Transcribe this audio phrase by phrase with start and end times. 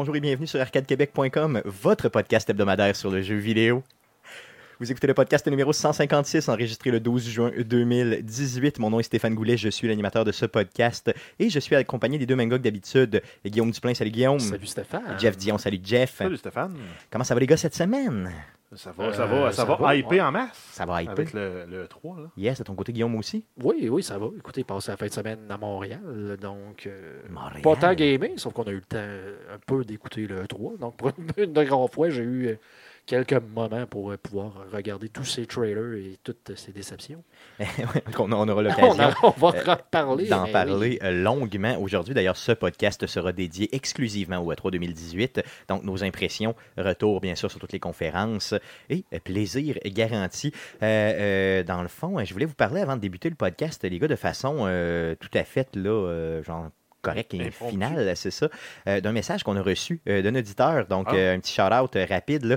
[0.00, 3.82] Bonjour et bienvenue sur arcadequebec.com, votre podcast hebdomadaire sur le jeu vidéo.
[4.78, 8.78] Vous écoutez le podcast numéro 156, enregistré le 12 juin 2018.
[8.78, 12.16] Mon nom est Stéphane Goulet, je suis l'animateur de ce podcast et je suis accompagné
[12.16, 13.20] des deux que d'habitude.
[13.44, 14.38] Guillaume Duplain, salut Guillaume.
[14.38, 15.18] Salut Stéphane.
[15.18, 16.14] Jeff Dion, salut Jeff.
[16.18, 16.76] Salut Stéphane.
[17.10, 18.30] Comment ça va les gars cette semaine?
[18.74, 20.20] Ça va, Euh, ça va, ça, ça va, va, hyper ouais.
[20.20, 20.68] en masse.
[20.72, 21.12] Ça va hyper.
[21.12, 22.26] Avec le, le 3, là.
[22.36, 23.46] Yes, de ton côté Guillaume aussi?
[23.62, 24.26] Oui, oui, ça va.
[24.36, 27.62] Écoutez, passé la fin de semaine à Montréal, donc euh, Montréal.
[27.62, 30.76] pas tant gamé, sauf qu'on a eu le temps euh, un peu d'écouter le 3.
[30.76, 32.56] Donc pour une, une grande fois, j'ai eu euh,
[33.08, 37.24] quelques moments pour euh, pouvoir regarder tous ces trailers et toutes ces déceptions.
[38.18, 39.00] On, on aura On, l'occasion.
[39.00, 40.28] a- on va euh, parler.
[40.28, 42.12] d'en mais parler euh, longuement aujourd'hui.
[42.14, 45.42] D'ailleurs, ce podcast sera dédié exclusivement au E3 2018.
[45.68, 48.54] Donc, nos impressions, retour bien sûr sur toutes les conférences
[48.90, 50.52] et euh, plaisir garanti.
[50.82, 51.12] Euh,
[51.60, 53.98] euh, dans le fond, euh, je voulais vous parler avant de débuter le podcast, les
[53.98, 56.68] gars, de façon euh, tout à fait, là, euh, genre
[57.02, 57.72] correct et Impromptu.
[57.74, 58.48] finale, c'est ça,
[58.86, 60.86] euh, d'un message qu'on a reçu euh, d'un auditeur.
[60.86, 61.14] Donc, Ah.
[61.14, 62.56] euh, un petit shout-out rapide là,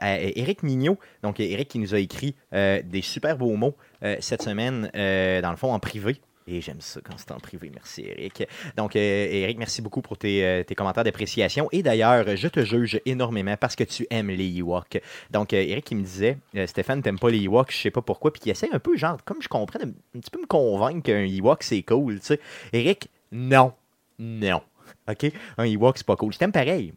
[0.00, 0.98] à Eric Mignot.
[1.22, 3.76] Donc, Eric qui nous a écrit des super beaux mots
[4.20, 6.20] cette semaine, dans le fond, en privé.
[6.48, 7.70] Et j'aime ça quand c'est en privé.
[7.72, 8.48] Merci, Eric.
[8.76, 8.98] Donc, euh,
[9.30, 11.68] Eric, merci beaucoup pour tes, euh, tes commentaires d'appréciation.
[11.70, 15.00] Et d'ailleurs, je te juge énormément parce que tu aimes les Ewoks.
[15.30, 18.32] Donc, euh, Eric, il me disait, Stéphane, t'aimes pas les Ewoks, je sais pas pourquoi.
[18.32, 21.04] Puis, il essaie un peu, genre, comme je comprends, de, un petit peu me convaincre
[21.04, 22.18] qu'un Ewok, c'est cool.
[22.18, 22.40] Tu sais.
[22.72, 23.72] Eric, non.
[24.18, 24.62] Non.
[25.08, 25.32] OK?
[25.58, 26.32] Un Ewok, c'est pas cool.
[26.32, 26.92] Je t'aime pareil.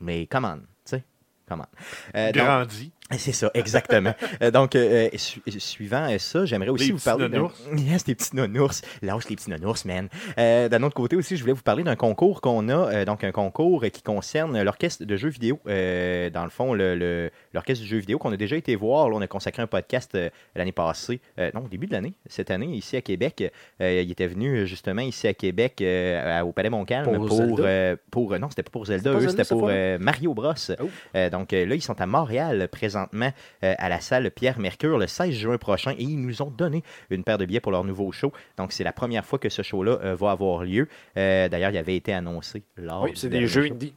[0.00, 0.58] Mais, come on.
[0.58, 1.04] Tu sais?
[1.48, 2.16] Come on.
[2.16, 2.92] Euh, Grandi.
[3.18, 4.14] C'est ça, exactement.
[4.42, 7.28] Euh, donc, euh, su- suivant euh, ça, j'aimerais aussi Les vous parler.
[7.28, 7.60] d'un- nounours.
[7.76, 8.80] Yes, les petits nounours.
[9.02, 10.08] Lâche les petits nounours, man.
[10.38, 13.22] Euh, D'un autre côté aussi, je voulais vous parler d'un concours qu'on a, euh, donc
[13.24, 15.58] un concours qui concerne l'orchestre de jeux vidéo.
[15.66, 19.08] Euh, dans le fond, le- le- l'orchestre de jeux vidéo qu'on a déjà été voir.
[19.10, 22.14] Là, on a consacré un podcast euh, l'année passée, euh, non, au début de l'année,
[22.26, 23.52] cette année, ici à Québec.
[23.82, 27.60] Euh, il était venu justement ici à Québec, euh, au Palais Montcalm, Pour pour.
[27.60, 30.52] Euh, pour non, c'était pas pour Zelda, C'était pour euh, Mario Bros.
[30.80, 30.88] Oh.
[31.16, 32.68] Euh, donc là, ils sont à Montréal
[33.06, 33.32] présentement
[33.64, 36.82] euh, à la salle Pierre Mercure le 16 juin prochain et ils nous ont donné
[37.10, 38.32] une paire de billets pour leur nouveau show.
[38.56, 40.88] Donc c'est la première fois que ce show-là euh, va avoir lieu.
[41.16, 43.72] Euh, D'ailleurs, il avait été annoncé lors Oui, c'est des jeux show.
[43.74, 43.94] indie.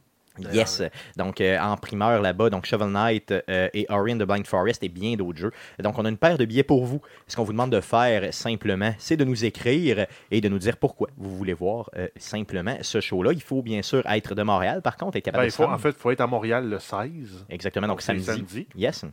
[0.52, 0.82] Yes.
[1.16, 4.82] Donc, euh, en primeur là-bas, donc Shovel Knight euh, et Ori and the Blind Forest
[4.82, 5.52] et bien d'autres jeux.
[5.78, 7.00] Donc, on a une paire de billets pour vous.
[7.28, 10.76] Ce qu'on vous demande de faire simplement, c'est de nous écrire et de nous dire
[10.76, 13.32] pourquoi vous voulez voir euh, simplement ce show-là.
[13.32, 15.64] Il faut bien sûr être de Montréal, par contre, être capable Ben, de il faut,
[15.64, 17.46] en fait, il faut être à Montréal le 16.
[17.48, 18.24] Exactement, donc, samedi.
[18.24, 18.66] samedi.
[18.76, 19.04] Yes.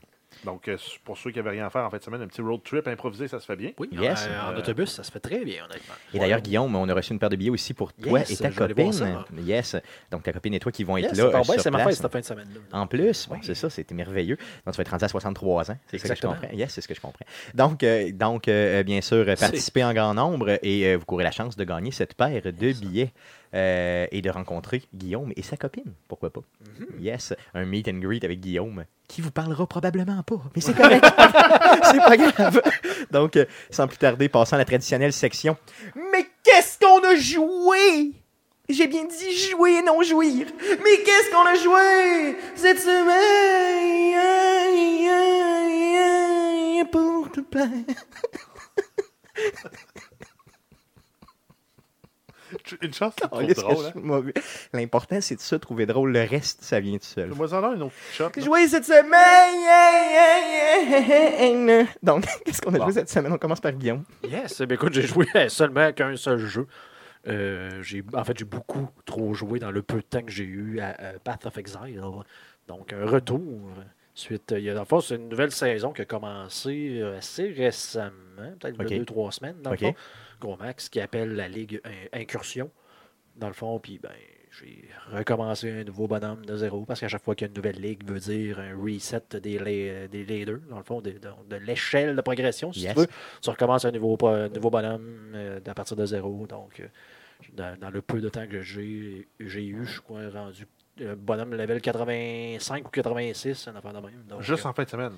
[0.43, 2.41] Donc, euh, pour ceux qui n'avaient rien à faire en fin de semaine, un petit
[2.41, 3.71] road trip improvisé, ça se fait bien.
[3.77, 4.27] Oui, Yes.
[4.27, 5.93] euh, en Euh, autobus, ça se fait très bien, honnêtement.
[6.13, 8.37] Et d'ailleurs, Guillaume, on a reçu une paire de billets aussi pour toi Yes, et
[8.37, 8.91] ta copine.
[8.91, 9.25] ça.
[9.37, 9.75] Yes.
[10.11, 11.43] Donc, ta copine et toi qui vont être là.
[11.59, 12.59] c'est ma fête cette fin de semaine-là.
[12.79, 14.37] En plus, bon, c'est ça, c'était merveilleux.
[14.65, 15.77] Donc, tu vas être rendu à 63 ans.
[15.87, 16.33] C'est ça que je Exactement.
[16.33, 16.57] comprends?
[16.57, 17.25] Yes, c'est ce que je comprends.
[17.53, 21.31] Donc, euh, donc euh, bien sûr, participez en grand nombre et euh, vous courez la
[21.31, 23.11] chance de gagner cette paire de billets
[23.53, 25.93] euh, et de rencontrer Guillaume et sa copine.
[26.07, 26.41] Pourquoi pas?
[26.41, 27.01] Mm-hmm.
[27.01, 31.03] Yes, un meet and greet avec Guillaume qui vous parlera probablement pas, mais c'est correct.
[31.03, 32.61] c'est pas grave.
[33.11, 35.57] Donc, euh, sans plus tarder, passons à la traditionnelle section.
[36.13, 38.13] Mais qu'est-ce qu'on a joué?
[38.69, 40.47] J'ai bien dit jouer et non jouir.
[40.61, 43.91] Mais qu'est-ce qu'on a joué cette semaine?
[46.91, 47.69] Pour plaire?
[52.81, 53.85] Une chance, que drôle.
[53.95, 54.23] je Hein?
[54.73, 56.11] L'important, c'est de ça, trouver drôle.
[56.11, 57.29] Le reste, ça vient tout seul.
[57.29, 58.29] Fais-moi en un autre shot.
[58.37, 59.11] Joué cette semaine.
[62.03, 62.85] Donc, qu'est-ce qu'on a Bon.
[62.85, 63.31] joué cette semaine?
[63.33, 64.03] On commence par Guillaume.
[64.23, 66.67] Yes, ben écoute, j'ai joué à seulement qu'un seul jeu.
[67.27, 70.43] Euh, j'ai, en fait, j'ai beaucoup trop joué dans le peu de temps que j'ai
[70.43, 72.01] eu à, à Path of Exile.
[72.67, 73.41] Donc, un retour.
[74.13, 77.17] Suite, il y a, dans le fond, c'est une nouvelle saison qui a commencé euh,
[77.17, 78.11] assez récemment,
[78.59, 78.97] peut-être il y a Ok.
[78.99, 79.81] deux, trois semaines, dans Ok.
[79.81, 79.95] le fond.
[80.41, 82.69] Gros Max, qui appelle la Ligue In- Incursion,
[83.37, 84.11] dans le fond, puis ben,
[84.59, 84.83] j'ai
[85.13, 87.79] recommencé un nouveau bonhomme de zéro, parce qu'à chaque fois qu'il y a une nouvelle
[87.81, 92.15] ligue, veut dire un reset des, des leaders, dans le fond, de, de- de l'échelle
[92.15, 92.93] de progression, si Yes.
[92.93, 93.07] tu veux
[93.41, 94.17] tu recommences un nouveau,
[94.53, 96.45] nouveau bonhomme euh, à partir de zéro.
[96.47, 96.87] Donc, euh,
[97.53, 100.67] dans, dans le peu de temps que j'ai eu, je crois, rendu
[100.99, 104.23] euh, bonhomme level 85 ou 86, un affaire de même.
[104.27, 105.13] Donc, Juste euh, en fin de semaine.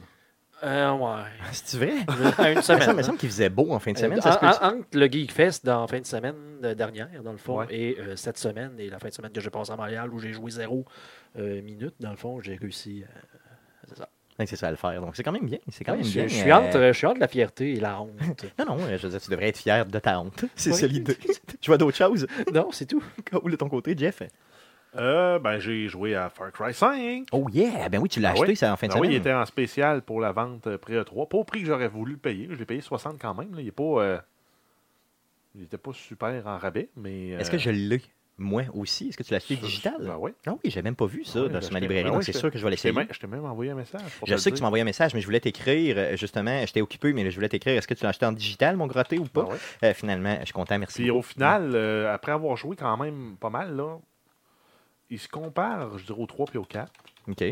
[0.64, 1.24] Euh, ouais.
[1.52, 1.94] C'est vrai?
[2.38, 2.96] À une Ça semaine.
[2.98, 4.20] me semble qu'il faisait beau en fin de semaine.
[4.20, 7.32] Euh, ça en- en- entre le Geek Fest la fin de semaine euh, dernière, dans
[7.32, 7.68] le fond, Ouais.
[7.70, 10.20] et euh, cette semaine, et la fin de semaine que j'ai passé à Montréal où
[10.20, 10.86] j'ai joué zéro
[11.38, 13.04] euh, minute, dans le fond, j'ai réussi.
[13.88, 14.10] C'est ça.
[14.40, 15.00] Ouais, c'est ça à le faire.
[15.00, 15.60] Donc, c'est quand même bien.
[15.70, 16.28] C'est quand Ouais, même je, bien.
[16.28, 18.12] je suis euh, entre, je suis entre la fierté et la honte.
[18.58, 20.46] Non, non, je veux dire, tu devrais être fier de ta honte.
[20.56, 21.16] C'est ça l'idée.
[21.62, 22.26] Tu vois d'autres choses?
[22.52, 23.04] non, c'est tout.
[23.44, 24.24] Ou de ton côté, Jeff?
[24.96, 27.28] Euh, ben, j'ai joué à Far Cry 5.
[27.32, 27.90] Oh yeah!
[27.90, 28.56] Ben oui, tu l'as Ah acheté oui?
[28.56, 29.12] ça en fin de Ah oui, semaine.
[29.12, 31.28] il était en spécial pour la vente euh, prix E3.
[31.28, 32.48] Pas au prix que j'aurais voulu le payer.
[32.52, 33.54] Je l'ai payé 60 quand même.
[33.56, 33.62] là.
[33.62, 33.84] Il est pas.
[33.84, 34.18] euh,
[35.56, 37.30] Il était pas super en rabais, mais.
[37.30, 38.02] Est-ce que je l'ai?
[38.40, 39.10] Moi aussi?
[39.10, 39.94] Est-ce que tu l'as acheté digital?
[40.00, 40.32] Ben oui.
[40.48, 42.50] Ah oui, j'ai même pas vu ça dans ma librairie, ben donc oui, c'est sûr
[42.50, 42.94] que je vais l'essayer.
[43.12, 44.02] je t'ai même envoyé un message.
[44.26, 47.14] Je sais que tu m'as envoyé un message, mais je voulais t'écrire, justement, j'étais occupé,
[47.14, 49.44] mais je voulais t'écrire, est-ce que tu l'as acheté en digital, mon grotté, ou pas?
[49.44, 49.58] Ben oui.
[49.84, 50.96] Euh, finalement, je suis content, merci.
[51.04, 51.20] Puis beaucoup.
[51.20, 54.00] au final, euh, après avoir joué quand même pas mal, là,
[55.14, 56.92] il se compare, je dirais, au 3 puis au 4.
[57.30, 57.44] OK.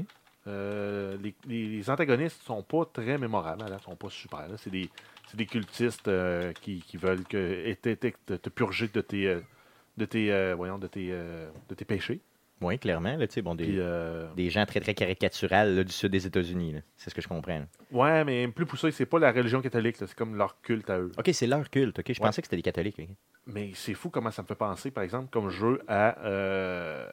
[0.47, 4.47] Euh, les, les- antagonistes sont pas très mémorables, là, sont pas super.
[4.47, 4.55] là.
[4.57, 4.89] C'est des,
[5.27, 7.37] c'est des cultistes euh, qui, qui veulent que,
[7.67, 9.39] et te, te- purger de tes, euh,
[9.97, 12.19] de tes, voyons, de tes, de tes péchés.
[12.59, 16.11] Oui, clairement, là, bon, des, Puis, euh, des gens très, très caricaturales là, du sud
[16.11, 16.79] des États-Unis, là.
[16.95, 17.63] c'est ce que je comprends.
[17.91, 21.11] ouais, mais plus poussé, c'est pas la religion catholique, c'est comme leur culte à eux.
[21.17, 22.13] OK, c'est leur culte, OK?
[22.13, 22.27] Je Ouais.
[22.27, 22.97] pensais que c'était des catholiques.
[23.47, 27.07] Mais c'est fou comment ça me fait penser, par exemple, comme jeu à euh,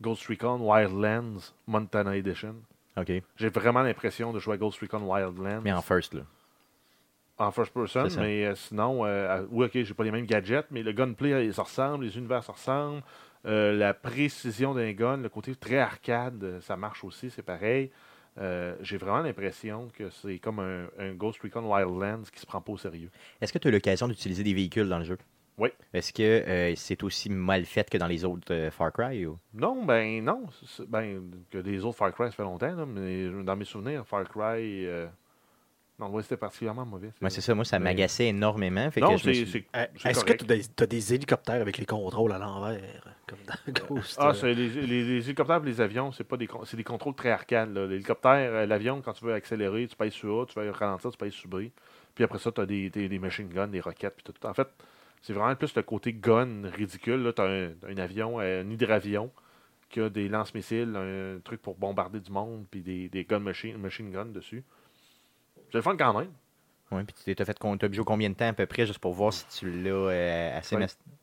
[0.00, 2.54] Ghost Recon Wildlands Montana Edition.
[2.96, 6.22] OK, J'ai vraiment l'impression de jouer à Ghost Recon Wildlands mais en first, là.
[7.38, 10.82] en first person, mais euh, sinon, euh, oui, ok, j'ai pas les mêmes gadgets, mais
[10.82, 13.02] le gunplay, euh, ça ressemble, les univers se ressemblent.
[13.44, 17.90] Euh, la précision d'un gun, le côté très arcade, euh, ça marche aussi, c'est pareil.
[18.38, 22.60] Euh, j'ai vraiment l'impression que c'est comme un, un Ghost Recon Wildlands qui se prend
[22.60, 23.10] pas au sérieux.
[23.40, 25.16] Est-ce que tu as l'occasion d'utiliser des véhicules dans le jeu?
[25.58, 25.70] Oui.
[25.94, 29.24] Est-ce que euh, c'est aussi mal fait que dans les autres euh, Far Cry?
[29.26, 29.38] Ou...
[29.54, 30.44] Non, ben non.
[30.88, 34.24] Ben, que les autres Far Cry, ça fait longtemps, là, mais dans mes souvenirs, Far
[34.24, 34.86] Cry.
[34.86, 35.06] euh,
[35.98, 37.10] Non, ouais, c'était particulièrement mauvais.
[37.22, 38.90] Moi, c'est ça, moi, ça Mais- m'agaçait énormément.
[38.90, 39.32] Fait Non, c'est.
[39.32, 39.64] suis- c'est-
[39.96, 43.38] c'est Est-ce que tu as, des- t'as des hélicoptères avec les contrôles à l'envers, comme
[43.46, 44.18] dans Ghost?
[44.20, 46.84] Ah, c'est les, les- les hélicoptères et les avions, c'est pas des con- c'est des
[46.84, 47.72] contrôles très arcades.
[47.72, 47.86] là.
[47.86, 51.32] L'hélicoptère, l'avion, quand tu veux accélérer, tu pèses sur A, tu veux ralentir, tu pèses
[51.32, 51.68] sur B.
[52.14, 54.46] Puis après ça, tu as des, des, des machine guns, des roquettes, puis tout.
[54.46, 54.68] En fait,
[55.22, 57.32] c'est vraiment plus le côté gun ridicule.
[57.34, 59.30] Tu as un, un avion, un hydravion
[59.88, 63.76] qui a des lance-missiles, un truc pour bombarder du monde, puis des, des gun machine,
[63.78, 64.64] machine guns dessus.
[65.70, 66.30] C'est le fun quand même.
[66.92, 69.12] Ouais, puis tu t'as fait t'as joué combien de temps à peu près, juste pour
[69.12, 70.76] voir si tu l'as euh, assez...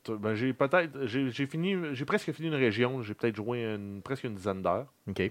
[0.03, 3.63] Tu- Ben, j'ai peut-être j'ai j'ai fini j'ai presque fini une région, j'ai peut-être joué
[3.63, 4.91] une- presque une dizaine d'heures.
[5.07, 5.21] OK.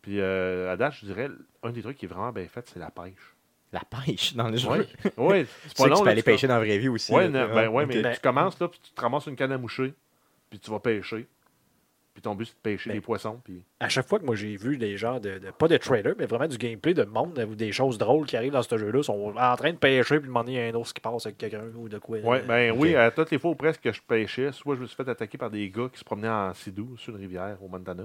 [0.00, 1.28] Puis euh, à date, je dirais,
[1.62, 3.33] un des trucs qui est vraiment bien fait, c'est la pêche.
[3.74, 4.68] La pêche dans le jeu.
[4.70, 4.78] Oui,
[5.18, 7.12] ouais, c'est sais que tu peux là, aller tu pêcher dans la vraie vie aussi.
[7.12, 7.88] Ouais, là, non, ben ouais, ok.
[7.92, 9.92] mais Ben- tu commences là, puis tu te ramasses une canne à moucher,
[10.48, 11.26] puis tu vas pêcher.
[12.14, 13.40] Puis ton but, c'est de pêcher Ben- des poissons.
[13.42, 13.60] Puis...
[13.80, 16.26] À chaque fois que moi j'ai vu des gens, de, de- pas de trailer, mais
[16.26, 19.34] vraiment du gameplay de monde, ou des choses drôles qui arrivent dans ce jeu-là, sont
[19.36, 21.98] en train de pêcher, puis demander a un ours qui passe avec quelqu'un ou de
[21.98, 22.18] quoi.
[22.18, 24.86] Ouais, ben oui, à toutes les fois où presque que je pêchais, soit je me
[24.86, 27.66] suis fait attaquer par des gars qui se promenaient en sidou sur une rivière au
[27.66, 28.04] Montana,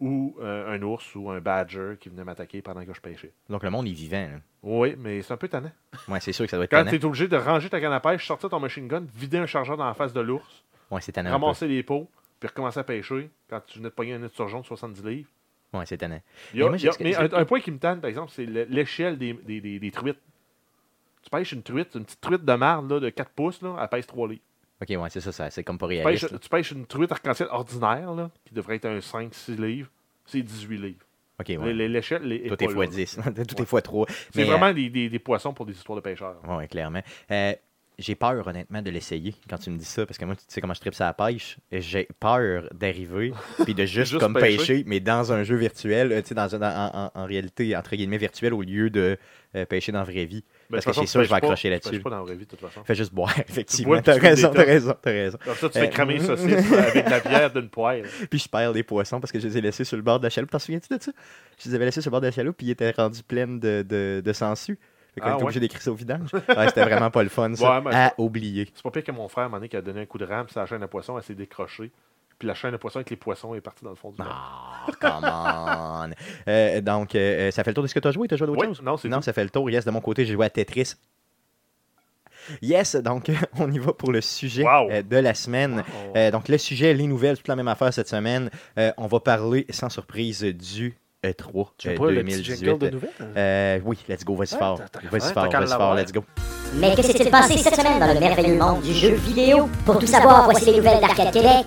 [0.00, 3.32] ou euh, un ours ou un badger qui venait m'attaquer pendant que je pêchais.
[3.48, 4.28] Donc le monde est vivant.
[4.32, 4.38] là.
[4.62, 5.70] Oui, mais c'est un peu tannant.
[6.08, 7.92] Ouais, c'est sûr que ça doit être Quand tu es obligé de ranger ta canne
[7.92, 11.00] à pêche, sortir ton machine gun, vider un chargeur dans la face de l'ours, Ouais,
[11.00, 11.30] c'est tannant.
[11.30, 12.08] ramasser les pots,
[12.40, 15.28] puis recommencer à pêcher quand tu venais de pogner un surgeon de 70 livres.
[15.72, 16.20] Ouais, c'est tannant.
[16.54, 19.34] Mais moi, a- un, un point qui me tanne, par exemple, c'est le- l'échelle des,
[19.34, 20.18] des, des- des truites.
[21.22, 23.88] Tu pêches une truite, une petite truite de marde là, de 4 pouces, là, elle
[23.88, 24.40] pèse 3 livres.
[24.82, 26.40] Ok, ouais, c'est ça, ça c'est comme pas Tu pêches, réaliste.
[26.40, 29.90] tu pêches une truite arc-en-ciel ordinaire, là, qui devrait être un 5-6 livres,
[30.26, 31.06] c'est 18 livres.
[31.38, 31.72] Ok, Les- ouais.
[31.72, 32.90] les- L'échelle les- est Tout est fois là.
[32.90, 33.18] 10.
[33.48, 34.06] Tout est fois 3.
[34.34, 36.36] C'est vraiment des, des- des poissons pour des histoires de pêcheurs.
[36.48, 37.02] Oui, clairement.
[37.30, 37.54] Euh,
[38.00, 40.60] j'ai peur, honnêtement, de l'essayer quand tu me dis ça, parce que moi, tu sais
[40.60, 41.58] comment je tripe ça à la pêche.
[41.70, 43.32] J'ai peur d'arriver
[43.64, 44.56] puis de juste, Juste comme pêcher.
[44.56, 44.84] pêcher.
[44.86, 48.16] mais dans un jeu virtuel, euh, tu sais, dans, en, en- en réalité, entre guillemets,
[48.18, 49.16] virtuel, au lieu de
[49.54, 50.42] euh, pêcher dans la vraie vie.
[50.70, 51.90] Ben, Parce que c'est sûr, je vais accrocher là-dessus.
[51.90, 52.82] pêches pas dans la vraie vie, de toute façon.
[52.84, 54.00] Fais juste boire, effectivement.
[54.00, 55.38] T'as raison, t'as raison, t'as raison.
[55.44, 58.06] Comme ça, tu Euh, fais cramer une saucisse avec de la bière d'une poêle.
[58.30, 60.24] Puis je perds des poissons parce que je les ai laissés sur le bord de
[60.24, 60.50] la chaloupe.
[60.50, 61.12] T'en souviens-tu de ça?
[61.62, 63.46] Je les avais laissés sur le bord de la chaloupe puis ils étaient rendus pleins
[63.48, 64.78] de, de, de sangsues.
[65.14, 65.42] Fait qu'on Ah était ouais?
[65.44, 66.32] obligé d'écrire ça au vidange.
[66.32, 67.80] Ouais, c'était vraiment pas le fun, ça.
[67.80, 68.70] Ouais, à oublier.
[68.74, 70.18] C'est pas pire que mon frère, à un moment donné, qui a donné un coup
[70.18, 71.90] de rame la chaîne à poisson, elle s'est décrochée.
[72.38, 74.28] Puis la chaîne à poisson avec les poissons est partie dans le fond du lac.
[74.30, 76.10] Ah, come on.
[76.50, 78.28] Euh, donc, euh, ça fait le tour de ce que tu as joué?
[78.28, 78.82] Tu as joué à d'autres Oui, choses?
[78.82, 79.24] non, c'est Non, tout.
[79.24, 79.68] ça fait le tour.
[79.68, 80.94] Yes, de mon côté, j'ai joué à Tetris.
[82.62, 84.90] Yes, donc on y va pour le sujet Wow.
[84.90, 85.84] euh, de la semaine.
[85.86, 86.12] Oh.
[86.16, 88.50] Euh, donc, le sujet, les nouvelles, toute la même affaire cette semaine.
[88.78, 92.64] Euh, on va parler, sans surprise, du E3 tu euh, le petit 2018.
[92.64, 93.10] jingle de nouvelles?
[93.36, 94.78] Euh, oui, let's go, vas-y Ouais, fort.
[95.10, 96.24] Vas-y faire, fort, vas-y fort, let's go.
[96.76, 99.68] Mais que s'est-il passé cette semaine dans le merveilleux monde du jeu vidéo?
[99.84, 101.66] Pour tout savoir, voici les nouvelles d'Arcade Québec.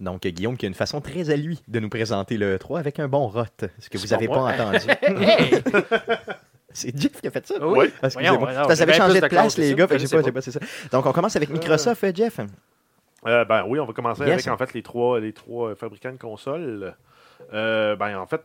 [0.00, 2.98] Donc, Guillaume qui a une façon très à lui de nous présenter le E3 avec
[2.98, 3.44] un bon rot,
[3.78, 4.78] ce que vous n'avez pas entendu?
[6.72, 7.54] C'est Jeff qui a fait ça.
[7.60, 7.92] Oui.
[8.02, 8.74] Ah, Excusez-moi.
[8.74, 9.86] Ça avait changé de place, les gars.
[9.86, 10.00] pas, pas.
[10.00, 10.60] j'ai pas- c'est ça.
[10.90, 12.40] Donc, on commence avec Microsoft, euh, Jeff.
[13.26, 14.32] Euh, ben oui, on va commencer Yes.
[14.32, 16.94] avec en fait les trois, les trois euh, fabricants de consoles.
[17.52, 18.40] Euh, ben en fait,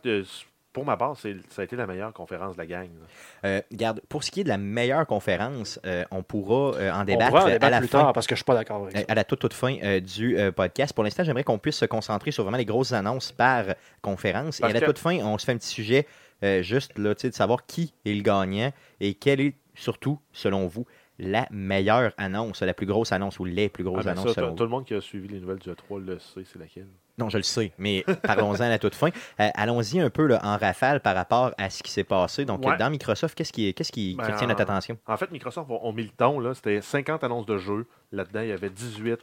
[0.72, 2.88] pour ma part, c'est- ça a été la meilleure conférence de la gang.
[2.88, 3.48] là.
[3.48, 7.00] Euh, garde, pour ce qui est de la meilleure conférence, euh, on pourra euh, en
[7.00, 7.98] On débattre, pourra en à la plus fin.
[8.00, 9.04] tard parce que je suis pas d'accord avec euh, ça.
[9.08, 10.92] À la toute, toute fin euh, du euh, podcast.
[10.92, 13.64] Pour l'instant, j'aimerais qu'on puisse se concentrer sur vraiment les grosses annonces par
[14.02, 14.60] conférence.
[14.60, 16.06] Parce et à la que- toute fin, on se fait un petit sujet
[16.44, 18.70] euh, juste là, de savoir qui est le gagnant
[19.00, 20.86] et quelle est surtout, selon vous,
[21.18, 24.42] la meilleure annonce, la plus grosse annonce ou les plus Ah, grosses ben annonces ça,
[24.42, 26.86] tout, le monde qui a suivi les nouvelles du E3 le sait, c'est laquelle.
[27.18, 29.08] Non, je le sais, mais parlons-en à la toute fin.
[29.40, 32.44] Euh, Allons-y un peu là, en rafale par rapport à ce qui s'est passé.
[32.44, 32.74] Donc, Ouais.
[32.74, 34.96] euh, dans Microsoft, qu'est-ce qui, qu'est-ce qui, qui Ben, retient notre en- attention?
[35.08, 36.38] En fait, Microsoft ont, ont mis le ton.
[36.38, 36.54] là.
[36.54, 37.86] C'était 50 annonces de jeux.
[38.12, 39.18] Là-dedans, il y avait 18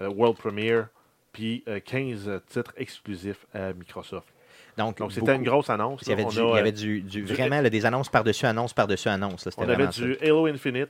[0.00, 0.86] euh, World Premiere,
[1.32, 4.26] puis euh, 15 titres exclusifs à Microsoft.
[4.78, 6.00] Donc, c'était une grosse annonce.
[6.02, 7.68] Il y avait, du, On a, il y avait euh, du, du- du- vraiment là,
[7.68, 9.44] des annonces par-dessus annonces par-dessus annonces.
[9.44, 9.52] là.
[9.58, 10.16] On avait du.
[10.22, 10.88] Halo Infinite,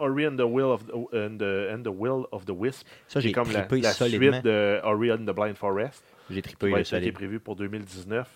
[0.00, 2.86] Ori and the Will of the, and the, and the Will of the Wisp.
[3.08, 6.04] Ça, j'ai comme la, la suite de Ori and the Blind Forest.
[6.30, 8.28] J'ai qui trippé qui est prévu pour 2019.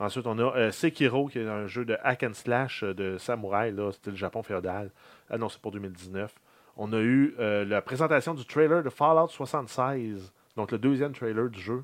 [0.00, 3.18] Ensuite, on a euh, Sekiro, qui est un jeu de hack and slash euh, de
[3.18, 4.90] samouraï, là, c'était le Japon féodal,
[5.28, 6.32] annoncé pour 2019.
[6.76, 11.48] On a eu euh, la présentation du trailer de Fallout 76, donc le deuxième trailer
[11.48, 11.82] du jeu.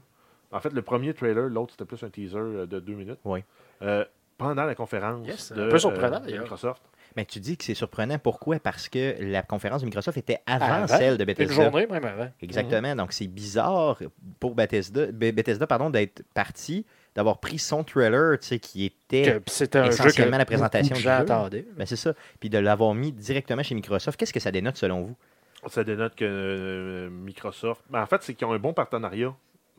[0.52, 3.18] En fait, le premier trailer, l'autre c'était plus un teaser de deux minutes.
[3.24, 3.42] Oui.
[3.82, 4.04] Euh,
[4.38, 6.42] pendant la conférence Yes, de, un peu surprenant, euh, de d'ailleurs.
[6.42, 6.82] Microsoft.
[7.16, 8.18] Mais tu dis que c'est surprenant.
[8.18, 8.58] Pourquoi?
[8.58, 11.54] Parce que la conférence de Microsoft était avant, Avant, celle de Une Bethesda.
[11.54, 12.28] journée, même avant.
[12.42, 12.96] Exactement.
[12.96, 13.98] Donc, c'est bizarre
[14.40, 19.40] pour Bethesda, Be- Bethesda pardon, d'être parti, d'avoir pris son trailer, tu sais, qui était...
[19.40, 21.64] Que essentiellement la présentation du gens jeu.
[21.76, 22.14] Ben, c'est ça.
[22.40, 24.18] Puis de l'avoir mis directement chez Microsoft.
[24.18, 25.16] Qu'est-ce que ça dénote selon vous?
[25.68, 27.82] Ça dénote que euh, Microsoft.
[27.88, 29.32] ben, en fait, c'est qu'ils ont un bon partenariat,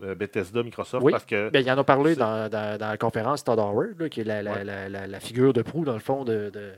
[0.04, 1.12] euh, Bethesda, Microsoft, Oui.
[1.12, 4.10] parce que Ben, il en a parlé dans, dans- dans la conférence Todd Howard, là,
[4.10, 4.64] qui est la, la- Ouais.
[4.64, 6.72] la- la- la figure de proue, dans le fond, de, de,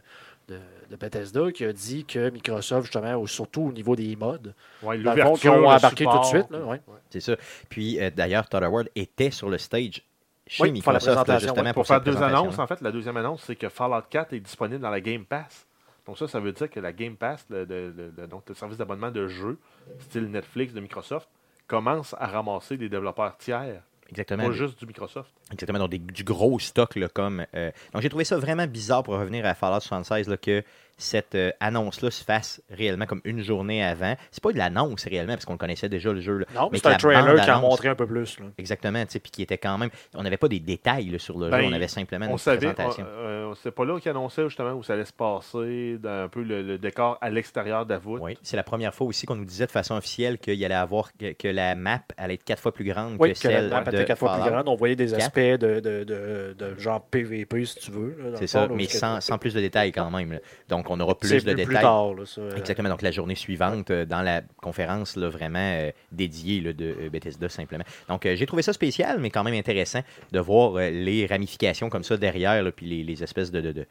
[0.48, 5.00] de- de Bethesda, qui a dit que Microsoft, justement, surtout au niveau des modes, ouais,
[5.40, 6.50] qui ont embarqué tout de suite.
[6.50, 6.82] Là, ouais.
[7.10, 7.36] C'est ça.
[7.70, 10.02] Puis euh, d'ailleurs, Todd Howard était sur le stage
[10.46, 12.80] chez Oui, pour faire la Microsoft, là, justement, pour, Pour faire deux annonces, en fait,
[12.82, 15.66] la deuxième annonce, c'est que Fallout 4 est disponible dans la Game Pass.
[16.06, 18.56] Donc ça, ça veut dire que la Game Pass, le, le- le- le- donc le
[18.56, 19.58] service d'abonnement de jeux,
[20.00, 21.28] style Netflix de Microsoft,
[21.68, 24.46] commence à ramasser des développeurs tiers, Exactement.
[24.46, 25.30] pas juste du Microsoft.
[25.52, 27.46] Exactement, donc des- du gros stock là, comme.
[27.56, 30.64] euh, Donc j'ai trouvé ça vraiment bizarre pour revenir à Fallout 76 là, que
[30.98, 34.16] cette euh, annonce-là se fasse réellement comme une journée avant.
[34.32, 36.38] C'est pas de l'annonce réellement, parce qu'on connaissait déjà le jeu.
[36.40, 36.46] là.
[36.56, 38.40] Non, mais c'est un la trailer qui a bande-annonce- montré un peu plus.
[38.40, 38.46] Là.
[38.58, 39.90] Exactement, tu sais, puis qui était quand même.
[40.16, 42.38] On n'avait pas des détails là, sur le Ben, jeu, on avait simplement On une
[42.38, 43.06] savait, on- présentation.
[43.08, 46.42] euh, c'est pas là qu'ils annonçaient justement où ça allait se passer, dans un peu
[46.42, 48.18] le, le décor à l'extérieur d'Avout.
[48.20, 51.12] Oui, c'est la première fois aussi qu'on nous disait de façon officielle qu'il allait avoir
[51.18, 53.70] que, que la map allait être quatre fois plus grande Oui, que que la celle
[53.70, 54.68] map de était quatre fois plus grande.
[54.68, 58.18] On voyait des aspects de, de, de, de genre PVP, si tu veux.
[58.36, 60.32] C'est ça, mais sans, sans plus de détails quand même.
[60.34, 60.40] là.
[60.88, 61.66] Donc on aura plus de plus, détails.
[61.66, 62.14] plus tard.
[62.14, 62.90] Là, ça, euh, Exactement.
[62.90, 67.10] Donc, la journée suivante, euh, dans la conférence là, vraiment euh, dédiée là, de euh,
[67.10, 67.84] Bethesda, simplement.
[68.08, 70.02] Donc, j'ai trouvé ça spécial, mais quand même intéressant
[70.32, 73.86] de voir les ramifications comme ça derrière, puis les, les espèces de, de, de-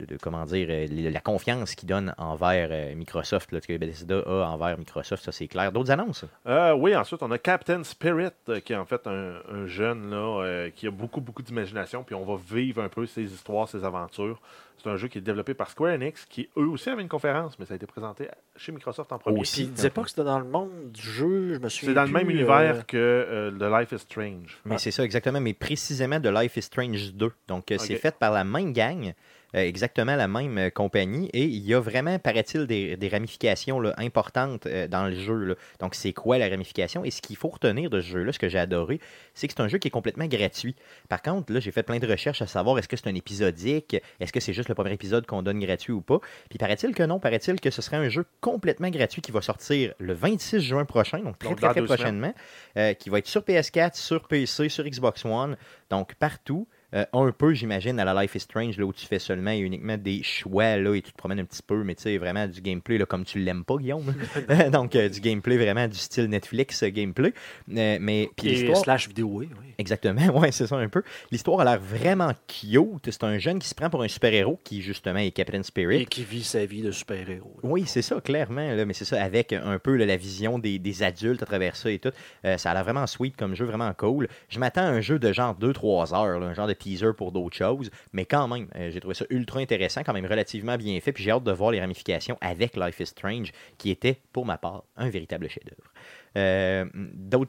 [0.00, 4.20] de- de- comment dire, euh, la confiance qu'ils donnent envers euh, Microsoft, là, que Bethesda
[4.26, 5.72] a envers Microsoft, ça c'est clair.
[5.72, 6.24] D'autres annonces?
[6.46, 8.30] Euh, oui, ensuite, on a Captain Spirit,
[8.64, 12.14] qui est en fait un, un jeune là, euh, qui a beaucoup, beaucoup d'imagination, puis
[12.14, 14.40] on va vivre un peu ses histoires, ses aventures.
[14.80, 17.58] C'est un jeu qui est développé par Square Enix, qui eux aussi avaient une conférence,
[17.58, 19.40] mais ça a été présenté chez Microsoft en premier.
[19.40, 19.54] Aussi.
[19.54, 21.94] Puis il disait pas que c'était dans le monde du jeu, je me souviens C'est
[21.94, 24.56] dans le même univers que euh, The Life is Strange.
[24.64, 27.32] Mais c'est ça, exactement, mais précisément de Life is Strange 2.
[27.48, 29.14] Donc, euh, c'est fait par la même gang,
[29.54, 33.94] exactement la même euh, compagnie, et il y a vraiment, paraît-il, des, des ramifications là,
[33.96, 35.34] importantes euh, dans le jeu.
[35.34, 35.54] là.
[35.80, 37.04] Donc, c'est quoi la ramification?
[37.04, 39.00] Et ce qu'il faut retenir de ce jeu-là, ce que j'ai adoré,
[39.34, 40.76] c'est que c'est un jeu qui est complètement gratuit.
[41.08, 43.96] Par contre, là, j'ai fait plein de recherches à savoir est-ce que c'est un épisodique,
[44.20, 46.20] est-ce que c'est juste le premier épisode qu'on donne gratuit ou pas?
[46.50, 49.94] Puis paraît-il que non, paraît-il que ce serait un jeu complètement gratuit qui va sortir
[49.98, 52.34] le 26 juin prochain, donc très Donc, très, très prochainement,
[52.76, 55.56] euh, qui va être sur PS4, sur PC, sur Xbox One,
[55.90, 56.68] donc partout.
[56.94, 59.58] Euh, un peu, j'imagine, à la Life is Strange, là, où tu fais seulement et
[59.58, 62.46] uniquement des choix, là, et tu te promènes un petit peu, mais tu sais, vraiment
[62.46, 64.14] du gameplay, là, comme tu l'aimes pas, Guillaume.
[64.72, 67.34] Donc, euh, du gameplay vraiment du style Netflix euh, gameplay.
[67.76, 68.78] Euh, mais, puis l'histoire...
[68.78, 69.48] slash vidéo, oui.
[69.76, 71.02] Exactement, ouais, c'est ça un peu.
[71.30, 73.10] L'histoire a l'air vraiment cute.
[73.10, 76.02] C'est un jeune qui se prend pour un super-héros qui, justement, est Captain Spirit.
[76.02, 77.58] Et qui vit sa vie de super-héros.
[77.62, 78.72] Oui, c'est ça, clairement.
[78.72, 81.76] Là, mais c'est ça, avec un peu là, la vision des, des adultes à travers
[81.76, 82.12] ça et tout.
[82.56, 84.28] Ça a l'air vraiment sweet comme jeu, vraiment cool.
[84.48, 87.32] Je m'attends à un jeu de genre 2-3 heures, là, un genre de teaser pour
[87.32, 87.90] d'autres choses.
[88.12, 91.12] Mais quand même, euh, j'ai trouvé ça ultra intéressant, quand même relativement bien fait.
[91.12, 94.56] Puis j'ai hâte de voir les ramifications avec Life is Strange, qui était, pour ma
[94.58, 95.90] part, un véritable chef-d'œuvre.
[96.36, 96.84] Euh,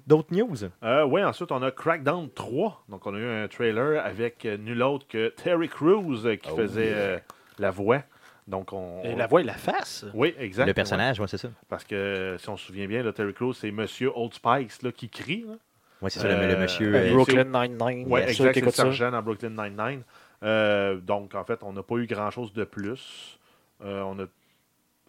[0.08, 0.56] D'autres news?
[0.84, 2.86] Euh, oui, ensuite, on a Crackdown 3.
[2.90, 6.50] Donc, on a eu un trailer avec euh, nul autre que Terry Crews euh, qui
[6.52, 7.20] Oh, faisait euh,
[7.60, 8.02] la voix.
[8.48, 9.04] Donc, on.
[9.04, 10.06] Et la voix et la face.
[10.16, 10.66] Oui, exact.
[10.66, 11.50] Le personnage, ouais, c'est ça.
[11.68, 14.92] Parce que, si on se souvient bien, là, Terry Crews, c'est Monsieur Old Spice là,
[14.92, 15.46] qui crie.
[15.48, 15.54] là.
[16.02, 16.96] Ouais, c'est ça, le- le, Euh, monsieur.
[16.96, 18.06] Euh, Brooklyn Nine-Nine.
[18.10, 18.54] Oui, exact.
[18.54, 20.04] qui C'est le sergent dans Brooklyn Nine-Nine.
[20.44, 23.38] Euh, donc, en fait, on n'a pas eu grand-chose de plus.
[23.84, 24.26] Euh, on n'a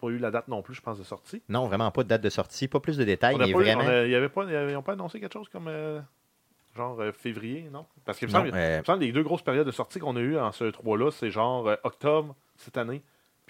[0.01, 1.41] pas eu la date non plus, je pense, de sortie.
[1.47, 3.63] Non, vraiment pas de date de sortie, pas plus de détails, On mais pas eu-
[3.63, 3.83] vraiment.
[3.83, 6.01] on a- il y avait pas, ils n'ont pas annoncé quelque chose comme euh,
[6.75, 7.85] genre euh, février, non?
[8.05, 9.99] Parce qu'il me semble, euh, il me semble que les deux grosses périodes de sortie
[9.99, 13.01] qu'on a eues en ce 3-là, c'est genre euh, octobre cette année,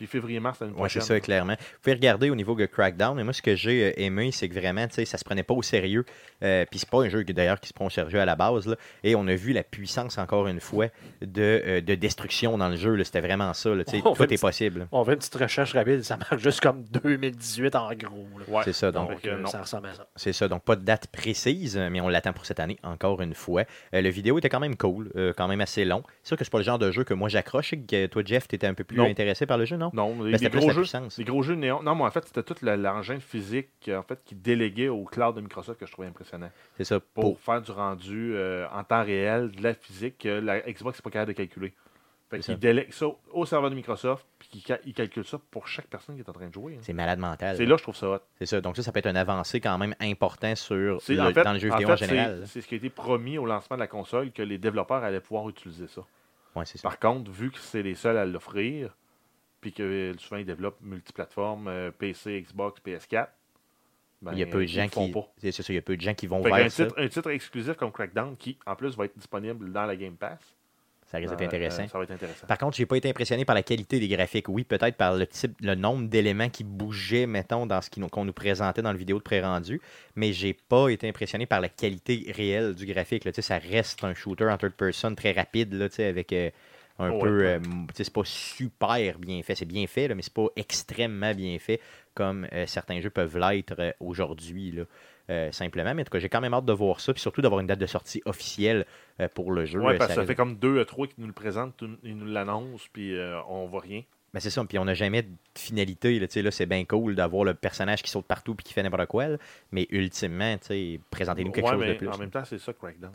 [0.02, 1.16] Puis février-mars l'année Oui, c'est prochaine.
[1.18, 1.54] ça, clairement.
[1.60, 4.50] Vous pouvez regarder au niveau de Crackdown, mais moi, ce que j'ai euh, aimé, c'est
[4.50, 6.06] que vraiment, tu sais, ça se prenait pas au sérieux.
[6.44, 8.36] Euh, Puis c'est pas un jeu qui, d'ailleurs qui se prend au sérieux à la
[8.36, 8.66] base.
[8.66, 8.78] là.
[9.04, 10.88] Et on a vu la puissance, encore une fois,
[11.22, 12.96] de, euh, de destruction dans le jeu.
[12.96, 13.04] là.
[13.04, 13.76] C'était vraiment ça.
[13.76, 13.84] là.
[13.84, 14.88] Tu sais, On Tout est possible.
[14.92, 18.26] On fait une petite recherche rapide, ça marque juste comme 2018 en gros.
[18.40, 18.46] là.
[18.48, 18.62] Ouais.
[18.66, 19.12] C'est ça, donc.
[19.28, 20.08] Euh, ça ressemble à ça.
[20.16, 23.36] C'est ça, donc pas de date précise, mais on l'attend pour cette année, encore une
[23.36, 23.66] fois.
[23.94, 26.02] Euh, le vidéo était quand même cool, euh, quand même assez long.
[26.24, 27.70] C'est sûr que c'est pas le genre de jeu que moi j'accroche.
[27.70, 29.06] Sais que toi, Jeff, t'étais un peu plus Non.
[29.06, 29.91] intéressé par le jeu, non?
[29.94, 30.84] Non, les, gros jeux,
[31.18, 31.82] les gros jeux néon.
[31.84, 35.36] Non, mais en fait, c'était tout le- l'engin physique en fait, qui déléguait au cloud
[35.36, 36.50] de Microsoft que je trouvais impressionnant.
[36.78, 40.30] C'est ça, Pour, pour, faire du rendu euh, en temps réel, de la physique que
[40.30, 41.74] la Xbox n'est pas capable de calculer.
[42.30, 42.56] Fait qu'il ça.
[42.56, 46.30] délègue ça au serveur de Microsoft, puis il calcule ça pour chaque personne qui est
[46.30, 46.76] en train de jouer.
[46.76, 46.82] hein.
[46.82, 47.58] c'est malade mental.
[47.58, 48.20] C'est là que je trouve ça hot.
[48.40, 51.00] C'est ça, donc ça, ça peut être une avancée quand même important sur le- en
[51.00, 52.44] fait- dans le jeu en vidéo fait, en général.
[52.48, 55.20] c'est- ce qui a été promis au lancement de la console, que les développeurs allaient
[55.20, 56.04] pouvoir utiliser ça.
[56.56, 56.88] Ouais, c'est ça.
[56.88, 58.96] Par contre, vu que c'est les seuls à l'offrir,
[59.62, 63.28] puis que euh, souvent ils développent multiplateformes, euh, PC, Xbox, PS4,
[64.22, 65.14] ben, il y a peu de gens qui.
[65.40, 66.86] C'est ça, il y a peu de gens qui vont Fait vers ça.
[66.86, 70.16] titre, un titre exclusif comme Crackdown, qui en plus va être disponible dans la Game
[70.16, 70.38] Pass,
[71.08, 71.84] Ça risque d'être intéressant.
[71.84, 72.46] euh, ça va être intéressant.
[72.46, 74.48] Par contre, j'ai pas été impressionné par la qualité des graphiques.
[74.48, 78.32] Oui, peut-être par le type, le nombre d'éléments qui bougeaient, mettons, dans ce qu'on nous
[78.34, 79.82] présentait dans le vidéo de pré-rendu,
[80.16, 83.26] mais j'ai pas été impressionné par la qualité réelle du graphique.
[83.26, 83.32] là.
[83.34, 86.52] Ça reste un shooter en third person très rapide, là, tu sais, avec euh,
[87.02, 87.46] un Ouais, peu.
[87.46, 87.60] euh,
[87.94, 89.56] c'est pas super bien fait.
[89.56, 91.80] C'est bien fait, là, mais c'est pas extrêmement bien fait
[92.14, 94.80] comme euh, certains jeux peuvent l'être euh, aujourd'hui.
[95.52, 97.62] simplement, mais en tout cas, j'ai quand même hâte de voir ça, puis surtout d'avoir
[97.62, 98.86] une date de sortie officielle
[99.34, 99.80] pour le jeu.
[99.80, 102.18] Ouais, Euh, parce que ça fait comme deux, euh, trois qui nous le présentent, ils
[102.18, 103.16] nous l'annoncent, puis
[103.48, 104.02] on voit rien.
[104.34, 106.18] Ben c'est ça, puis on n'a jamais de finalité.
[106.20, 108.74] Là, tu sais, là, c'est bien cool d'avoir le personnage qui saute partout puis qui
[108.74, 109.28] fait n'importe quoi.
[109.28, 109.38] là.
[109.74, 112.08] Mais ultimement, tu sais, présentez-nous quelque Ouais, chose mais de plus.
[112.08, 113.12] En même temps, c'est ça, Crackdown.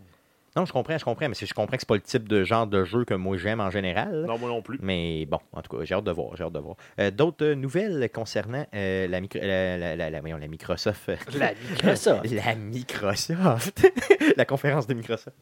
[0.56, 2.66] Non, je comprends, je comprends, mais je comprends que c'est pas le type de genre
[2.66, 4.24] de jeu que moi j'aime en général.
[4.26, 4.78] Non, moi non plus.
[4.80, 6.76] Mais bon, en tout cas, j'ai hâte de voir, j'ai hâte de voir.
[6.98, 11.10] Euh, D'autres euh, nouvelles concernant euh, la, micro- la, la, la- la- voyons, la Microsoft.
[11.38, 12.30] La Microsoft.
[12.32, 13.86] la Microsoft.
[14.36, 15.36] la conférence de Microsoft.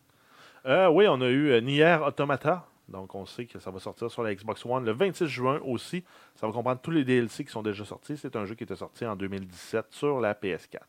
[0.66, 2.66] Euh, oui, on a eu Nier Automata.
[2.88, 6.04] Donc, on sait que ça va sortir sur la Xbox One le 26 juin aussi.
[6.34, 8.16] Ça va comprendre tous les DLC qui sont déjà sortis.
[8.16, 10.80] C'est un jeu qui était sorti en 2017 sur la PS4.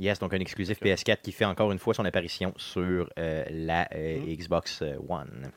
[0.00, 3.88] Yes, donc un exclusif PS4 qui fait encore une fois son apparition sur euh, la
[3.94, 4.34] euh, Mm.
[4.36, 5.50] Xbox euh, One.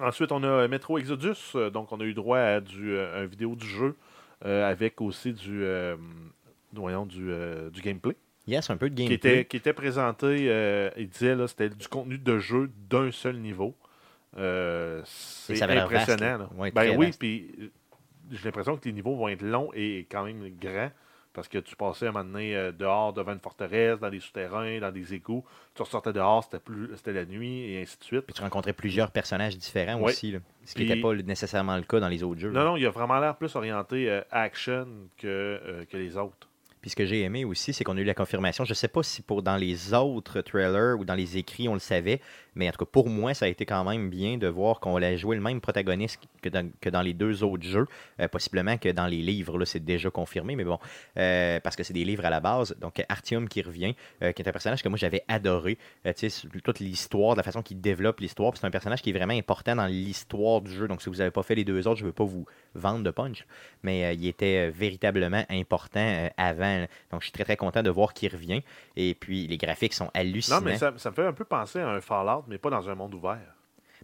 [0.00, 1.56] Ensuite, on a Metro Exodus.
[1.72, 3.96] Donc, on a eu droit à du, euh, un vidéo du jeu
[4.44, 5.64] euh, avec aussi du,
[6.72, 7.32] voyons, du,
[7.72, 8.14] du gameplay.
[8.46, 9.32] Yes, un peu de Qui gameplay.
[9.32, 13.74] était, qui était présenté, il disait, là, c'était du contenu de jeu d'un seul niveau.
[14.34, 16.20] C'est vaste, impressionnant.
[16.20, 16.38] là.
[16.38, 16.50] là.
[16.56, 17.50] Ouais, ben oui, puis
[18.30, 20.90] j'ai l'impression que les niveaux vont être longs et quand même grands.
[21.38, 24.18] Parce que tu passais à un moment donné euh, dehors devant une forteresse, dans des
[24.18, 25.44] souterrains, dans des égouts.
[25.72, 28.22] Tu ressortais dehors, c'était plus c'était la nuit et ainsi de suite.
[28.22, 30.40] Puis tu rencontrais plusieurs personnages différents aussi, là.
[30.64, 32.50] ce qui n'était pas nécessairement le cas dans les autres jeux.
[32.50, 36.47] Non, non, il a vraiment l'air plus orienté euh, action que, euh, que les autres.
[36.80, 38.64] Puis ce que j'ai aimé aussi, c'est qu'on a eu la confirmation.
[38.64, 41.74] Je ne sais pas si pour dans les autres trailers ou dans les écrits, on
[41.74, 42.20] le savait,
[42.54, 44.96] mais en tout cas, pour moi, ça a été quand même bien de voir qu'on
[44.96, 47.86] allait jouer le même protagoniste que dans, les deux autres jeux.
[48.20, 50.78] Euh, possiblement que dans les livres, là, c'est déjà confirmé, mais bon,
[51.16, 52.76] euh, parce que c'est des livres à la base.
[52.80, 55.78] Donc, Artium qui revient, euh, qui est un personnage que moi j'avais adoré.
[56.16, 58.56] Tu sais, toute l'histoire, la façon qu'il développe l'histoire.
[58.56, 60.88] C'est un personnage qui est vraiment important dans l'histoire du jeu.
[60.88, 63.02] Donc, si vous n'avez pas fait les deux autres, je ne veux pas vous vendre
[63.02, 63.46] de punch,
[63.82, 66.28] mais il était véritablement important euh,
[66.68, 66.86] avant.
[67.10, 68.62] Donc, je suis très très content de voir qu'il revient.
[68.96, 70.60] Et puis, les graphiques sont hallucinants.
[70.60, 72.88] Non, mais ça, ça me fait un peu penser à un Fallout, mais pas dans
[72.88, 73.58] un monde ouvert.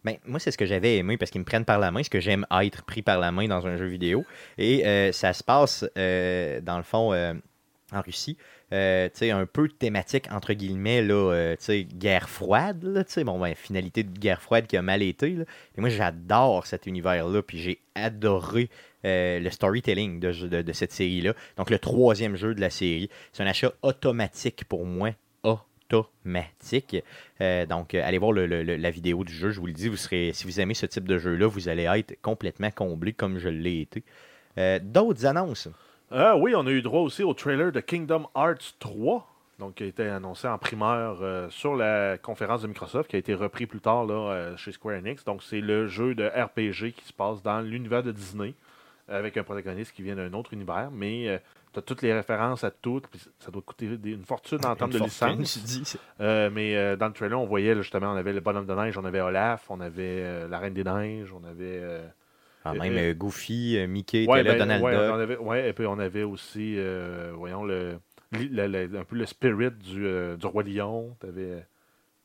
[0.04, 2.10] Ben, moi, c'est ce que j'avais aimé parce qu'ils me prennent par la main, ce
[2.10, 4.24] que j'aime être pris par la main dans un jeu vidéo.
[4.58, 7.32] Et euh, ça se passe, euh, dans le fond, euh,
[7.94, 8.36] en Russie.
[8.72, 11.56] Euh, un peu thématique, entre guillemets, là, euh,
[11.94, 13.06] guerre froide.
[13.24, 15.36] Bon, ben, finalité de guerre froide qui a mal été.
[15.76, 17.42] Et moi, j'adore cet univers-là.
[17.42, 18.68] Puis j'ai adoré
[19.04, 21.34] euh, le storytelling de, cette série-là.
[21.56, 23.08] Donc, le troisième jeu de la série.
[23.32, 25.10] C'est un achat automatique pour moi.
[25.44, 26.96] Automatique.
[27.68, 29.50] Donc, allez voir la vidéo du jeu.
[29.50, 31.84] Je vous le dis, vous serez, si vous aimez ce type de jeu-là, vous allez
[31.84, 34.02] être complètement comblé comme je l'ai été.
[34.80, 35.68] D'autres annonces?
[36.16, 39.26] Ah oui, on a eu droit aussi au trailer de Kingdom Hearts 3,
[39.58, 43.18] donc qui a été annoncé en primeur euh, sur la conférence de Microsoft, qui a
[43.18, 45.24] été repris plus tard là, euh, chez Square Enix.
[45.24, 48.54] Donc c'est le jeu de RPG qui se passe dans l'univers de Disney,
[49.08, 51.40] avec un protagoniste qui vient d'un autre univers, mais
[51.74, 54.92] tu as toutes les références à toutes, puis ça doit coûter une fortune en termes
[54.92, 55.98] de fortune, licence.
[56.20, 58.74] Euh, mais euh, dans le trailer, on voyait là, justement, on avait le bonhomme de
[58.74, 62.00] neige, on avait Olaf, on avait euh, la Reine des Neiges, on avait...
[62.66, 65.36] euh, Ah, même euh, Goofy, euh, Mickey, Ouais, était là, ben, Donald ouais, on avait,
[65.36, 67.98] ouais, et puis on avait aussi, euh, voyons, le,
[68.32, 71.16] li- le- le- un peu le spirit du, euh, du Roi Lion.
[71.20, 71.66] T'avais,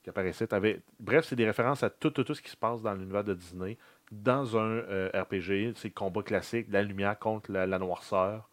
[0.04, 0.48] qui apparaissait.
[0.48, 3.24] T'avais- Bref, c'est des références à tout, tout, tout ce qui se passe dans l'univers
[3.26, 3.78] de Disney.
[4.12, 4.80] Dans un
[5.14, 8.50] RPG, c'est le combat classique, la lumière contre la, la noirceur.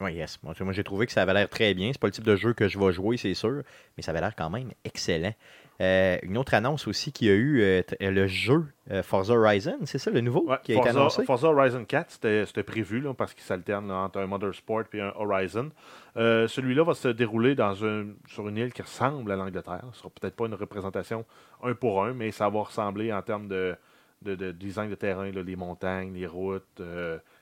[0.00, 0.38] Oui, yes.
[0.42, 1.90] Moi, moi, j'ai trouvé que ça avait l'air très bien.
[1.92, 3.62] C'est pas le type de jeu que je vais jouer, c'est sûr,
[3.96, 5.32] mais ça avait l'air quand même excellent.
[5.80, 9.34] Euh, une autre annonce aussi qu'il y a eu, euh, euh, le jeu euh, Forza
[9.34, 11.24] Horizon, c'est ça le nouveau Ouais, qui a été annoncé?
[11.24, 15.70] Forza Horizon 4, c'était prévu là, parce qu'il s'alterne entre un Motorsport et un Horizon.
[16.16, 19.84] Celui-là va se dérouler dans un, sur une île qui ressemble à l'Angleterre.
[19.92, 21.24] Ce sera peut-être pas une représentation
[21.62, 23.76] un pour un, mais ça va ressembler en termes de,
[24.22, 26.80] de, de design de terrain, là, les montagnes, les routes,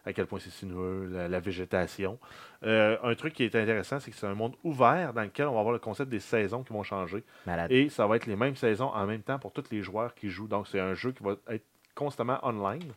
[0.04, 2.18] à quel point c'est sinueux, la, la végétation.
[2.64, 5.54] Euh, un truc qui est intéressant, c'est que c'est un monde ouvert dans lequel on
[5.54, 7.24] va avoir le concept des saisons qui vont changer.
[7.46, 7.72] Malade.
[7.72, 10.28] Et ça va être les mêmes saisons en même temps pour tous les joueurs qui
[10.28, 10.48] jouent.
[10.48, 11.64] Donc, c'est un jeu qui va être
[11.94, 12.92] constamment online.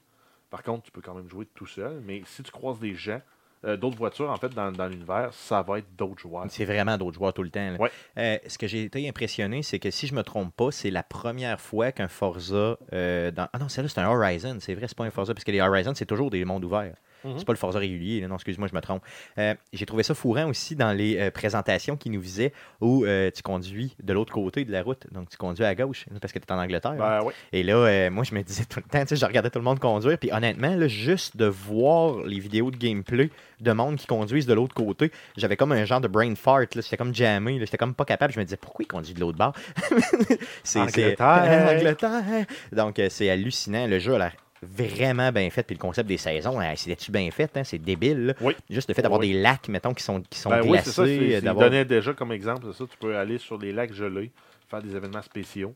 [0.50, 2.02] Par contre, tu peux quand même jouer tout seul.
[2.06, 3.22] Mais si tu croises des gens,
[3.68, 6.46] euh, d'autres voitures, en fait, dans, dans l'univers, ça va être d'autres joueurs.
[6.50, 7.76] C'est vraiment d'autres joueurs tout le temps.
[7.78, 7.92] Ouais.
[8.18, 11.04] Euh, ce que j'ai été impressionné, c'est que si je me trompe pas, c'est la
[11.04, 12.78] première fois qu'un Forza.
[12.94, 13.48] euh, dans...
[13.54, 14.58] Ah non, celle-là, c'est un Horizon.
[14.60, 16.96] C'est vrai, c'est pas un Forza, parce que les Horizon, c'est toujours des mondes ouverts.
[17.28, 17.38] Mhm.
[17.40, 18.22] C'est pas le Forza régulier.
[18.22, 18.28] là.
[18.28, 19.04] Non, excuse-moi, je me trompe.
[19.38, 23.30] Euh, j'ai trouvé ça fourrant aussi dans les euh, présentations qui nous visaient où euh,
[23.32, 25.06] tu conduis de l'autre côté de la route.
[25.12, 26.92] Donc, tu conduis à gauche, parce que tu es en Angleterre.
[26.92, 27.20] hein.
[27.24, 27.32] Ben.
[27.54, 30.18] Et là, moi, je me disais tout le temps, je regardais tout le monde conduire,
[30.18, 34.54] puis honnêtement, là, juste de voir les vidéos de gameplay de monde qui conduisent de
[34.54, 37.94] l'autre côté, j'avais comme un genre de brain fart, là, j'étais comme jammé, j'étais comme
[37.94, 39.54] pas capable, je me disais, pourquoi il conduit de l'autre bord?
[40.64, 41.70] c'est, Angleterre.
[41.78, 42.46] Angleterre.
[42.72, 46.60] Donc, c'est hallucinant, le jeu a l'air vraiment bien fait, puis le concept des saisons,
[46.60, 48.34] hein, c'est-tu bien fait, hein, c'est débile, là.
[48.42, 48.54] Oui.
[48.70, 49.32] Juste le fait d'avoir Oui.
[49.34, 51.04] des lacs, mettons, qui sont, qui sont Ben oui, c'est ça.
[51.06, 51.70] glacés, d'avoir...
[51.70, 52.86] donnait déjà comme exemple, ça.
[52.90, 54.32] Tu peux aller sur les lacs gelés,
[54.70, 55.76] faire des événements spéciaux.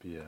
[0.00, 0.20] Puis, euh,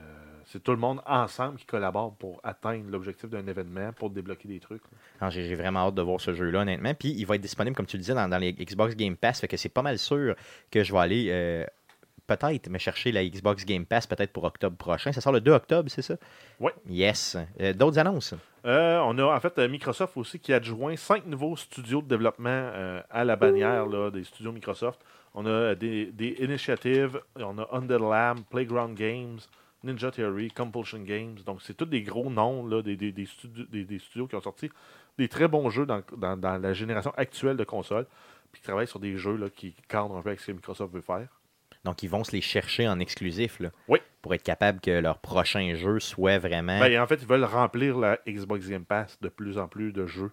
[0.46, 4.60] c'est tout le monde ensemble qui collabore pour atteindre l'objectif d'un événement, pour débloquer des
[4.60, 4.80] trucs.
[5.20, 6.94] Ah, J'ai j'ai vraiment hâte de voir ce jeu-là, honnêtement.
[6.94, 9.40] Puis il va être disponible, comme tu le disais, dans, dans les Xbox Game Pass.
[9.40, 10.34] Fait que c'est pas mal sûr
[10.70, 11.64] que je vais aller euh,
[12.28, 15.10] peut-être me chercher la Xbox Game Pass, peut-être pour octobre prochain.
[15.10, 16.14] Ça sort le 2 octobre, c'est ça?
[16.60, 16.72] Ouais.
[16.88, 17.36] Yes.
[17.60, 18.34] Euh, D'autres annonces?
[18.64, 22.06] Euh, on a en fait euh, Microsoft aussi qui a adjoint cinq nouveaux studios de
[22.08, 25.00] développement euh, à la bannière là, des studios Microsoft.
[25.34, 29.38] On a des, des initiatives, on a Undead Lab, Playground Games,
[29.84, 31.36] Ninja Theory, Compulsion Games.
[31.46, 34.70] Donc, c'est tous des gros noms là, des, studios, des, des studios qui ont sorti
[35.16, 38.06] des très bons jeux dans, dans- dans la génération actuelle de consoles,
[38.52, 40.92] puis qui travaillent sur des jeux là, qui cadrent un peu avec ce que Microsoft
[40.92, 41.28] veut faire.
[41.84, 43.98] Donc ils vont se les chercher en exclusif là, Oui.
[44.22, 46.78] pour être capable que leur prochain jeu soit vraiment.
[46.80, 50.06] Ben, en fait, ils veulent remplir la Xbox Game Pass de plus en plus de
[50.06, 50.32] jeux.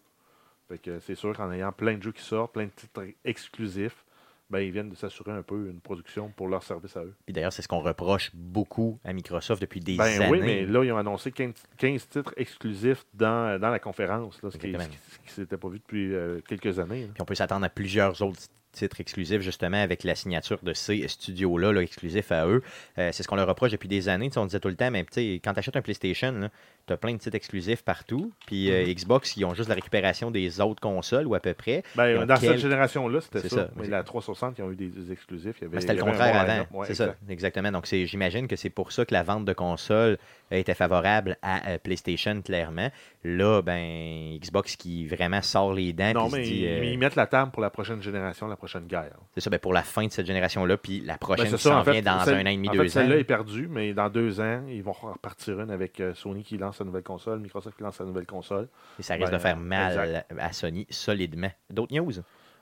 [0.68, 4.04] Fait que c'est sûr qu'en ayant plein de jeux qui sortent, plein de titres exclusifs,
[4.50, 7.14] ben, ils viennent de s'assurer un peu une production pour leur service à eux.
[7.26, 10.30] Puis d'ailleurs, c'est ce qu'on reproche beaucoup à Microsoft depuis des Ben années.
[10.32, 14.52] oui, mais là, ils ont annoncé 15, 15 titres exclusifs dans, dans la conférence, là,
[14.52, 14.80] ce qui ne
[15.28, 17.10] s'était pas vu depuis euh, quelques années.
[17.14, 18.42] Puis on peut s'attendre à plusieurs autres
[18.76, 22.62] titres exclusifs, justement, avec la signature de ces studios-là, là, exclusifs à eux.
[22.98, 24.30] Euh, c'est ce qu'on leur reproche depuis des années.
[24.36, 25.06] On disait tout le temps, mais
[25.44, 26.50] quand tu achètes un PlayStation,
[26.88, 28.32] tu as plein de titres exclusifs partout.
[28.46, 28.94] Puis euh, Mhm.
[28.94, 31.84] Xbox, ils ont juste la récupération des autres consoles, ou à peu près.
[31.96, 33.56] Ben, dans quel- cette génération-là, c'était ça.
[33.56, 33.70] ça.
[33.76, 35.56] Mais la 360, ils ont eu des, des exclusifs.
[35.64, 36.66] Ben, C'était le contraire avant.
[36.80, 37.20] Ouais, c'est ça, exact.
[37.30, 37.72] exactement.
[37.72, 40.18] Donc, c'est- j'imagine que c'est pour ça que la vente de consoles
[40.52, 42.92] était favorable à euh, PlayStation, clairement.
[43.24, 46.14] Là, ben, Xbox qui vraiment sort les dents.
[46.14, 48.65] Non, se mais dit, ils, ils mettent la table pour la prochaine génération, la prochaine
[48.88, 49.18] guerre.
[49.34, 51.62] c'est ça, ben, pour la fin de cette génération-là, puis la Ben, prochaine c'est qui
[51.64, 52.92] s'en en fait, vient dans un an et demi, en deux fait, ans.
[52.92, 56.58] Celle-là est perdue, mais dans deux ans, ils vont repartir une avec euh, Sony qui
[56.58, 58.68] lance sa nouvelle console, Microsoft qui lance sa nouvelle console.
[59.00, 61.52] Et ça risque Ben, de faire euh, mal à Sony solidement.
[61.70, 62.12] D'autres news?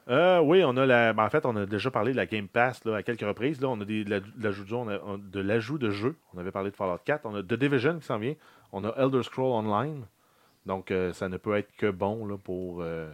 [0.09, 1.13] Euh, oui, on a la.
[1.13, 3.61] ben, en fait, on a déjà parlé de la Game Pass là, à quelques reprises.
[3.61, 5.91] Là, on a des, de la- de l'ajout de on a- on- de l'ajout de
[5.91, 6.17] jeux.
[6.33, 7.21] On avait parlé de Fallout 4.
[7.25, 8.33] On a The Division qui s'en vient.
[8.73, 10.03] On a Elder Scroll Online.
[10.65, 13.09] Donc, euh, ça ne peut être que bon là, pour, euh,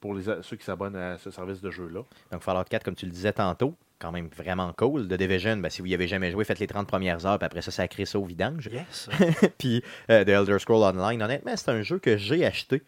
[0.00, 2.00] pour les, ceux qui s'abonnent à ce service de jeu-là.
[2.32, 5.08] Donc Fallout 4, comme tu le disais tantôt, quand même vraiment cool.
[5.08, 7.46] The Division, ben, si vous y avez jamais joué, faites les 30 premières heures, puis
[7.46, 8.68] après ça, ça crée ça au vidange.
[8.72, 9.08] Yes.
[9.58, 12.82] puis euh, The Elder Scroll Online, honnêtement, c'est un jeu que j'ai acheté,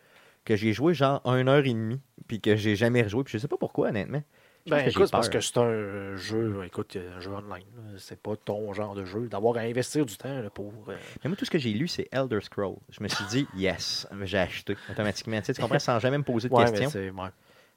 [0.45, 3.39] que j'ai joué genre une heure et demie, puis que j'ai jamais rejoué, puis je
[3.39, 4.23] sais pas pourquoi, honnêtement.
[4.67, 7.65] Ben écoute, parce que c'est un euh, jeu, écoute, euh, un jeu online.
[7.97, 9.27] C'est pas ton genre de jeu.
[9.29, 10.73] D'avoir à investir du temps là, pour.
[10.89, 12.77] euh, Mais moi, tout ce que j'ai lu, c'est Elder Scroll.
[12.91, 15.39] Je me suis dit, yes, j'ai acheté automatiquement.
[15.41, 17.01] Tu, sais, tu comprends, sans jamais me poser de Ouais, questions.
[17.01, 17.31] ouais.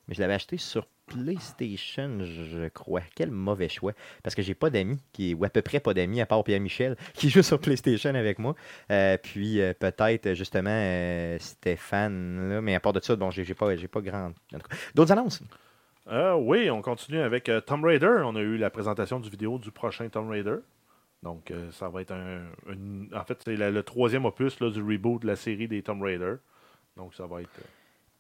[0.08, 3.02] Mais je l'avais acheté sur PlayStation, je crois.
[3.16, 3.94] Quel mauvais choix.
[4.22, 6.98] Parce que j'ai pas d'amis, qui, ou à peu près pas d'amis, à part Pierre-Michel,
[7.14, 8.56] qui joue sur PlayStation avec moi.
[8.92, 12.50] Euh, puis euh, peut-être, justement, euh, Stéphane.
[12.50, 12.62] Là.
[12.62, 14.34] Mais à part de ça, bon, j'ai pas, pas grand.
[14.94, 15.42] D'autres annonces?
[16.10, 18.22] Euh, oui, on continue avec euh, Tomb Raider.
[18.26, 20.58] On a eu la présentation du vidéo du prochain Tomb Raider.
[21.22, 22.42] Donc, euh, ça va être un.
[23.18, 26.34] en fait, c'est le troisième opus là, du reboot de la série des Tomb Raider.
[26.98, 27.50] Donc, ça va être.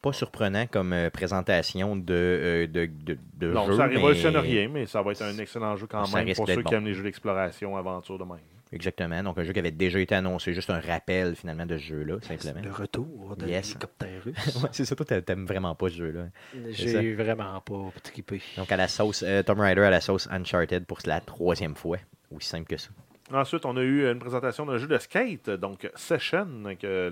[0.01, 3.75] pas surprenant comme présentation de, de, de, de Non, jeu.
[3.75, 6.47] ça révolutionne mais- rien, mais ça va être un excellent jeu quand Ça même pour
[6.47, 6.63] ceux bon.
[6.63, 8.39] qui aiment les jeux d'exploration, aventure de même.
[8.73, 9.21] Exactement.
[9.23, 12.17] Donc, un jeu qui avait déjà été annoncé, juste un rappel finalement de ce jeu-là,
[12.21, 12.61] simplement.
[12.63, 13.67] Le retour de Yes.
[13.67, 14.55] l'hélicoptère russe.
[14.63, 16.25] Ouais, c'est ça, toi, t'a- t'aimes vraiment pas ce jeu-là.
[16.71, 18.41] J'ai vraiment pas trippé.
[18.57, 21.97] Donc, à la sauce, euh, Tomb Raider à la sauce Uncharted pour la troisième fois.
[22.31, 22.89] Aussi simple que ça.
[23.31, 26.45] Ensuite, on a eu une présentation d'un jeu de skate, donc Session,
[26.79, 27.09] que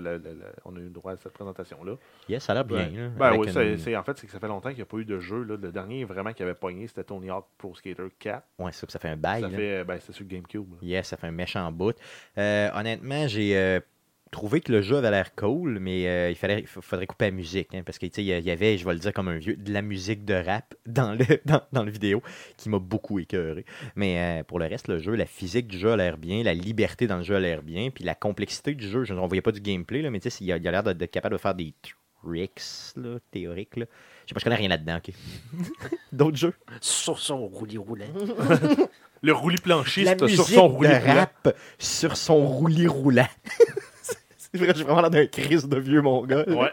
[0.64, 1.94] on a eu le droit à cette présentation-là.
[2.28, 2.90] Yes, ça a l'air bien.
[2.90, 4.82] Ben, ben oui, une- c'est- c'est- en fait, c'est que ça fait longtemps qu'il n'y
[4.82, 5.42] a pas eu de jeu.
[5.42, 5.56] là.
[5.60, 8.46] Le dernier vraiment qui avait pogné, c'était Tony Hawk Pro Skater 4.
[8.58, 9.40] Ouais, ça, ça fait un bail.
[9.42, 9.56] ça là.
[9.56, 10.74] fait, ben, c'était sur GameCube.
[10.82, 11.96] Yes, ça fait un méchant bout.
[12.36, 13.80] Euh, honnêtement, j'ai euh,
[14.32, 17.30] trouvé que le jeu avait l'air cool, mais euh, il, fallait, il faudrait couper la
[17.30, 17.72] musique.
[17.74, 19.56] hein, parce que tu sais, il y avait, je vais le dire comme un vieux,
[19.56, 22.22] de la musique de rap dans le, dans, dans le vidéo
[22.56, 23.64] qui m'a beaucoup écœuré.
[23.94, 26.54] Mais euh, pour le reste, le jeu, la physique du jeu a l'air bien, la
[26.54, 29.42] liberté dans le jeu a l'air bien, puis la complexité du jeu, je, on voyait
[29.42, 31.34] pas du gameplay, là, mais tu sais, il y a, il a l'air d'être capable
[31.34, 31.74] de faire des
[32.24, 32.62] tricks
[32.96, 33.76] là, théoriques.
[33.76, 33.84] Là.
[34.24, 35.12] Je sais pas, je connais rien là-dedans, ok.
[36.12, 36.54] D'autres jeux?
[36.80, 38.06] Sur son roulis roulant.
[39.24, 41.14] Le roulis La planchiste sur son roulis roulant.
[41.14, 43.28] rap sur son roulis roulant.
[44.74, 46.44] j'ai vraiment l'air d'un crise de vieux mongol.
[46.48, 46.72] Ouais.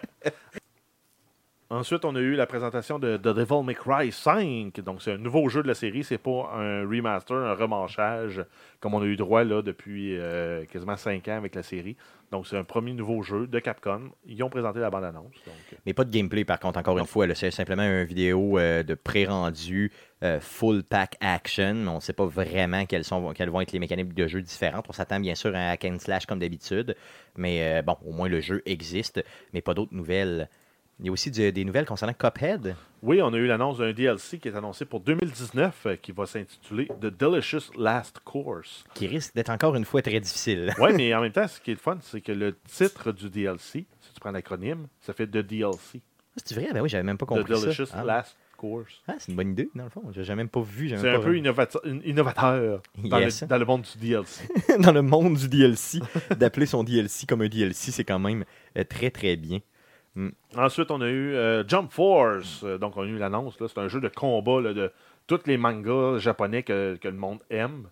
[1.72, 4.80] Ensuite, on a eu la présentation de The Devil May Cry 5.
[4.82, 6.04] Donc, c'est un nouveau jeu de la série.
[6.04, 8.44] C'est pas un remaster, un remanchage,
[8.80, 11.96] comme on a eu droit là, depuis euh, quasiment 5 ans avec la série.
[12.32, 14.10] Donc, c'est un premier nouveau jeu de Capcom.
[14.26, 15.36] Ils ont présenté la bande-annonce.
[15.48, 15.52] Euh,
[15.86, 17.28] Mais pas de gameplay, par contre, encore une fois.
[17.36, 19.92] C'est simplement une vidéo euh, de pré-rendu,
[20.40, 21.86] full pack action.
[21.88, 23.06] On ne sait pas vraiment quelles,
[23.36, 24.88] quelles vont être les mécaniques de jeu différentes.
[24.90, 26.96] On s'attend bien sûr à un hack and slash comme d'habitude.
[27.38, 30.50] Mais bon, au moins le jeu existe, mais pas d'autres nouvelles.
[31.00, 32.76] Il y a aussi du- des nouvelles concernant Cuphead.
[33.02, 36.26] Oui, on a eu l'annonce d'un DLC qui est annoncé pour 2019 euh, qui va
[36.26, 38.84] s'intituler The Delicious Last Course.
[38.94, 40.74] qui risque d'être encore une fois très difficile.
[40.80, 43.30] Oui, mais en même temps, ce qui est le fun, c'est que le titre du
[43.30, 46.02] DLC, si tu prends l'acronyme, ça fait The DLC.
[46.44, 46.70] C'est vrai?
[46.74, 47.62] Ben oui, j'avais même pas The compris ça.
[47.66, 49.02] Delicious Ah, Last Course.
[49.08, 50.04] ah, c'est une bonne idée, dans le fond.
[50.12, 50.90] J'ai même pas vu.
[50.90, 54.44] C'est un peu innovat- innovateur dans, le, dans le monde du DLC.
[54.80, 56.00] dans le monde du DLC.
[56.38, 58.44] D'appeler son DLC comme un DLC, c'est quand même
[58.78, 59.60] euh, très, très bien.
[60.56, 62.64] Ensuite, on a eu euh, Jump Force.
[62.64, 63.58] Euh, donc, on a eu l'annonce.
[63.60, 64.92] C'est un jeu de combat de
[65.28, 67.90] tous les mangas japonais que, le monde aime.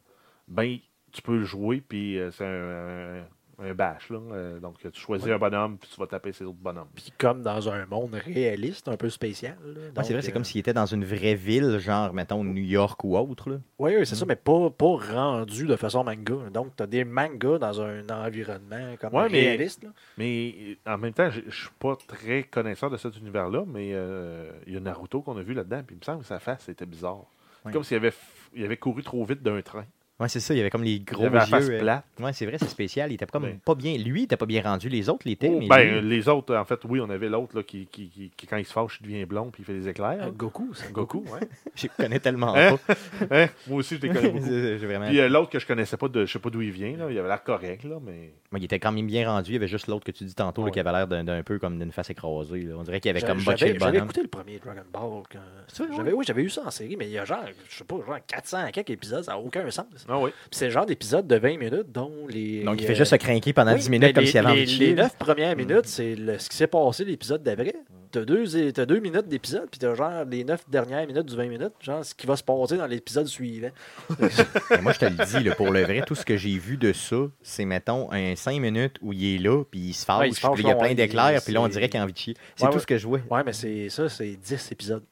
[0.48, 0.78] Ben,
[1.12, 3.24] tu peux jouer, puis euh, c'est un,
[3.60, 4.10] un- bash.
[4.10, 4.20] Là.
[4.32, 6.88] Euh, donc, tu choisis un bonhomme, puis tu vas taper ses autres bonhommes.
[6.96, 9.58] Puis comme dans un monde réaliste, un peu spécial.
[9.66, 12.64] Ouais, c'est vrai, c'est euh, comme s'il était dans une vraie ville, genre, mettons, New
[12.64, 13.50] York ou autre.
[13.50, 13.58] Là.
[13.80, 16.50] Oui, oui, c'est ça, mais pas, pas rendu de façon manga.
[16.54, 19.84] Donc, tu as des mangas dans un environnement comme Ouais, mais- réaliste.
[19.84, 19.90] là.
[20.18, 20.56] Mais
[20.88, 24.74] euh, en même temps, je suis pas très connaisseur de cet univers-là, mais euh, il
[24.74, 26.86] y a Naruto qu'on a vu là-dedans, puis il me semble que sa face était
[26.86, 27.26] bizarre.
[27.62, 27.74] C'est Ouais.
[27.74, 29.86] comme s'il avait, f- il avait couru trop vite d'un train.
[30.20, 31.80] Ouais, c'est ça, il y avait comme les Il gros avait la face yeux.
[31.80, 32.00] euh.
[32.20, 33.12] Ouais, c'est vrai, c'est spécial.
[33.12, 33.60] Il était comme Ben.
[33.60, 33.96] pas bien.
[34.00, 34.90] Lui, il était pas bien rendu.
[34.90, 37.56] Les autres l'étaient, Oh, mais ben, lui, les autres, en fait, oui, on avait l'autre
[37.56, 39.74] là, qui, qui, qui, qui, quand il se fâche, il devient blond puis il fait
[39.80, 40.18] des éclairs.
[40.28, 41.48] Euh, Goku, c'est Goku, ouais.
[41.76, 42.78] je connais tellement Hein?
[42.88, 42.96] pas.
[43.30, 43.48] Hein?
[43.68, 44.44] Moi aussi, je les connais beaucoup.
[44.88, 45.08] Vraiment...
[45.08, 47.12] Puis euh, l'autre que je connaissais pas, de, je sais pas d'où il vient, là,
[47.12, 48.32] il avait l'air correct, là, mais.
[48.52, 49.52] Mais il était quand même bien rendu.
[49.52, 51.44] Il y avait juste l'autre que tu dis tantôt, là, qui avait l'air d'un, d'un
[51.44, 52.62] peu comme d'une face écrasée.
[52.62, 52.76] là.
[52.78, 55.24] On dirait qu'il avait comme J'avais botché le j'avais écouté le premier Dragon Ball.
[55.32, 57.44] quand- C'est vrai, J'avais, oui, j'avais eu ça en série, mais il y a genre,
[57.70, 60.07] je sais pas, genre 400 à quelques épisodes, ça n'a aucun sens.
[60.08, 60.32] Puis Ah oui.
[60.52, 62.64] c'est le genre d'épisode de 20 minutes dont les.
[62.64, 64.60] Donc, il euh, fait juste se craquer pendant oui, 10 minutes comme s'il avait envie
[64.62, 64.88] les, de chier.
[64.88, 65.04] les là.
[65.04, 67.76] 9 premières minutes, c'est le- ce qui s'est passé l'épisode d'après.
[68.10, 71.48] T'as deux, t'as deux minutes d'épisode, puis t'as genre les 9 dernières minutes du 20
[71.50, 73.70] minutes, genre ce qui va se passer dans l'épisode suivant.
[74.82, 76.94] Moi, je te le dis, là, pour le vrai, tout ce que j'ai vu de
[76.94, 80.32] ça, c'est, mettons, un 5 minutes où il est là, puis il se fâche, Ouais,
[80.32, 82.18] se puis il y a plein d'éclairs, puis là, on dirait qu'il a envie de
[82.18, 82.36] chier.
[82.56, 82.82] C'est Ouais, tout ouais.
[82.82, 83.20] ce que je vois.
[83.30, 85.04] Ouais, mais c'est ça, c'est 10 épisodes.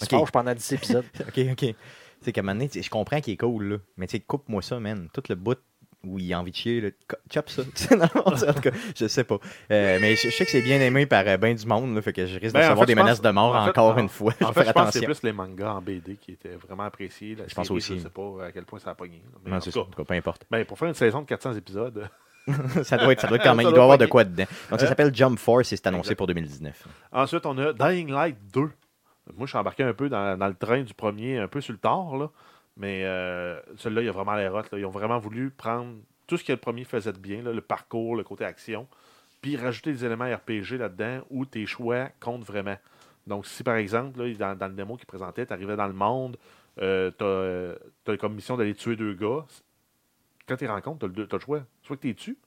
[0.00, 0.20] Il se Ok.
[0.20, 1.04] fâche pendant 10 épisodes.
[1.28, 1.74] OK, OK.
[2.24, 3.76] C'est qu'à un moment donné, tu sais, je comprends qu'il est cool, là.
[3.96, 5.08] Mais tu sais, coupe-moi ça, man.
[5.12, 5.58] Tout le bout
[6.06, 6.90] où il a envie de chier, là,
[7.32, 7.62] chop ça.
[7.74, 9.38] Sais, non, en tout cas, je sais pas.
[9.70, 12.02] Euh, mais je, je sais que c'est bien aimé par euh, ben du monde, là,
[12.02, 13.94] fait que je risque de Ben, en recevoir des pense- menaces de mort en encore
[13.96, 14.34] en- une fois.
[14.42, 17.34] En fait, je pense que c'est plus les mangas en BD qui étaient vraiment appréciés.
[17.36, 17.96] La Je pense aussi.
[17.96, 19.22] Je sais pas à quel point ça a pogné.
[19.46, 19.80] Mais Non, c'est ça.
[19.80, 20.44] cas, En tout cas, peu importe.
[20.50, 22.06] ben, pour faire une saison de 400 épisodes,
[22.82, 23.66] ça doit être, ça doit être quand même.
[23.66, 24.44] Il doit y avoir de quoi dedans.
[24.70, 24.88] Donc, ça Hein?
[24.90, 26.86] s'appelle Jump Force et c'est annoncé pour 2019.
[27.12, 28.68] Ensuite, on a Dying Light 2.
[29.32, 31.72] Moi, je suis embarqué un peu dans, dans le train du premier, un peu sur
[31.72, 32.30] le tard, là.
[32.76, 34.62] mais euh, celui-là, il a vraiment l'air hot.
[34.76, 35.94] Ils ont vraiment voulu prendre
[36.26, 38.86] tout ce que le premier faisait de bien, là, le parcours, le côté action,
[39.40, 42.76] puis rajouter des éléments RPG là-dedans où tes choix comptent vraiment.
[43.26, 45.92] Donc, si par exemple, là, dans, dans le démo qu'il présentait, tu arrivais dans le
[45.94, 46.36] monde,
[46.80, 47.10] euh,
[48.04, 49.44] tu as, comme mission d'aller tuer deux gars.
[50.46, 51.62] Quand tu les rencontres, tu as, le choix.
[51.82, 52.38] Soit que tu les tues,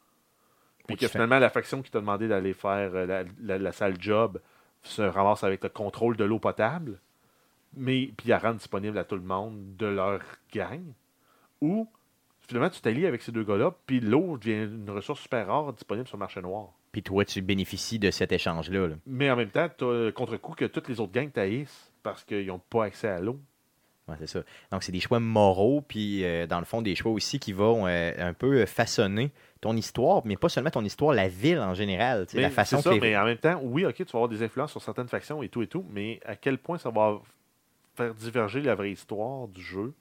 [0.86, 3.96] puis que finalement, la faction qui t'a demandé d'aller faire euh, la, la- la sale
[4.00, 4.40] job
[4.88, 7.00] se ramasse avec le contrôle de l'eau potable,
[7.76, 10.22] mais puis la rend disponible à tout le monde de leur
[10.54, 10.84] gang.
[11.62, 11.88] Ou
[12.40, 16.08] finalement, tu t'allies avec ces deux gars-là, puis l'eau devient une ressource super rare disponible
[16.08, 16.70] sur le marché noir.
[16.92, 18.88] Puis toi, tu bénéficies de cet échange-là.
[18.88, 18.96] là.
[19.06, 22.48] Mais en même temps, tu as contre-coup que toutes les autres gangs taillissent parce qu'ils
[22.48, 23.40] n'ont pas accès à l'eau.
[24.08, 24.40] Ouais, c'est ça.
[24.72, 27.88] Donc, c'est des choix moraux, puis euh, dans le fond, des choix aussi qui vont
[27.88, 32.26] euh, un peu façonner ton histoire, mais pas seulement ton histoire, la ville en général.
[32.34, 34.10] Mais la façon c'est ça, que les- mais en même temps, oui, ok, tu vas
[34.20, 36.90] avoir des influences sur certaines factions et tout et tout, mais à quel point ça
[36.90, 37.20] va
[37.96, 39.94] faire diverger la vraie histoire du jeu?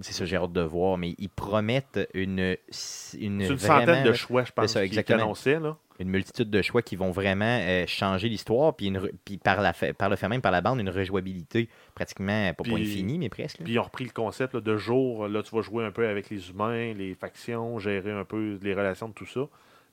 [0.00, 4.02] C'est ça, j'ai hâte de voir, mais ils promettent une, une, C'est une vraiment, centaine
[4.04, 5.22] de choix, je pense, ça, qui- qui exactement.
[5.22, 5.76] annonçaient, là.
[5.98, 9.72] Une multitude de choix qui vont vraiment euh, changer l'histoire, puis, une puis par, la
[9.72, 13.28] par le fait même, par la bande, une rejouabilité pratiquement, pas Puis- point infini, mais
[13.28, 13.58] presque.
[13.58, 13.64] là.
[13.64, 16.08] Puis ils ont repris le concept là, de jour, là, tu vas jouer un peu
[16.08, 19.42] avec les humains, les factions, gérer un peu les relations de tout ça.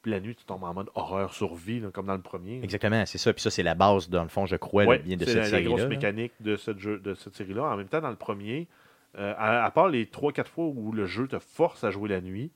[0.02, 2.62] Puis la nuit, tu tombes en mode horreur survie, là, comme dans le premier.
[2.64, 3.34] Exactement, c'est ça.
[3.34, 5.52] Puis ça, c'est la base, dans le fond, je crois, Ouais, bien de c'est cette
[5.52, 5.88] la, la grosse série-là.
[5.98, 7.64] mécanique de cette, jeu, de cette série-là.
[7.64, 8.70] En même temps, dans le premier,
[9.18, 12.22] euh, à, à part les 3-4 fois où le jeu te force à jouer la
[12.22, 12.50] nuit,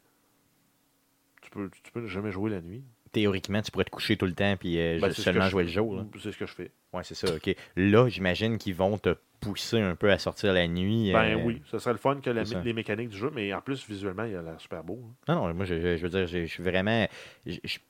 [1.41, 2.81] tu peux, tu peux jamais jouer la nuit.
[3.13, 5.69] Théoriquement, tu pourrais te coucher tout le temps, puis euh, Ben, seulement je jouer le
[5.69, 6.03] jour.
[6.21, 6.71] C'est ce que je fais.
[6.91, 7.55] Ouais, c'est ça, OK.
[7.75, 11.11] Là, j'imagine qu'ils vont te pousser un peu à sortir la nuit.
[11.13, 12.61] Ben euh, oui, ce serait le fun que la- ça.
[12.63, 14.99] les mécaniques du jeu, mais en plus, visuellement, il a l'air super beau.
[15.27, 15.33] hein.
[15.35, 17.07] Non, non, moi, je, je- je veux dire, je, je suis vraiment.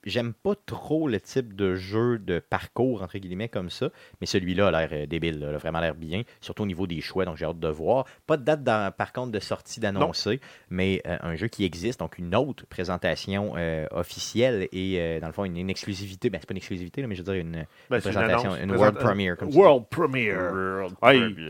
[0.04, 3.90] J'aime pas trop le type de jeu de parcours, entre guillemets, comme ça,
[4.20, 7.00] mais celui-là a l'air euh, débile, là, a vraiment l'air bien, surtout au niveau des
[7.00, 8.04] choix, donc j'ai hâte de voir.
[8.26, 10.40] Pas de date, dans- par contre, de sortie d'annoncer,
[10.70, 15.26] mais euh, un jeu qui existe, donc une autre présentation euh, officielle et, euh, dans
[15.28, 16.30] le fond, une, une exclusivité.
[16.30, 18.72] Ben, c'est pas une exclusivité, là, mais je veux dire une, Ben, une présentation, une
[18.72, 19.58] world premiere, comme ça.
[19.58, 20.88] World Premiere.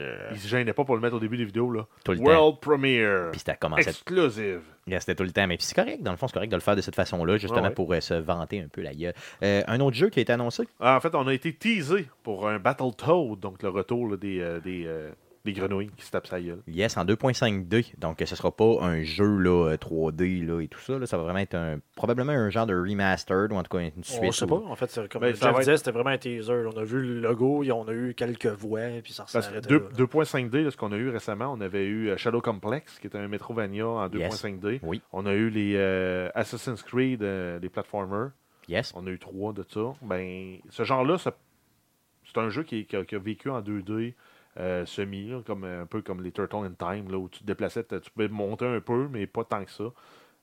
[0.01, 1.71] Ah, il, se gênait pas pour le mettre au début des vidéos.
[1.71, 1.87] Là.
[2.05, 2.25] Tout le temps.
[2.25, 3.31] World Premiere.
[3.31, 4.63] Puis c'était commencé Exclusive.
[4.87, 5.47] Il restait tout le temps.
[5.47, 7.39] Mais puis c'est correct, dans le fond, c'est correct de le faire de cette façon-là,
[7.39, 7.71] justement ouais.
[7.71, 9.15] pour euh, se vanter un peu la gueule.
[9.43, 12.07] Euh, un autre jeu qui a été annoncé, Ah, en fait, on a été teasé
[12.23, 15.11] pour un Battletoad, donc le retour là, des, euh, des, euh,
[15.45, 16.63] des grenouilles qui se tapent sa gueule.
[16.67, 17.93] Yes, en 2.5D.
[17.99, 20.99] Donc, ce sera pas un jeu là, euh, 3D là, et tout ça.
[20.99, 21.05] là.
[21.07, 24.03] Ça va vraiment être un, probablement un genre de remastered ou en tout cas une
[24.03, 24.21] suite.
[24.23, 24.63] On sait ou- pas.
[24.71, 26.65] En fait, c'est comme Ben, être- disait, c'était vraiment un teaser.
[26.67, 29.69] On a vu le logo, et on a eu quelques voix, puis ça Parce s'arrêtait
[29.69, 29.81] que là.
[29.81, 33.07] deux- 2.5D, là, ce qu'on a eu récemment, on avait eu euh, Shadow Complex, qui
[33.07, 34.81] est un Metrovania en 2.5D.
[34.83, 35.03] Oui.
[35.13, 38.31] On a eu les euh, Assassin's Creed, euh, les platformers.
[38.67, 38.93] Yes.
[38.97, 39.93] On a eu trois de ça.
[40.01, 44.15] Ben, ce genre-là, c'est un jeu qui, qui a, qui a vécu en 2D
[44.59, 47.45] euh, semi, là, comme, un peu comme les Turtle in Time, là, où tu te
[47.45, 49.85] déplaçais, tu pouvais monter un peu, mais pas tant que ça.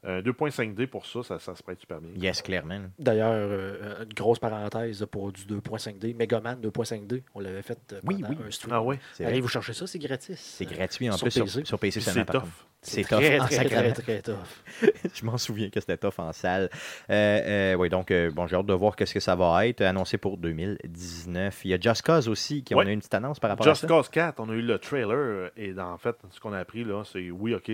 [0.04, 2.10] Euh, 2.5D pour ça, ça, ça se prête super bien.
[2.16, 2.80] Yes, clairement.
[2.98, 6.16] D'ailleurs, euh, une grosse parenthèse pour du 2.5D.
[6.16, 8.38] Megaman 2.5D, on l'avait fait euh, Oui, pendant oui.
[8.48, 8.74] un stream.
[8.74, 9.00] Ah vrai.
[9.20, 10.40] Allez vous chercher ça, c'est gratis.
[10.40, 11.66] C'est gratuit en Sur plus sur, PC.
[11.66, 12.22] sur PC Puis seulement.
[12.28, 12.52] c'est par tough.
[12.84, 13.24] C'est très, tough.
[13.26, 13.94] très, en très, sacrament.
[13.94, 14.36] très, tough.
[15.14, 16.70] Je m'en souviens que c'était tough en salle.
[17.12, 19.82] Euh, euh, oui, donc, euh, bon, j'ai hâte de voir qu'est-ce que ça va être.
[19.82, 21.64] Annoncé pour 2019.
[21.66, 23.84] Il y a Just Cause aussi, qui on a une petite annonce par rapport Just
[23.84, 23.94] à ça.
[23.94, 27.04] Cause 4, on a eu le trailer, et en fait, ce qu'on a appris, là,
[27.06, 27.72] c'est oui, ok,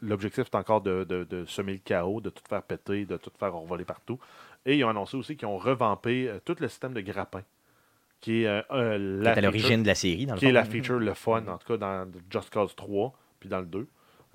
[0.00, 3.30] l'objectif est encore de, de- de semer le chaos, de tout faire péter, de tout
[3.38, 4.18] faire envoler partout.
[4.64, 7.42] Et ils ont annoncé aussi qu'ils ont revampé euh, tout le système de grappin,
[8.22, 8.76] qui est Qui
[9.22, 11.46] la est à l'origine de la série, dans le qui est la feature le fun,
[11.46, 13.86] en tout cas dans Just Cause 3, puis dans le 2.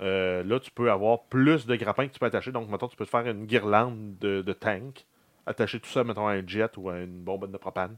[0.01, 2.51] Euh, là, tu peux avoir plus de grappins que tu peux attacher.
[2.51, 5.05] Donc, mettons, tu peux te faire une guirlande de, de tank,
[5.45, 7.97] attacher tout ça, mettons, à un jet ou à une bombe de propane,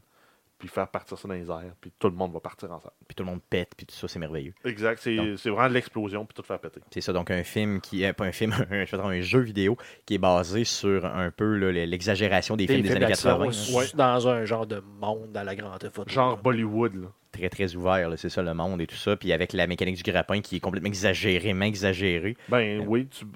[0.66, 2.94] puis faire partir ça dans les airs, puis tout le monde va partir ensemble.
[3.06, 4.54] Puis tout le monde pète, puis tout ça, c'est merveilleux.
[4.64, 5.14] Exact, c'est
[5.50, 6.80] vraiment de l'explosion, puis tout faire péter.
[6.90, 9.40] C'est ça, donc un film qui est pas un film, un, je dire, un jeu
[9.40, 13.44] vidéo qui est basé sur un peu l'exagération des, films des années d'action, 80.
[13.44, 13.50] là.
[13.84, 16.10] s- dans un genre de monde à la grande photo.
[16.10, 17.08] Genre Bollywood, là.
[17.32, 19.16] Très, très ouvert, là, c'est ça, le monde et tout ça.
[19.16, 22.36] Puis avec la mécanique du grappin qui est complètement exagérément exagérée.
[22.48, 22.86] Ben Ouais.
[22.86, 23.26] oui, tu-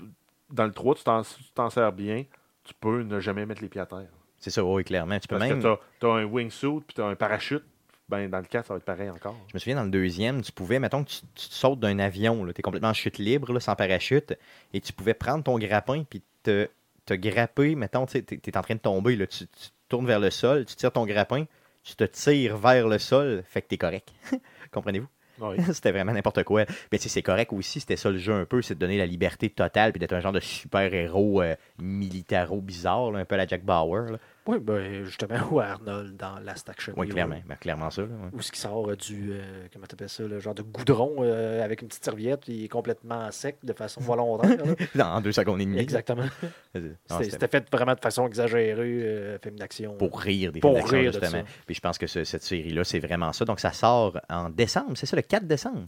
[0.50, 2.24] dans le 3, tu t'en si tu t'en sers bien,
[2.64, 4.06] tu peux ne jamais mettre les pieds à terre.
[4.38, 5.18] C'est ça, oui, clairement.
[5.18, 5.62] Tu peux Parce même.
[5.62, 7.64] que tu as, un wingsuit, puis tu as un parachute.
[8.08, 9.36] Ben, dans le 4, ça va être pareil encore.
[9.48, 12.42] Je me souviens, dans le deuxième, tu pouvais, mettons que tu, tu sautes d'un avion,
[12.46, 14.34] tu es complètement en chute libre, là, sans parachute,
[14.72, 16.70] et tu pouvais prendre ton grappin puis te,
[17.04, 20.30] te grapper, mettons, tu es, en train de tomber, là, tu, tu tournes vers le
[20.30, 21.44] sol, tu tires ton grappin,
[21.82, 24.10] tu te tires vers le sol, fait que tu es correct.
[24.70, 25.08] Comprenez-vous?
[25.40, 25.56] Oui.
[25.72, 26.64] c'était vraiment n'importe quoi.
[26.92, 29.50] Mais c'est correct aussi, c'était ça le jeu un peu, c'est de donner la liberté
[29.50, 33.64] totale puis d'être un genre de super-héros euh, militaro bizarre, un peu à la Jack
[33.64, 34.18] Bauer.
[34.48, 38.00] Oui, ben, justement, ou Arnold dans Last Action Oui, clairement, ben, clairement ça.
[38.02, 38.30] là, ouais.
[38.32, 41.62] Ou ce qui sort euh, du, euh, comment t'appelles ça, le genre de goudron euh,
[41.62, 44.56] avec une petite serviette, il est complètement sec de façon volontaire.
[44.94, 45.14] là.
[45.16, 45.78] En deux secondes et demie.
[45.78, 46.24] Exactement.
[46.74, 49.94] Non, C'était fait vraiment de façon exagérée, euh, film d'action.
[49.96, 51.44] pour rire des Pour films d'action, justement.
[51.66, 53.44] Puis je pense que ce- cette série-là, c'est vraiment ça.
[53.44, 55.86] Donc ça sort en décembre, c'est ça, le 4 décembre?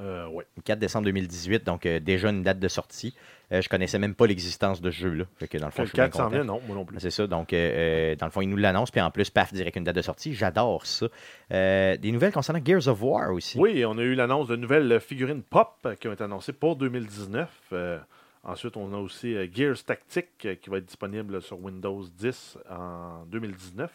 [0.00, 0.44] Euh, ouais.
[0.56, 3.14] Le 4 décembre 2018, donc euh, déjà une date de sortie.
[3.52, 5.24] Euh, je connaissais même pas l'existence de ce jeu-là.
[5.36, 6.84] Fait que dans le fond, Le je suis bien 4 s'en vient, non, moi non
[6.84, 6.98] plus.
[7.00, 9.52] C'est ça, donc euh, euh, dans le fond, ils nous l'annoncent, puis en plus, paf,
[9.52, 10.34] direct une date de sortie.
[10.34, 11.06] J'adore ça.
[11.52, 13.58] Euh, des nouvelles concernant Gears of War aussi.
[13.58, 17.50] Oui, on a eu l'annonce de nouvelles figurines pop qui ont été annoncées pour 2019.
[17.72, 17.98] Euh,
[18.46, 23.24] Ensuite, on a aussi Gears Tactic euh, qui va être disponible sur Windows 10 en
[23.26, 23.90] 2019.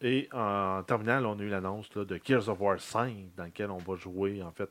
[0.00, 3.76] Et en terminal, on a eu l'annonce de Gears of War 5 dans lequel on
[3.76, 4.70] va jouer en fait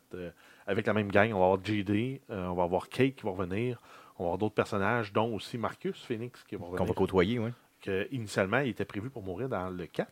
[0.67, 1.31] avec la même gang.
[1.33, 3.81] On va avoir GD, euh, on va avoir Kate qui va revenir,
[4.17, 6.95] on va avoir d'autres personnages, dont aussi Marcus Phoenix qui va Qu'on va revenir.
[6.95, 7.49] côtoyer, oui.
[7.81, 10.07] Que, initialement, il était prévu pour mourir dans le 4,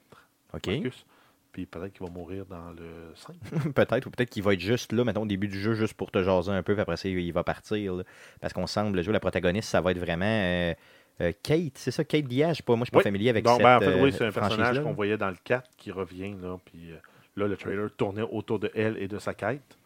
[0.56, 0.68] OK.
[0.68, 1.06] Marcus.
[1.52, 3.36] Puis peut-être qu'il va mourir dans le 5.
[3.74, 6.12] peut-être, ou peut-être qu'il va être juste là, mettons, au début du jeu, juste pour
[6.12, 7.96] te jaser un peu, puis après ça, il va partir.
[7.96, 8.04] là.
[8.40, 10.74] Parce qu'on semble, le jeu, la protagoniste, ça va être vraiment euh,
[11.22, 13.04] euh, Kate, c'est ça, Kate sais pas, moi, je suis pas Oui.
[13.04, 15.38] familier avec Donc, cette ben, en fait, oui, c'est un personnage qu'on voyait dans le
[15.44, 16.36] 4 qui revient.
[16.42, 16.92] Là, puis
[17.36, 19.78] là, le trailer tournait autour de elle et de sa quête.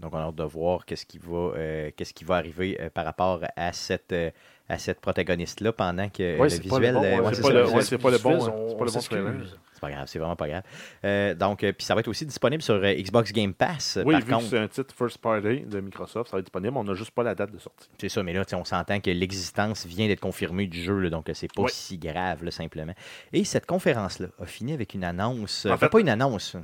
[0.00, 2.88] Donc, on a hâte de voir qu'est-ce qui va, euh, qu'est-ce qui va arriver euh,
[2.88, 4.30] par rapport à cette, euh,
[4.68, 6.60] à cette protagoniste-là pendant que Ouais, le visuel.
[6.60, 8.92] c'est c'est pas le- bon, C'est pas le on bon trailer.
[8.92, 9.58] s'excuse.
[9.72, 10.62] c'est pas grave, c'est vraiment pas grave.
[11.04, 13.98] Euh, donc, euh, puis ça va être aussi disponible sur euh, Xbox Game Pass.
[14.04, 16.46] Oui, par vu contre, que c'est un titre first party de Microsoft, ça va être
[16.46, 16.76] disponible.
[16.76, 17.88] On n'a juste pas la date de sortie.
[18.00, 21.28] C'est ça, mais là, on s'entend que l'existence vient d'être confirmée du jeu, là, donc
[21.34, 21.70] c'est pas Oui.
[21.72, 22.94] si grave, là, simplement.
[23.32, 25.66] Et cette conférence-là a fini avec une annonce.
[25.66, 26.56] En fait- pas une annonce.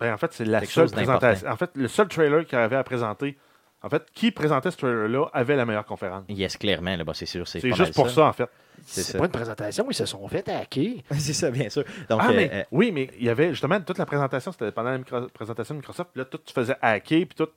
[0.00, 1.48] Ben, en fait, c'est la Quelque seule présentation.
[1.48, 3.36] En fait, le seul trailer qu'il avait à présenter.
[3.82, 6.24] En fait, qui présentait ce trailer-là avait la meilleure conférence.
[6.28, 7.48] Yes, clairement, là, bah, c'est sûr.
[7.48, 8.48] C'est juste pour ça, en fait.
[8.84, 9.18] C'est C'est ça.
[9.18, 10.96] pas une présentation, ils se sont fait hacker.
[11.18, 11.84] c'est ça, bien sûr.
[12.08, 14.70] Donc, ah, euh, mais euh, oui, mais il y avait justement toute la présentation, c'était
[14.72, 17.48] pendant la micro- présentation de Microsoft, puis là, tout tu faisais hacker, puis tout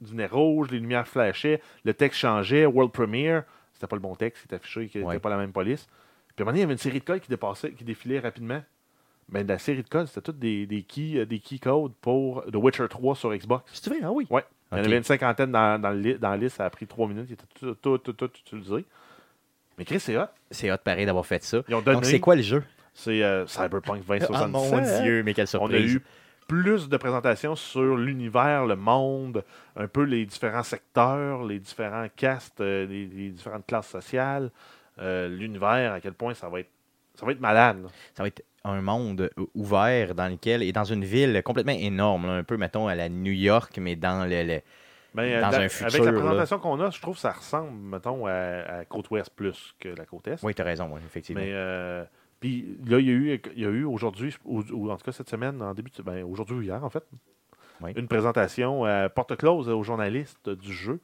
[0.00, 3.44] devenait rouge, les lumières flashaient, le texte changeait, World Premiere,
[3.74, 5.18] c'était pas le bon texte qui était affiché, qui n'était Ouais.
[5.18, 5.86] pas la même police.
[6.34, 7.84] Puis à un moment donné, il y avait une série de codes qui dépassait, qui
[7.84, 8.62] défilait rapidement.
[9.28, 12.44] Ben, la série de codes, c'était toutes des, des, keys, euh, des key codes pour
[12.44, 13.64] The Witcher 3 sur Xbox.
[13.72, 14.26] c'est vrai, ah oui.
[14.30, 14.44] Ouais.
[14.72, 16.86] Il y en avait une cinquantaine dans, dans, le dans la liste, ça a pris
[16.86, 18.84] trois minutes, il était tout, tout, tout, tout utilisé.
[19.78, 20.26] Mais Chris, c'est hot.
[20.50, 21.62] C'est hot pareil d'avoir fait ça.
[21.68, 21.96] Ils ont donné.
[21.96, 22.62] Donc, c'est quoi le jeu?
[22.94, 24.30] C'est euh, Cyberpunk 2077.
[24.34, 25.94] Ah mon Dieu, mais quelle On a surprise.
[25.94, 26.02] eu
[26.48, 29.44] plus de présentations sur l'univers, le monde,
[29.76, 34.50] un peu les différents secteurs, les différents castes, euh, les, les différentes classes sociales,
[34.98, 36.70] euh, l'univers, à quel point ça va être,
[37.14, 37.82] ça va être malade.
[37.82, 37.88] là.
[38.14, 42.26] Ça va être un monde euh, ouvert dans lequel, et dans une ville complètement énorme,
[42.26, 44.42] là, un peu, mettons, à la New York, mais dans le.
[44.42, 44.60] le-
[45.14, 46.18] Mais, euh, Dans da- un avec futur, la là.
[46.20, 49.88] présentation qu'on a, je trouve que ça ressemble, mettons, à, à Côte Ouest plus que
[49.88, 50.42] la Côte Est.
[50.42, 51.40] Oui, tu as raison, oui, effectivement.
[51.42, 52.04] Mais euh,
[52.38, 55.04] puis là, il y a eu, il y a eu aujourd'hui, ou, ou en tout
[55.04, 57.04] cas cette semaine, en début, de- ben, aujourd'hui ou hier en fait,
[57.80, 57.92] Oui.
[57.96, 61.00] une présentation à porte close aux journalistes du jeu.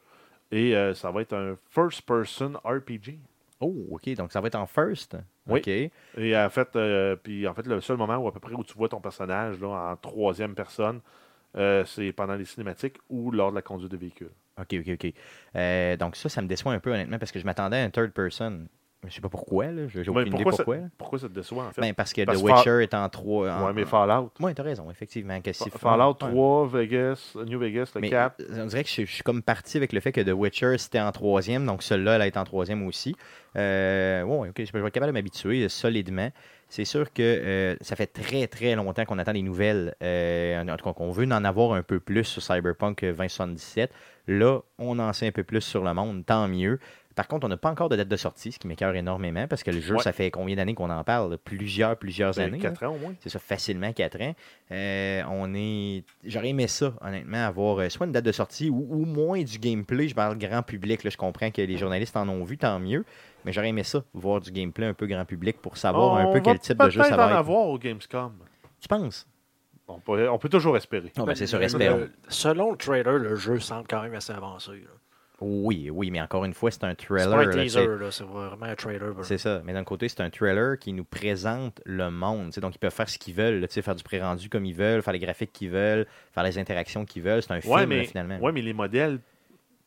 [0.51, 3.19] Et euh, ça va être un first-person RPG.
[3.63, 5.17] Oh, OK, donc ça va être en first.
[5.47, 5.61] Oui.
[5.61, 5.69] OK.
[6.19, 8.65] Et en fait, euh, puis en fait, le seul moment où à peu près où
[8.65, 11.01] tu vois ton personnage là, en troisième personne,
[11.57, 14.33] euh, c'est pendant les cinématiques ou lors de la conduite de véhicule.
[14.59, 15.13] OK, OK, OK.
[15.55, 17.91] Euh, donc ça, ça me déçoit un peu, honnêtement, parce que je m'attendais à un
[17.91, 18.67] third person.
[19.09, 19.89] Je sais pas pourquoi, là.
[19.89, 20.77] J'ai aucune idée pourquoi, pourquoi.
[20.77, 21.81] Ça, pourquoi ça te déçoit en fait?
[21.81, 23.47] Ben, parce que Parce The Fall- Witcher est en 3.
[23.67, 24.31] ouais, mais Fallout.
[24.39, 25.41] Oui, t'as raison, effectivement.
[25.41, 26.31] Que si- Fallout Ouais.
[26.31, 28.41] 3, Vegas, New Vegas, le Mais 4.
[28.61, 31.01] on dirait que je, je suis comme parti avec le fait que The Witcher c'était
[31.01, 33.17] en troisième, donc celui-là, elle est en troisième aussi.
[33.57, 36.31] Euh, ouais, ok, je vais être capable de m'habituer euh, solidement.
[36.69, 40.77] C'est sûr que euh, ça fait très très longtemps qu'on attend des nouvelles, euh, en
[40.77, 43.91] tout cas qu'on veut en avoir un peu plus sur Cyberpunk 2077.
[44.29, 46.79] Là, on en sait un peu plus sur le monde, tant mieux.
[47.15, 49.63] Par contre, on n'a pas encore de date de sortie, ce qui m'écœure énormément parce
[49.63, 50.03] que le jeu, Ouais.
[50.03, 51.37] ça fait combien d'années qu'on en parle?
[51.39, 52.59] Plusieurs, plusieurs années.
[52.59, 52.71] là.
[52.71, 53.15] 4 ans au moins.
[53.21, 54.35] C'est ça, facilement 4 ans.
[54.71, 56.05] Euh, on est.
[56.25, 59.59] J'aurais aimé ça, honnêtement, avoir euh, soit une date de sortie ou, ou moins du
[59.59, 60.09] gameplay.
[60.09, 61.05] Je parle grand public.
[61.05, 63.05] Là, je comprends que les journalistes en ont vu, tant mieux.
[63.45, 66.41] Mais j'aurais aimé ça, voir du gameplay un peu grand public pour savoir un peu
[66.41, 67.37] quel type de jeu ça va en être.
[67.37, 68.33] avoir au Gamescom.
[68.81, 69.27] Tu penses?
[69.89, 71.13] On peut, on peut toujours espérer.
[71.17, 71.99] Ben, C'est sûr, espérons.
[71.99, 74.71] le- selon le trailer, le jeu semble quand même assez avancé.
[74.71, 74.91] là.
[75.43, 77.31] Oui, oui, mais encore une fois, c'est un C'est trailer.
[77.31, 79.13] pas un c'est- là, c'est vraiment un trailer.
[79.23, 79.61] C'est ça.
[79.65, 82.51] Mais d'un côté, c'est un trailer qui nous présente le monde.
[82.61, 83.61] Donc, ils peuvent faire ce qu'ils veulent.
[83.61, 87.05] là, faire du pré-rendu comme ils veulent, faire les graphiques qu'ils veulent, faire les interactions
[87.05, 87.43] qu'ils veulent.
[87.43, 88.39] C'est un film, là, finalement.
[88.39, 89.19] ouais, mais les modèles,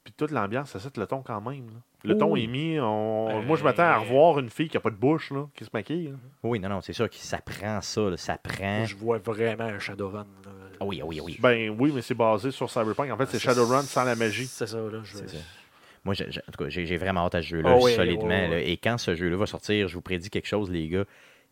[0.04, 1.66] puis toute l'ambiance, ça set le ton quand même.
[1.68, 1.78] là.
[2.04, 2.44] Le ton Oui.
[2.44, 2.80] est mis.
[2.80, 5.48] on- Euh, Moi, je m'attends à revoir une fille qui a pas de bouche, là,
[5.56, 6.10] qui se maquille.
[6.10, 6.18] là.
[6.44, 8.02] Oui, non, non, c'est sûr que ça prend ça.
[8.12, 8.86] là, ça prend.
[8.86, 10.28] Je vois vraiment un Shadowrun.
[10.80, 11.38] Ah oui, ah oui, ah oui.
[11.40, 13.12] Ben oui, mais c'est basé sur Cyberpunk.
[13.12, 14.46] En fait, c'est C'est- Shadowrun sans la magie.
[14.48, 15.00] C'est ça, là.
[15.04, 15.18] Je...
[15.18, 15.38] C'est ça.
[16.04, 18.28] Moi, en tout cas, j'ai vraiment hâte à ce jeu-là, oui, solidement.
[18.30, 18.60] là.
[18.60, 21.06] Et quand ce jeu-là va sortir, je vous prédis quelque chose, les gars.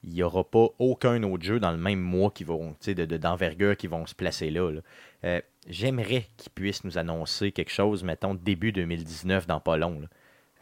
[0.05, 2.93] Il n'y aura pas aucun autre jeu dans le même mois qui vont, tu sais,
[2.93, 4.69] de- de- d'envergure qui vont se placer là.
[4.69, 4.81] là.
[5.23, 10.01] Euh, J'aimerais qu'ils puissent nous annoncer quelque chose, mettons, début 2019, dans pas long.
[10.01, 10.07] là.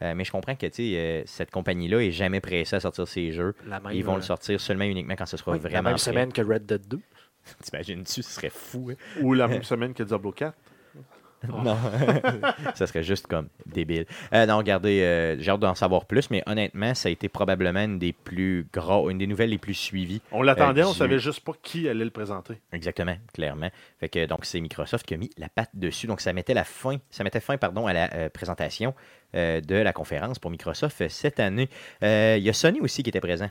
[0.02, 3.06] Euh, mais je comprends que tu sais, euh, cette compagnie-là est jamais pressée à sortir
[3.08, 3.54] ses jeux.
[3.66, 5.82] Même, Ils vont euh, le sortir seulement et uniquement quand ce sera oui, vraiment La
[5.82, 5.98] même prêt.
[6.04, 7.00] semaine que Red Dead 2.
[7.62, 8.90] T'imagines-tu, ce serait fou.
[8.92, 8.96] hein?
[9.20, 10.54] Ou la même semaine que Diablo 4.
[11.64, 11.76] non,
[12.76, 14.06] ça serait juste comme débile.
[14.32, 17.80] Euh, non, regardez, euh, j'ai hâte d'en savoir plus, mais honnêtement, ça a été probablement
[17.82, 20.22] une des plus gros, une des nouvelles les plus suivies.
[20.30, 22.54] On l'attendait, Euh, on du- savait juste pas qui allait le présenter.
[22.72, 23.70] Exactement, clairement.
[23.98, 26.06] Fait que donc c'est Microsoft qui a mis la patte dessus.
[26.06, 28.94] Donc ça mettait la fin, ça mettait fin pardon à la euh, présentation
[29.34, 31.68] de la conférence pour Microsoft cette année.
[32.02, 33.48] Il y a Sony aussi qui était présent.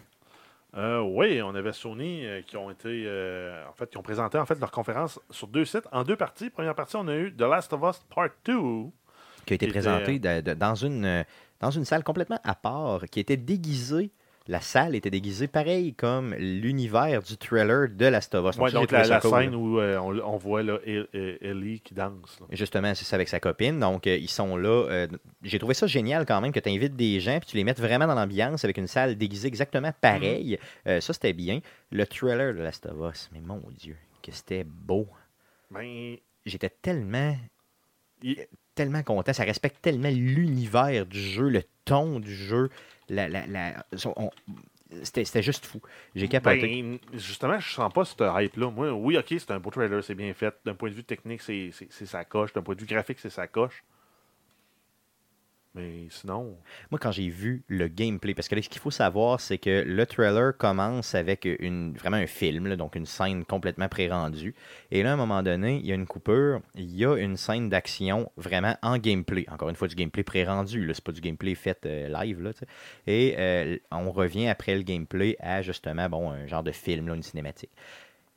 [0.77, 4.37] Euh, oui, on avait Sony euh, qui ont été euh, en fait qui ont présenté
[4.37, 6.49] en fait leur conférence sur deux sites en deux parties.
[6.49, 8.53] Première partie, on a eu The Last of Us Part 2.
[8.53, 11.23] qui a été Qui était, présenté de- de- dans, une, euh,
[11.59, 14.11] dans une salle complètement à part, qui était déguisée.
[14.51, 18.59] La salle était déguisée pareil comme l'univers du trailer de Last of Us.
[18.59, 19.57] Ouais, donc la, ça la cool, scène là.
[19.57, 21.07] où euh, on, on voit là, El-
[21.41, 22.37] Ellie qui danse.
[22.41, 22.47] là.
[22.51, 23.79] Justement, c'est ça avec sa copine.
[23.79, 24.87] Donc, euh, ils sont là.
[24.89, 25.07] Euh,
[25.41, 27.79] J'ai trouvé ça génial quand même que tu invites des gens puis tu les mettes
[27.79, 30.59] vraiment dans l'ambiance avec une salle déguisée exactement pareille.
[30.85, 30.91] Mhm.
[30.91, 31.61] Euh, ça, c'était bien.
[31.91, 35.07] Le trailer de Last of Us, mais mon Dieu, que c'était beau.
[35.71, 37.37] Ben, J'étais tellement,
[38.21, 39.31] il- tellement content.
[39.31, 42.69] Ça respecte tellement l'univers du jeu, le ton du jeu.
[45.03, 45.81] C'était juste fou.
[46.15, 46.81] J'ai capoté.
[46.81, 48.71] ben, justement, je sens pas cette hype-là.
[48.71, 50.53] Moi, oui, ok, c'est un beau trailer, c'est bien fait.
[50.65, 51.71] D'un point de vue technique, c'est
[52.05, 52.51] sa coche.
[52.53, 53.83] D'un point de vue graphique, c'est sa coche.
[55.73, 56.57] Mais sinon,
[56.89, 59.83] Moi, quand j'ai vu le gameplay, parce que là, ce qu'il faut savoir, c'est que
[59.87, 64.53] le trailer commence avec une, vraiment un film, donc une scène complètement pré-rendue.
[64.91, 67.37] Et là, à un moment donné, il y a une coupure, il y a une
[67.37, 69.45] scène d'action vraiment en gameplay.
[69.49, 72.41] Encore une fois, du gameplay pré-rendu, c'est pas du gameplay fait euh, live.
[72.41, 72.51] Là.
[73.07, 77.15] Et euh, on revient après le gameplay à justement bon, un genre de film, là,
[77.15, 77.71] une cinématique.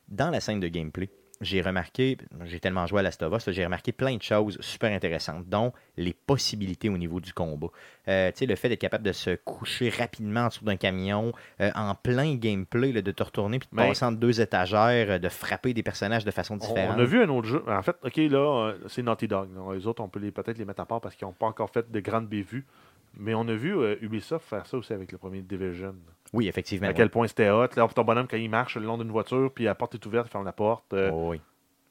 [0.09, 1.09] Dans la scène de gameplay,
[1.41, 4.93] j'ai remarqué, j'ai tellement joué à Last of Us, j'ai remarqué plein de choses super
[4.93, 7.69] intéressantes, dont les possibilités au niveau du combat.
[8.09, 11.33] Euh, tu sais, le fait d'être capable de se coucher rapidement en dessous d'un camion,
[11.61, 15.11] euh, en plein gameplay, là, de te retourner puis de Mais- passer entre deux étagères,
[15.11, 16.97] euh, de frapper des personnages de façon on, différente.
[16.97, 17.63] on a vu un autre jeu.
[17.67, 19.49] En fait, ok, là, euh, c'est Naughty Dog.
[19.75, 21.91] Les autres, on peut peut-être les mettre à part parce qu'ils n'ont pas encore fait
[21.91, 22.65] de grandes bévues.
[23.17, 25.95] Mais on a vu euh, Ubisoft faire ça aussi avec le premier Division.
[26.35, 26.87] Oui, effectivement.
[26.89, 26.95] à ouais.
[26.95, 27.69] quel point c'était hot.
[27.77, 30.27] Là, ton bonhomme, quand il marche le long d'une voiture, puis la porte est ouverte,
[30.29, 30.93] il ferme la porte.
[30.93, 31.41] euh, Oh, oui.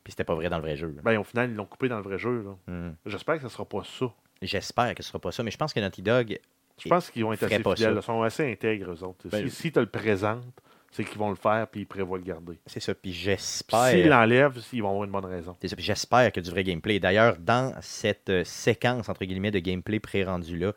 [0.04, 0.88] Puis c'était pas vrai dans le vrai jeu.
[0.96, 1.02] là.
[1.02, 2.46] ben, au final, ils l'ont coupé dans le vrai jeu.
[2.68, 2.96] Mhm.
[3.06, 4.08] J'espère que ce sera pas ça.
[4.42, 6.38] J'espère que ce sera pas ça, mais je pense que Naughty Dog,
[6.78, 7.96] Je pense qu'ils vont être assez fidèles.
[7.96, 9.30] Ils sont assez intègres, eux autres.
[9.30, 10.44] Ben, si si tu le présentes,
[10.92, 12.60] c'est qu'ils vont le faire, puis ils prévoient le garder.
[12.66, 12.94] c'est ça.
[12.94, 13.88] Puis j'espère.
[13.88, 15.56] S'ils l'enlèvent, ils vont avoir une bonne raison.
[15.62, 17.00] C'est ça, puis j'espère a du vrai gameplay.
[17.00, 20.74] D'ailleurs, dans cette euh, séquence, entre guillemets, de gameplay pré-rendu là,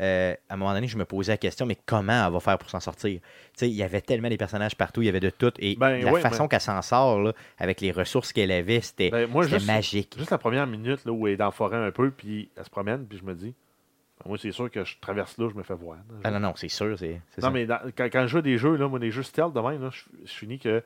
[0.00, 2.58] euh, à un moment donné, je me posais la question, mais comment elle va faire
[2.58, 3.20] pour s'en sortir?
[3.60, 6.12] Il y avait tellement des personnages partout, il y avait de tout, et Ben, la
[6.12, 9.28] ouais, façon ben- qu'elle s'en sort, là, avec les ressources qu'elle avait, c'était Ben,
[9.66, 10.14] magique.
[10.18, 12.64] Juste la première minute là, où elle est dans la forêt un peu, puis elle
[12.64, 13.54] se promène, puis je me dis,
[14.24, 15.96] moi, c'est sûr que je traverse là, je me fais voir.
[15.96, 16.14] là.
[16.24, 17.50] Ah non, non, c'est sûr, c'est Non, ça.
[17.50, 19.60] mais dans- quand, quand je joue à des jeux, là, moi, des jeux stealth de
[19.60, 20.82] même, je, je finis que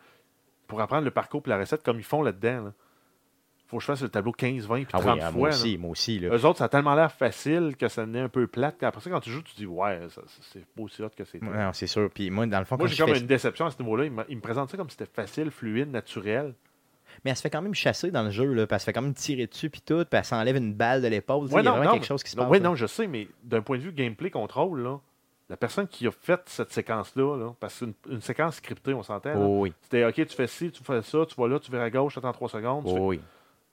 [0.66, 2.72] pour apprendre le parcours et la recette comme ils font là-dedans, là,
[3.68, 5.38] faut que je fasse le tableau 15, 20 puis Ah 30 oui, ah, fois.
[5.38, 5.54] moi là.
[5.54, 6.18] aussi, moi aussi.
[6.20, 6.28] Là.
[6.36, 8.82] Eux autres, ça a tellement l'air facile que ça venait un peu plate.
[8.82, 10.00] Après ça, quand tu joues, tu dis, ouais,
[10.52, 11.42] c'est pas aussi hot que c'est.
[11.42, 12.08] Non, c'est sûr.
[12.12, 14.04] Puis moi, dans le fond, Moi, j'ai comme fais- une déception à ce niveau-là.
[14.04, 16.54] Il, me- il me présente ça comme si c'était facile, fluide, naturel.
[17.24, 18.92] Mais elle se fait quand même chasser dans le jeu, là, puis elle se fait
[18.92, 21.46] quand même tirer dessus, puis tout, puis elle s'enlève une balle de l'épaule.
[21.46, 22.46] Ouais, il y a vraiment non, quelque chose qui se passe.
[22.50, 24.98] oui, non, je sais, mais d'un point de vue gameplay contrôle, là,
[25.48, 28.92] la personne qui a fait cette séquence-là, là, parce que c'est une, une séquence scriptée,
[28.92, 29.32] on s'entend.
[29.36, 31.82] Oh, oui, C'était OK, tu fais ci, tu fais ça, tu vas là, tu vas
[31.84, 32.84] à gauche, attends 3 secondes.
[32.84, 33.20] tu oh, fais- oui.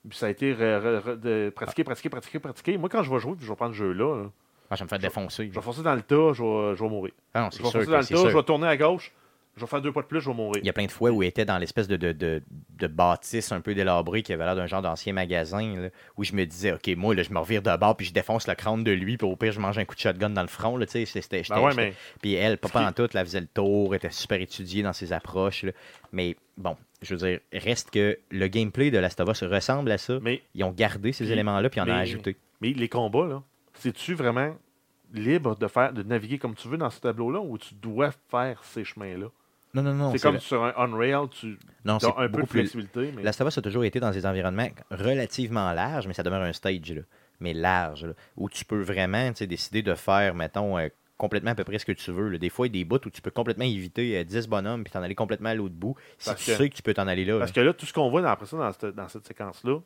[0.08, 2.78] Puis ça a été de pratiquer, pratiquer, pratiquer, pratiquer.
[2.78, 4.30] Moi, quand je vais jouer, puis je vais prendre le jeu-là, là,
[4.70, 5.48] Ah, je vais me faire défoncer.
[5.50, 7.14] je vais forcer dans le tas, je vais, je vais mourir.
[7.34, 9.12] Ah non, Je vais sûr forcer dans le tas, je vais tourner à gauche,
[9.56, 10.62] je vais faire deux pas de plus, je vais mourir.
[10.64, 12.42] Il y a plein de fois où il était dans l'espèce de, de, de,
[12.80, 16.34] de bâtisse un peu délabrée qui avait l'air d'un genre d'ancien magasin, là, où je
[16.34, 18.84] me disais, OK, moi, là, je me revire de bord, puis je défonce le crâne
[18.84, 20.76] de lui, puis au pire, je mange un coup de shotgun dans le front.
[20.76, 23.48] Là, tu sais, c'était, Ben ouais, mais Puis elle, pas en tout, elle faisait le
[23.48, 25.64] tour, était super étudiée dans ses approches.
[25.64, 25.72] là.
[26.12, 29.98] Mais bon, je veux dire, reste que le gameplay de Last of Us ressemble à
[29.98, 30.20] ça.
[30.22, 32.38] mais Ils ont gardé ces éléments-là, puis ils en ont ajouté.
[32.62, 33.44] Mais les combats, là,
[33.76, 34.56] c'est-tu vraiment
[35.14, 38.64] libre de faire de naviguer comme tu veux dans ce tableau-là ou tu dois faire
[38.64, 39.28] ces chemins-là?
[39.76, 40.12] Non, non, non.
[40.12, 43.12] c'est comme le- sur un Unrail, tu Non, as un peu de flexibilité.
[43.16, 43.24] Mais...
[43.24, 46.54] Last of Us a toujours été dans des environnements relativement larges, mais ça demeure un
[46.54, 47.02] stage, là,
[47.40, 51.52] mais large, là, où tu peux vraiment tu sais, décider de faire, mettons, euh, complètement
[51.52, 52.30] à peu près ce que tu veux.
[52.30, 52.38] là.
[52.38, 54.84] Des fois, il y a des bouts où tu peux complètement éviter euh, 10 bonhommes
[54.84, 56.94] puis t'en aller complètement à l'autre bout, si Parce tu que- sais que tu peux
[56.94, 57.40] t'en aller là.
[57.40, 57.56] Parce là.
[57.56, 59.80] que là, tout ce qu'on voit dans, après ça, dans cette, dans cette séquence-là,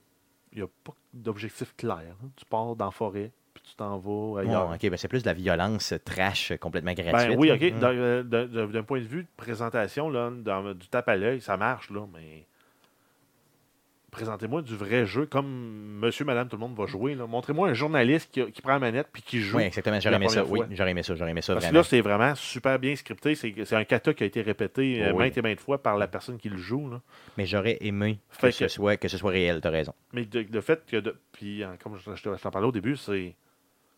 [0.53, 1.99] il n'y a pas d'objectif clair.
[2.23, 2.29] hein.
[2.37, 4.67] Tu pars dans la forêt, puis tu t'en vas ailleurs.
[4.69, 7.31] Bon, ok, ben c'est plus de la violence trash euh, complètement gratuite.
[7.31, 7.55] Ben oui, là.
[7.55, 7.61] OK.
[7.73, 7.79] Mm.
[7.79, 11.57] D'un- euh, D'un point de vue de présentation, là, dans- du tape à l'œil, ça
[11.57, 12.46] marche, là, mais
[14.17, 15.47] présentez-moi du vrai jeu comme
[15.99, 17.13] monsieur, madame, tout le monde va jouer.
[17.15, 17.27] là.
[17.27, 19.57] Montrez-moi un journaliste qui, qui prend la manette puis qui joue.
[19.57, 19.99] Oui, exactement.
[19.99, 20.43] J'aurais aimé ça.
[20.43, 21.15] Oui, j'aurais aimé ça.
[21.15, 21.79] J'aurais aimé ça Parce que vraiment.
[21.79, 23.35] là, c'est vraiment super bien scripté.
[23.35, 25.19] C'est c'est un kata qui a été répété euh, Oui.
[25.25, 26.89] maintes et maintes fois par la personne qui le joue.
[26.89, 27.01] là.
[27.37, 29.61] Mais j'aurais aimé que, Fait ce que- soit, que ce soit réel.
[29.61, 29.93] T'as raison.
[30.13, 32.67] Mais de- le fait que, de- puis euh, comme je, je te- je t'en parlais
[32.67, 33.35] au début, c'est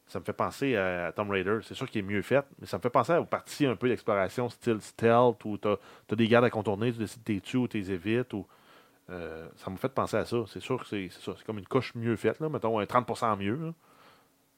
[0.07, 1.59] ça me fait penser à, à Tomb Raider.
[1.61, 3.87] C'est sûr qu'il est mieux fait, mais ça me fait penser aux parties un peu
[3.87, 7.59] d'exploration style stealth où tu as, des gardes à contourner, tu décides de les tuer
[7.59, 8.33] ou tu les évites.
[8.33, 8.45] Ou,
[9.09, 10.37] euh, ça me fait penser à ça.
[10.47, 11.33] C'est sûr que c'est ça.
[11.37, 13.55] C'est comme une couche mieux faite, là, mettons un 30% mieux.
[13.55, 13.73] là.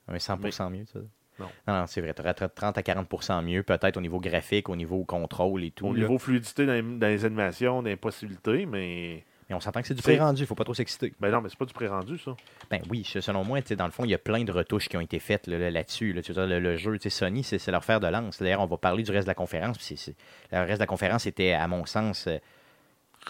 [0.07, 0.99] Un 100% mieux, ça.
[1.39, 1.47] Non.
[1.67, 2.13] Non, c'est vrai.
[2.13, 5.87] Tu aurais 30 à 40% mieux, peut-être au niveau graphique, au niveau contrôle et tout.
[5.87, 5.99] Au là.
[6.01, 9.23] niveau fluidité dans les, dans les animations, dans les possibilités, mais.
[9.49, 10.43] Mais on s'entend que c'est du pré-rendu.
[10.43, 11.13] Il faut pas trop s'exciter.
[11.19, 12.35] Ben non, mais c'est pas du pré-rendu, ça.
[12.69, 15.01] Ben oui, selon moi, dans le fond, il y a plein de retouches qui ont
[15.01, 16.13] été faites là, là- là-dessus.
[16.13, 16.21] là.
[16.45, 18.39] Le, le jeu, Sony, c'est leur fer de lance.
[18.39, 19.77] D'ailleurs, on va parler du reste de la conférence.
[19.79, 20.15] c'est-
[20.53, 22.37] Le reste de la conférence était, à mon sens, euh,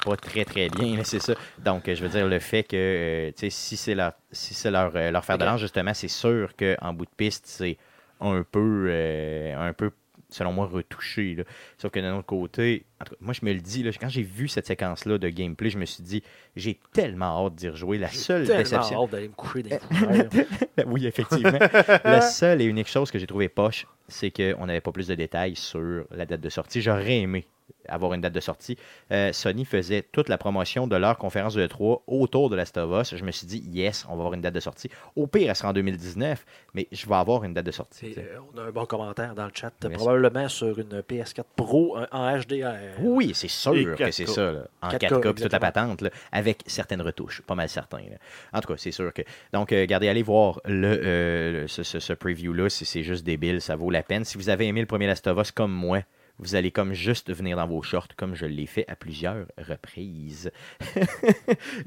[0.05, 1.03] pas très, très bien.
[1.03, 1.33] c'est ça.
[1.63, 4.53] Donc, euh, je veux dire, le fait que, euh, tu sais, si c'est leur, si
[4.53, 7.77] c'est leur, euh, leur fer de lance, justement, c'est sûr qu'en bout de piste, c'est
[8.19, 9.91] un peu, euh, un peu,
[10.29, 11.35] selon moi, retouché.
[11.35, 11.43] là.
[11.77, 14.09] Sauf que d'un autre côté, en tout cas, moi, je me le dis, là, quand
[14.09, 16.23] j'ai vu cette séquence-là de gameplay, je me suis dit,
[16.55, 17.97] j'ai tellement hâte d'y rejouer.
[17.97, 19.03] La seule déception.
[19.03, 20.45] hâte d'aller me coucher dans les couverts.
[20.87, 21.59] oui, effectivement.
[22.03, 25.15] la seule et unique chose que j'ai trouvé poche, c'est qu'on n'avait pas plus de
[25.15, 26.81] détails sur la date de sortie.
[26.81, 27.45] J'aurais aimé
[27.88, 28.78] avoir une date de sortie.
[29.11, 33.01] Euh, Sony faisait toute la promotion de leur conférence de E3 autour de Last of
[33.01, 33.15] Us.
[33.15, 34.89] Je me suis dit, yes, on va avoir une date de sortie.
[35.15, 38.13] Au pire, elle sera en 2019, mais je vais avoir une date de sortie.
[38.17, 39.72] Euh, on a un bon commentaire dans le chat.
[39.93, 42.99] Probablement sur une PS4 Pro euh, en HDR.
[43.01, 44.11] Oui, c'est sûr que 4K.
[44.11, 44.51] c'est ça.
[44.51, 44.61] là.
[44.82, 47.41] En 4K, 4K, puis toute la patente, là, avec certaines retouches.
[47.41, 47.97] Pas mal certain.
[47.99, 48.17] là.
[48.53, 49.22] En tout cas, c'est sûr que.
[49.53, 52.69] Donc, euh, regardez, allez voir le, euh, ce, ce- ce preview-là.
[52.69, 53.61] C'est juste débile.
[53.61, 54.24] Ça vaut la peine.
[54.26, 55.99] Si vous avez aimé le premier Last of Us comme moi,
[56.41, 60.51] vous allez comme juste venir dans vos shorts, comme je l'ai fait à plusieurs reprises.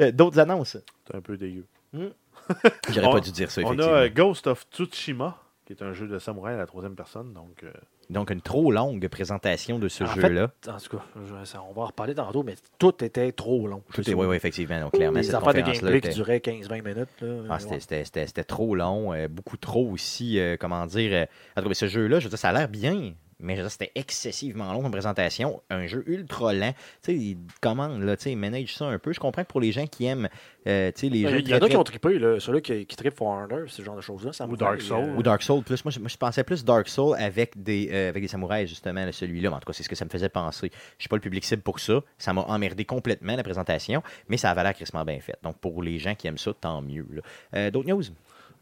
[0.00, 0.76] Euh, D'autres annonces?
[1.07, 1.64] C'est un peu dégueu.
[2.90, 5.36] J'aurais On- pas dû dire ça, On a euh, Ghost of Tsushima,
[5.66, 7.32] qui est un jeu de samouraï à la troisième personne.
[7.32, 7.70] Donc, euh,
[8.11, 10.50] Donc, une trop longue présentation de ce jeu-là.
[10.68, 13.82] En tout cas, je- on va en reparler tantôt, mais tout était trop long.
[13.92, 14.80] Tout C'est est, oui, oui, effectivement.
[14.80, 17.24] Donc, clairement, Les cette affaires de conférence-là gameplay était- qui duraient 15-20 minutes.
[17.48, 21.12] Ah, c'était- c'était c'était- c'était trop long, euh, beaucoup trop aussi, euh, comment dire.
[21.14, 21.26] euh,
[21.57, 23.14] en tout cas, ce jeu-là, je veux dire, ça a l'air bien,
[23.45, 25.62] mais c'était excessivement long comme présentation.
[25.70, 26.72] Un jeu ultra lent.
[26.72, 29.12] Tu sais, il commande, là, tu sais, il manage ça un peu.
[29.12, 30.28] Je comprends que pour les gens qui aiment,
[30.66, 32.61] euh, tu sais, les Ben, jeux Il y en a qui ont trippé, là, ceux-là
[32.61, 34.32] qui, qui trippent For Honor, ce genre de choses-là.
[34.32, 34.97] ça Ou Dark fait, Souls.
[35.11, 35.84] euh, Ou Dark Souls plus.
[35.84, 39.05] Moi, je, moi, je pensais plus Dark Souls avec des, euh, avec des samouraïs, justement,
[39.05, 39.51] là, celui-là.
[39.51, 40.70] Mais en tout cas, c'est ce que ça me faisait penser.
[40.99, 42.01] Je suis pas le public cible pour ça.
[42.18, 45.36] Ça m'a emmerdé complètement, la présentation, mais ça avait l'air crissement bien fait.
[45.42, 47.07] Donc, pour les gens qui aiment ça, tant mieux.
[47.55, 48.03] Euh, D'autres news?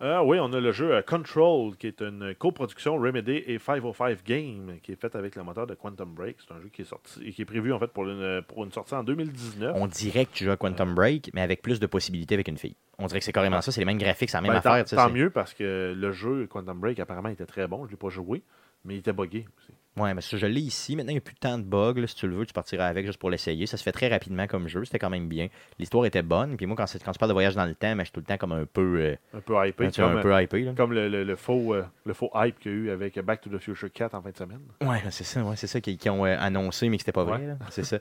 [0.05, 4.25] Ah oui, on a le jeu euh, Control, qui est une coproduction Remedy et 505
[4.25, 6.39] Game, qui est faite avec le moteur de Quantum Break.
[6.41, 8.73] C'est un jeu qui est sorti qui est prévu en fait pour une, pour une
[8.73, 9.77] sortie en 2019.
[9.77, 12.59] On dirait que tu joues à Quantum Break, mais avec plus de possibilités avec une
[12.59, 12.75] fille.
[12.99, 14.85] On dirait que c'est carrément ça, c'est les mêmes graphiques, c'est la même Ben, affaire.
[14.85, 17.83] tant mieux parce que le jeu Quantum Break apparemment était très bon.
[17.83, 18.43] Je ne l'ai pas joué,
[18.85, 19.73] mais il était buggé aussi.
[19.97, 20.97] Ouais, mais ça, je l'ai ici.
[20.97, 21.93] Maintenant, il n'y a plus tant de bugs.
[22.01, 22.07] là.
[22.07, 23.67] Si tu le veux, tu partiras avec juste pour l'essayer.
[23.67, 24.83] Ça se fait très rapidement comme jeu.
[24.87, 25.49] C'était quand même bien.
[25.79, 26.57] L'histoire était bonne.
[26.57, 28.21] Puis moi, quand, quand tu parles de voyage dans le temps, mais je suis tout
[28.21, 29.91] le temps comme un peu, euh, Un peu hypé.
[29.95, 30.63] comme, un peu hypé.
[30.63, 30.73] Là.
[30.75, 33.43] comme le, le- le faux, euh, le faux hype qu'il y a eu avec Back
[33.43, 34.61] to the Future 4 en fin de semaine.
[34.81, 37.39] Ouais, c'est ça, ouais, c'est ça qu'ils ont euh, annoncé, mais que c'était pas vrai.
[37.39, 37.55] Ouais.
[37.69, 37.99] C'est ça.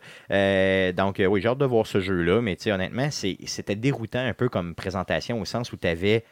[0.94, 4.34] Donc, oui, j'ai hâte de voir ce jeu-là, mais tu sais, honnêtement, c'était déroutant un
[4.34, 6.24] peu comme présentation au sens où tu avais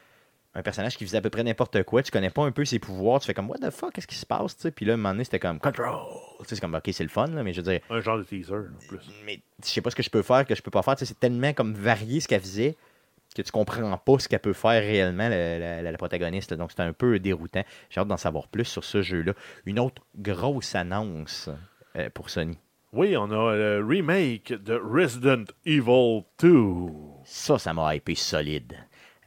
[0.55, 2.79] un personnage qui faisait à peu près n'importe quoi, tu connais pas un peu ses
[2.79, 4.71] pouvoirs, tu fais comme What the fuck, qu'est-ce qui se passe, tu sais?
[4.71, 5.95] Puis là, à un moment donné, c'était comme Control.
[6.39, 8.17] Tu sais, c'est comme Ok, c'est le fun, là, mais je veux dire, Un genre
[8.17, 8.99] de teaser en plus.
[9.25, 10.95] mais je sais pas ce que je peux faire, que je peux pas faire.
[10.95, 12.75] Tu sais, c'est tellement comme varié ce qu'elle faisait
[13.35, 16.55] que tu comprends pas ce qu'elle peut faire réellement, la, la- la- la protagoniste.
[16.55, 17.63] Donc, c'est un peu déroutant.
[17.91, 19.33] J'ai hâte d'en savoir plus sur ce jeu-là.
[19.67, 21.47] Une autre grosse annonce
[21.95, 22.57] euh, pour Sony.
[22.91, 26.55] Oui, on a le remake de Resident Evil 2.
[27.23, 28.73] Ça, ça m'a hypé solide.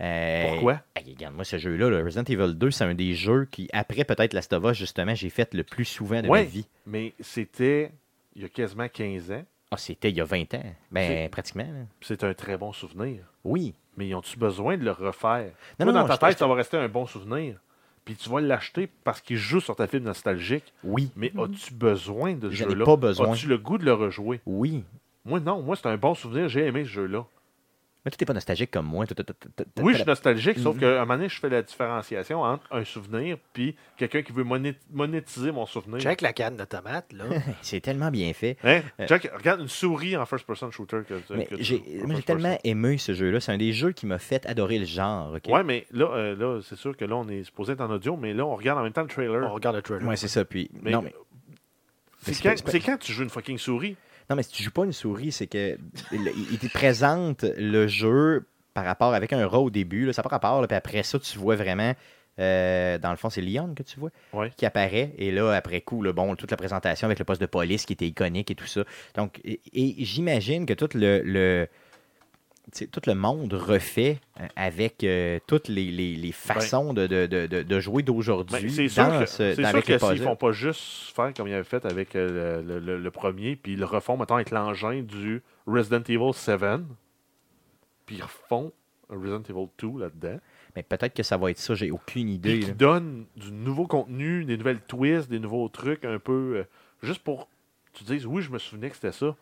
[0.01, 0.81] Euh, Pourquoi?
[0.97, 4.05] hey, regarde, moi, ce jeu-là, le Resident Evil 2, c'est un des jeux qui, après
[4.05, 6.67] peut-être Last of Us, justement, j'ai fait le plus souvent de ma vie.
[6.87, 7.93] mais c'était
[8.35, 9.45] il y a quasiment 15 ans.
[9.71, 10.65] Ah, c'était il y a 20 ans.
[10.91, 11.67] Ben, pratiquement.
[12.01, 13.21] C'est un très bon souvenir.
[13.45, 13.75] Oui.
[13.97, 15.51] Mais ils ont-tu besoin de le refaire?
[15.79, 17.57] Non, Toi, non, dans non, ta tête, ça va rester un bon souvenir.
[18.05, 20.73] Puis tu vas l'acheter parce qu'il joue sur ta fibre nostalgique.
[20.83, 21.11] Oui.
[21.15, 22.85] Mais as-tu besoin de ce jeu-là?
[22.85, 23.33] pas besoin.
[23.33, 24.41] As-tu le goût de le rejouer?
[24.47, 24.83] Oui.
[25.25, 25.63] Moi, non.
[25.63, 26.49] Moi, c'est un bon souvenir.
[26.49, 27.25] J'ai aimé ce jeu-là.
[28.05, 29.05] Mais tu n'es pas nostalgique comme moi.
[29.81, 30.81] Oui, je suis nostalgique, sauf Mhm.
[30.81, 34.43] qu'à un moment donné, je fais la différenciation entre un souvenir puis quelqu'un qui veut
[34.43, 36.01] moné- monétiser mon souvenir.
[36.01, 37.25] Check la canne de tomate, là.
[37.63, 38.57] C'est tellement bien fait.
[38.65, 38.81] Hein?
[38.99, 39.07] Euh.
[39.07, 41.03] Jack, regarde une souris en first-person shooter.
[41.09, 41.15] Que,
[41.61, 43.39] j'ai, moi, j'ai tellement aimé ce jeu-là.
[43.39, 45.37] C'est un des jeux qui m'a fait adorer le genre.
[45.49, 48.17] Ouais, mais là, euh, là c'est sûr que là, on est supposé être en audio,
[48.17, 49.49] mais là, on regarde en même temps le trailer.
[49.49, 50.07] On regarde le trailer.
[50.09, 50.45] Ouais, c'est ça.
[50.45, 51.03] Puis, Mais- non,
[52.43, 53.97] quand, c'est quand tu joues une fucking souris?
[54.33, 55.77] Non, mais si tu joues pas une souris, c'est que
[56.11, 60.23] il il te présente le jeu par rapport avec un rat au début, là, ça
[60.23, 61.95] pas rapport, là, puis après ça, tu vois vraiment.
[62.39, 64.51] euh, dans le fond, c'est Leon que tu vois Ouais.
[64.57, 65.13] qui apparaît.
[65.19, 67.93] Et là, après coup, là, bon, toute la présentation avec le poste de police qui
[67.93, 68.85] était iconique et tout ça.
[69.17, 71.69] Donc, et, et j'imagine que tout le, le-
[72.91, 77.47] tout le monde refait euh, avec euh, toutes les, les- les façons de, de- de-
[77.47, 80.37] de- de jouer Ben, d'aujourd'hui c'est sûr que, ce- c'est dans- sûr que s'ils font
[80.37, 83.79] pas juste faire comme ils avaient fait avec euh, le, le- le premier, puis ils
[83.79, 86.61] le refont, mettons, avec l'engin du Resident Evil 7,
[88.07, 88.73] puis ils refont
[89.11, 90.39] Resident Evil 2 là-dedans,
[90.75, 92.61] Mais peut-être que ça va être ça, j'ai aucune idée.
[92.61, 92.73] qui là.
[92.73, 96.65] donne du nouveau contenu, des nouvelles twists, des nouveaux trucs, un peu, euh,
[97.03, 99.37] juste pour que tu dises, oui, je me souvenais que c'était ça.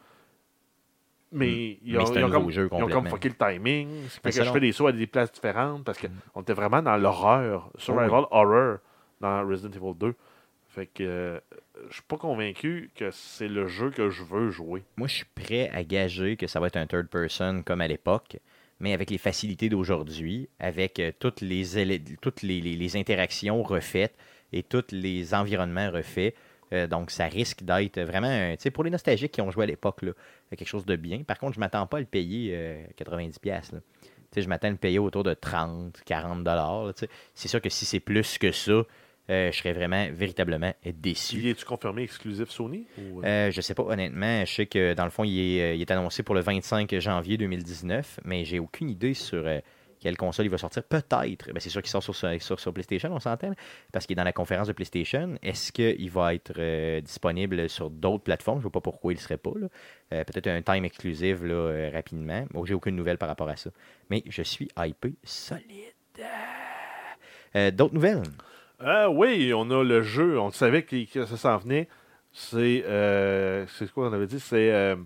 [1.32, 1.96] Mais, ils, Mm.
[1.96, 3.88] Mais ont, ils ont comme, jeu ils ont comme fucké le timing.
[4.22, 6.08] Que je fais des sauts à des places différentes parce Mm.
[6.34, 8.78] qu'on était vraiment dans l'horreur, survival horror
[9.20, 10.14] dans Resident Evil 2.
[10.68, 11.40] Fait que euh,
[11.88, 14.82] je suis pas convaincu que c'est le jeu que je veux jouer.
[14.96, 17.88] Moi, je suis prêt à gager que ça va être un third person comme à
[17.88, 18.38] l'époque,
[18.78, 21.64] mais avec les facilités d'aujourd'hui, avec euh, toutes, les,
[22.20, 24.14] toutes les, les- les interactions refaites
[24.52, 26.34] et tous les environnements refaits.
[26.72, 29.66] Euh, donc, ça risque d'être vraiment, tu sais, pour les nostalgiques qui ont joué à
[29.66, 30.12] l'époque, là,
[30.56, 31.22] quelque chose de bien.
[31.22, 33.38] Par contre, je m'attends pas à le payer euh, 90$.
[33.40, 33.80] piastres, là.
[34.02, 36.92] Tu sais, je m'attends à le payer autour de 30, 40 dollars.
[37.34, 38.70] C'est sûr que si c'est plus que ça,
[39.30, 41.36] euh, je serais vraiment véritablement déçu.
[41.38, 44.44] Il est-tu confirmé exclusif Sony ou, euh, Euh, je sais pas, honnêtement.
[44.44, 46.98] Je sais que dans le fond, il est, euh, il est annoncé pour le 25
[47.00, 49.44] janvier 2019, mais j'ai aucune idée sur
[50.00, 50.82] quelle console il va sortir?
[50.82, 51.52] Peut-être.
[51.52, 53.52] Ben, c'est sûr qu'il sort sur, sur, sur PlayStation, on s'entend,
[53.92, 55.36] parce qu'il est dans la conférence de PlayStation.
[55.42, 58.58] Est-ce qu'il va être euh, disponible sur d'autres plateformes?
[58.58, 59.50] Je ne vois pas pourquoi il ne serait pas.
[60.12, 62.46] Euh, Peut-être un time exclusive là, euh, rapidement.
[62.50, 63.70] Bon, j'ai aucune nouvelle par rapport à ça.
[64.08, 65.94] Mais je suis hypé solide.
[67.54, 68.22] Euh, D'autres nouvelles?
[69.10, 70.40] Oui, on a le jeu.
[70.40, 71.88] On savait que, ça s'en venait.
[72.32, 72.84] C'est.
[73.68, 74.40] c'est quoi on avait dit?
[74.40, 74.96] C'est.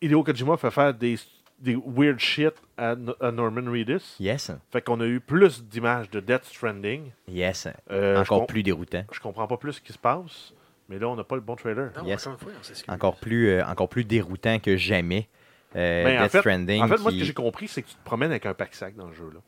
[0.00, 1.16] Hideo Kojima fait faire des,
[1.58, 4.16] des weird shit à, No- à Norman Reedus.
[4.20, 4.50] Yes.
[4.70, 7.10] Fait qu'on a eu plus d'images de Death Stranding.
[7.28, 7.68] Yes.
[7.90, 9.04] Euh, Encore plus déroutant.
[9.12, 10.52] je comprends pas plus ce qui se passe.
[10.88, 11.90] Mais là, on n'a pas le bon trailer.
[11.96, 12.26] Non, Yes.
[12.26, 12.92] encore une fois, on s'excuse.
[12.94, 15.28] encore plus, euh, encore plus déroutant que jamais.
[15.74, 16.82] Euh, Ben, en Death fait- Stranding.
[16.82, 18.94] En fait, moi, ce que j'ai compris, c'est que tu te promènes avec un pack-sac
[18.94, 19.30] dans le jeu.
[19.34, 19.40] Là.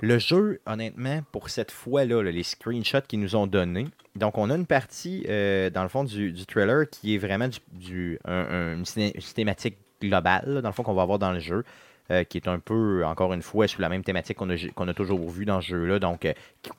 [0.00, 3.86] Le jeu, honnêtement, pour cette fois-là, là, les screenshots qu'ils nous ont donnés.
[4.14, 7.48] Donc, on a une partie, euh, dans le fond, du, du trailer qui est vraiment
[7.48, 11.02] du, du- un- un- une, ciné- une thématique globale, là, dans le fond, qu'on va
[11.02, 11.64] avoir dans le jeu.
[12.10, 14.88] euh, qui est un peu, encore une fois, sous la même thématique qu'on a, qu'on
[14.88, 16.32] a toujours vu dans ce jeu-là, donc euh,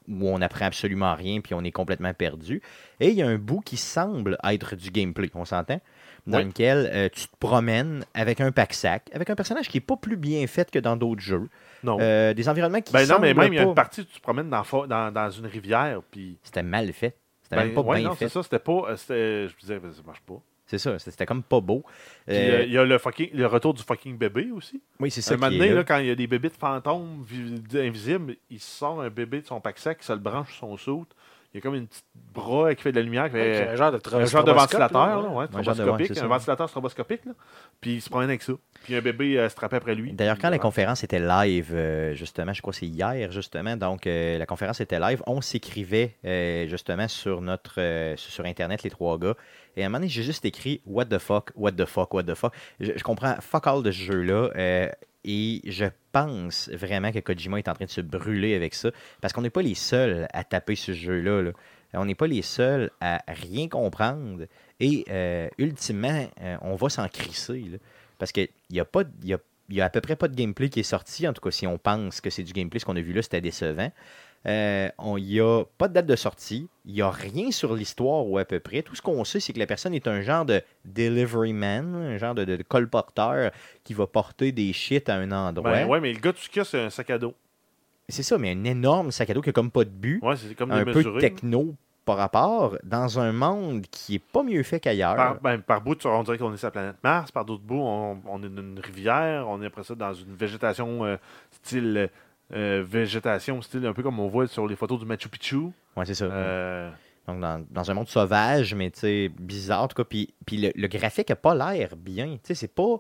[0.08, 2.64] où on apprend absolument rien puis on est complètement perdu.
[3.00, 5.80] Et il y a un bout qui semble être du gameplay, on s'entend,
[6.26, 6.46] dans Oui.
[6.46, 10.18] lequel euh, tu te promènes avec un pack-sac, avec un personnage qui est pas plus
[10.18, 11.48] bien fait que dans d'autres jeux.
[11.84, 11.98] Non.
[11.98, 14.24] Des environnements qui ben non, mais même, il y a une partie où tu te
[14.24, 16.02] promènes dans, dans, dans une rivière.
[16.10, 16.38] Puis.
[16.42, 17.16] C'était mal fait.
[17.44, 18.28] C'était Ben, même pas ouais, bien non, fait.
[18.30, 18.42] c'est ça.
[18.42, 18.96] C'était pas.
[19.08, 20.42] je me disais, ben, ça marche pas.
[20.70, 21.00] C'est ça.
[21.00, 21.84] C'était comme pas beau.
[22.30, 24.80] Euh, euh, il y a le, fucking, le retour du fucking bébé aussi.
[25.00, 25.34] oui, c'est ça.
[25.34, 25.84] Un moment donné, là, là.
[25.84, 29.48] quand il y a des bébés de fantômes vi- invisibles, il sort un bébé de
[29.48, 31.10] son pack-sac, se le branche sur son soute.
[31.52, 33.28] Il y a comme une petite bras qui fait de la lumière.
[33.32, 35.48] Qui un genre de, un genre de stroboscope, ventilateur, là, ouais.
[35.52, 37.26] ouais, Un ventilateur stroboscopique.
[37.26, 37.32] Là.
[37.82, 38.54] Puis il se promène avec ça.
[38.84, 40.14] Puis un bébé euh, strappé après lui.
[40.14, 40.60] D'ailleurs, quand la voilà.
[40.62, 44.80] conférence était live, euh, justement, je crois que c'est hier, justement, donc euh, la conférence
[44.80, 49.34] était live, on s'écrivait euh, justement sur notre euh, sur Internet, les trois gars.
[49.76, 52.24] Et à un moment donné, j'ai juste écrit What the fuck, what the fuck, what
[52.24, 52.54] the fuck.
[52.80, 54.52] Je, je comprends fuck all de ce jeu-là.
[55.24, 58.90] Et je pense vraiment que Kojima est en train de se brûler avec ça.
[59.22, 61.42] Parce qu'on n'est pas les seuls à taper ce jeu-là.
[61.42, 61.52] là.
[61.94, 64.46] On n'est pas les seuls à rien comprendre.
[64.80, 67.64] Et euh, ultimement, euh, on va s'en crisser.
[68.18, 71.28] Parce qu'il n'y y a, a à peu près pas de gameplay qui est sorti.
[71.28, 73.22] En tout cas, si on pense que c'est du gameplay, ce qu'on a vu là,
[73.22, 73.92] c'était décevant.
[74.46, 76.68] Euh, on- Il n'y a pas de date de sortie.
[76.86, 78.82] Il n'y a rien sur l'histoire ou à peu près.
[78.82, 82.18] Tout ce qu'on sait, c'est que la personne est un genre de delivery man, un
[82.18, 83.52] genre de, de colporteur
[83.84, 85.72] qui va porter des shit à un endroit.
[85.72, 87.34] Ben, ouais, mais le gars, tout a, c'est un sac à dos.
[88.08, 90.36] C'est ça, mais un énorme sac à dos qui a comme pas de but, Ouais,
[90.36, 91.76] c'est comme un peu techno
[92.06, 95.16] par rapport, dans un monde qui est pas mieux fait qu'ailleurs.
[95.16, 97.32] Par, ben, par bout, on dirait qu'on est sur la planète Mars.
[97.32, 99.48] Par d'autres bouts, on, on est dans une rivière.
[99.48, 101.18] On est après ça dans une végétation euh,
[101.52, 102.10] style
[102.54, 105.58] euh, végétation, style un peu comme on voit sur les photos du Machu Picchu.
[105.96, 106.26] Ouais, c'est ça.
[106.26, 106.90] Euh,
[107.28, 110.04] Donc, dans, dans un monde sauvage, mais tu sais, bizarre, en tout cas.
[110.04, 112.34] Puis, puis le, le graphique n'a pas l'air bien.
[112.34, 112.98] Tu sais, c'est pas.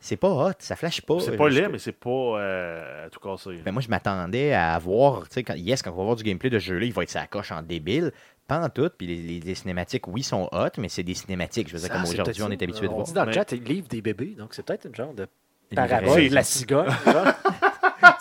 [0.00, 1.18] C'est pas hot, ça flash pas.
[1.18, 3.58] c'est pas Je- laid, mais c'est pas euh, à tout casser.
[3.64, 6.22] Ben, moi, je m'attendais à avoir, tu sais, quand, yes, quand on va voir du
[6.22, 8.12] gameplay de ce jeu-là, il va être sa coche en débile.
[8.46, 8.88] Pas en tout.
[8.96, 11.66] Puis les, les- les cinématiques, oui, sont hot, mais c'est des cinématiques.
[11.68, 13.06] Je veux dire, comme aujourd'hui, on est habitué de On voir.
[13.06, 15.26] dit dans le Mais- chat, il livre des bébés, donc c'est peut-être une genre de
[15.74, 16.86] parabole de la cigogne.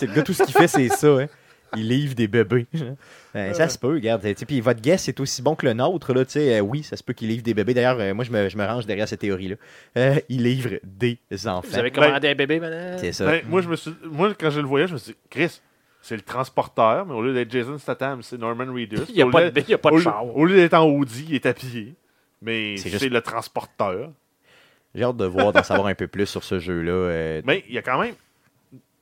[0.05, 1.07] le gars, tout ce qu'il fait, c'est ça.
[1.07, 1.27] Hein.
[1.75, 2.65] il livre des bébés.
[3.35, 4.21] Euh, ça se peut, regarde.
[4.47, 6.13] Puis votre guess est aussi bon que le nôtre.
[6.13, 7.73] Là, euh, oui, ça se peut qu'il livre des bébés.
[7.73, 9.55] D'ailleurs, euh, moi, je me, je me range derrière cette théorie-là.
[9.97, 11.67] Euh, il livre des enfants.
[11.69, 12.97] Vous avez commandé un bébé, madame?
[12.99, 13.25] C'est ça.
[13.25, 15.59] Ben, moi, je me suis, moi, quand je le voyais, je me suis dit, Chris,
[16.01, 18.99] c'est le transporteur, mais au lieu d'être Jason Statham, c'est Norman Reedus.
[19.09, 20.25] Il n'y a, pas de- il y a pas de au, char.
[20.37, 21.95] au lieu d'être en Audi, il est à pied.
[22.41, 24.11] Mais C'est c'est juste- le transporteur.
[24.95, 26.91] J'ai hâte de voir, d'en savoir un peu plus sur ce jeu-là.
[26.91, 28.13] euh, Mais il y a quand même.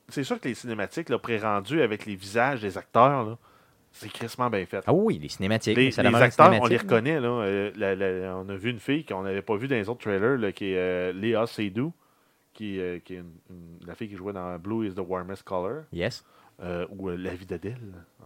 [0.10, 3.38] C'est sûr que les cinématiques là, pré-rendues avec les visages des acteurs, là,
[3.92, 4.84] c'est crissement bien fait.
[4.86, 5.76] Ah oui, les cinématiques.
[5.78, 7.20] Les, les acteurs, on les reconnaît.
[7.20, 7.28] Là.
[7.30, 10.02] Euh, la- la- on a vu une fille qu'on n'avait pas vue dans les autres
[10.02, 11.94] trailers, là, qui est euh, Léa Seydoux,
[12.54, 15.44] qui, euh, qui est une- une- la fille qui jouait dans Blue is the Warmest
[15.44, 16.24] Color, Yes.
[16.62, 17.80] euh, ou La vie d'Adèle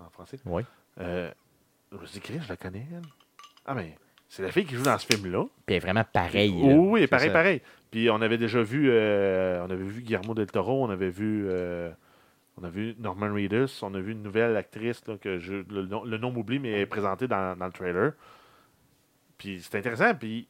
[0.05, 0.39] en français.
[0.45, 0.63] Oui.
[0.97, 3.01] Je me suis dit, Chris, je la connais, elle.
[3.65, 3.95] Ah, mais
[4.29, 5.43] c'est la fille qui joue dans ce film-là.
[5.65, 6.53] Puis elle est vraiment pareil.
[6.55, 6.75] Oui, là.
[6.75, 7.33] oui, pareil, ça.
[7.33, 7.61] pareil.
[7.91, 11.45] Puis on avait déjà vu, euh, on avait vu Guillermo del Toro, on avait vu,
[11.49, 11.89] euh,
[12.57, 15.85] on a vu Norman Reedus, on a vu une nouvelle actrice là, que je, le,
[15.87, 18.13] nom- le nom m'oublie, mais elle est présentée dans, dans le trailer.
[19.37, 20.13] Puis c'est intéressant.
[20.13, 20.47] Puis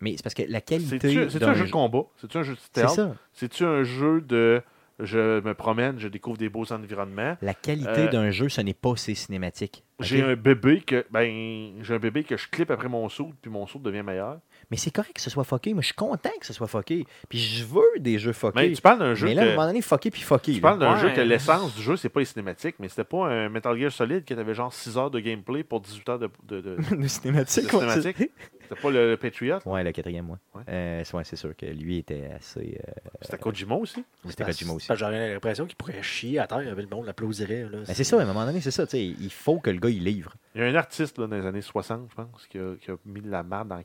[0.00, 0.98] Mais c'est parce que la qualité.
[1.00, 2.04] c'est-tu c'est-tu d'un un jeu de combat?
[2.16, 2.90] C'est-tu un jeu de C'est stealth?
[2.90, 3.14] ça.
[3.32, 4.62] C'est-tu un jeu de
[5.00, 7.36] je me promène, je découvre des beaux environnements?
[7.40, 9.84] La qualité Euh, d'un jeu, ce n'est pas ses cinématiques.
[10.00, 13.50] J'ai un bébé que ben j'ai un bébé que je clip après mon saut, puis
[13.50, 14.38] mon saut devient meilleur.
[14.70, 15.72] Mais c'est correct que ce soit fucké.
[15.72, 17.06] Moi, je suis content que ce soit fucké.
[17.28, 18.52] Puis je veux des jeux fuckés.
[18.68, 20.52] Mais tu parles d'un jeu Mais là, à un moment donné, fucké puis fucké.
[20.52, 20.62] Tu là.
[20.62, 21.00] parles d'un Ouais.
[21.00, 23.90] jeu que l'essence du jeu, c'est pas les cinématiques, mais c'était pas un Metal Gear
[23.92, 26.96] Solid qui avait genre 6 heures de gameplay pour 18 heures de, de, de- de
[27.02, 27.68] de cinématique.
[27.70, 29.58] C'était pas le, le Patriot?
[29.64, 30.38] Ouais, le quatrième, moi.
[30.54, 30.62] Ouais.
[30.68, 32.78] Euh, c'est- ouais, c'est sûr que lui était assez.
[32.86, 32.92] euh,
[33.22, 34.04] C'était Kojima aussi?
[34.28, 34.88] C'était Kojima aussi.
[34.94, 37.62] J'aurais l'impression qu'il pourrait chier à terre, le monde l'applaudirait.
[37.70, 37.78] là.
[37.88, 38.86] Mais c'est ça, à un moment donné, c'est ça.
[38.86, 40.34] tu sais, Il faut que le gars, il livre.
[40.54, 42.90] Il y a un artiste là, dans les années 60, je pense, qui a, qui
[42.90, 43.84] a mis de la marde dans la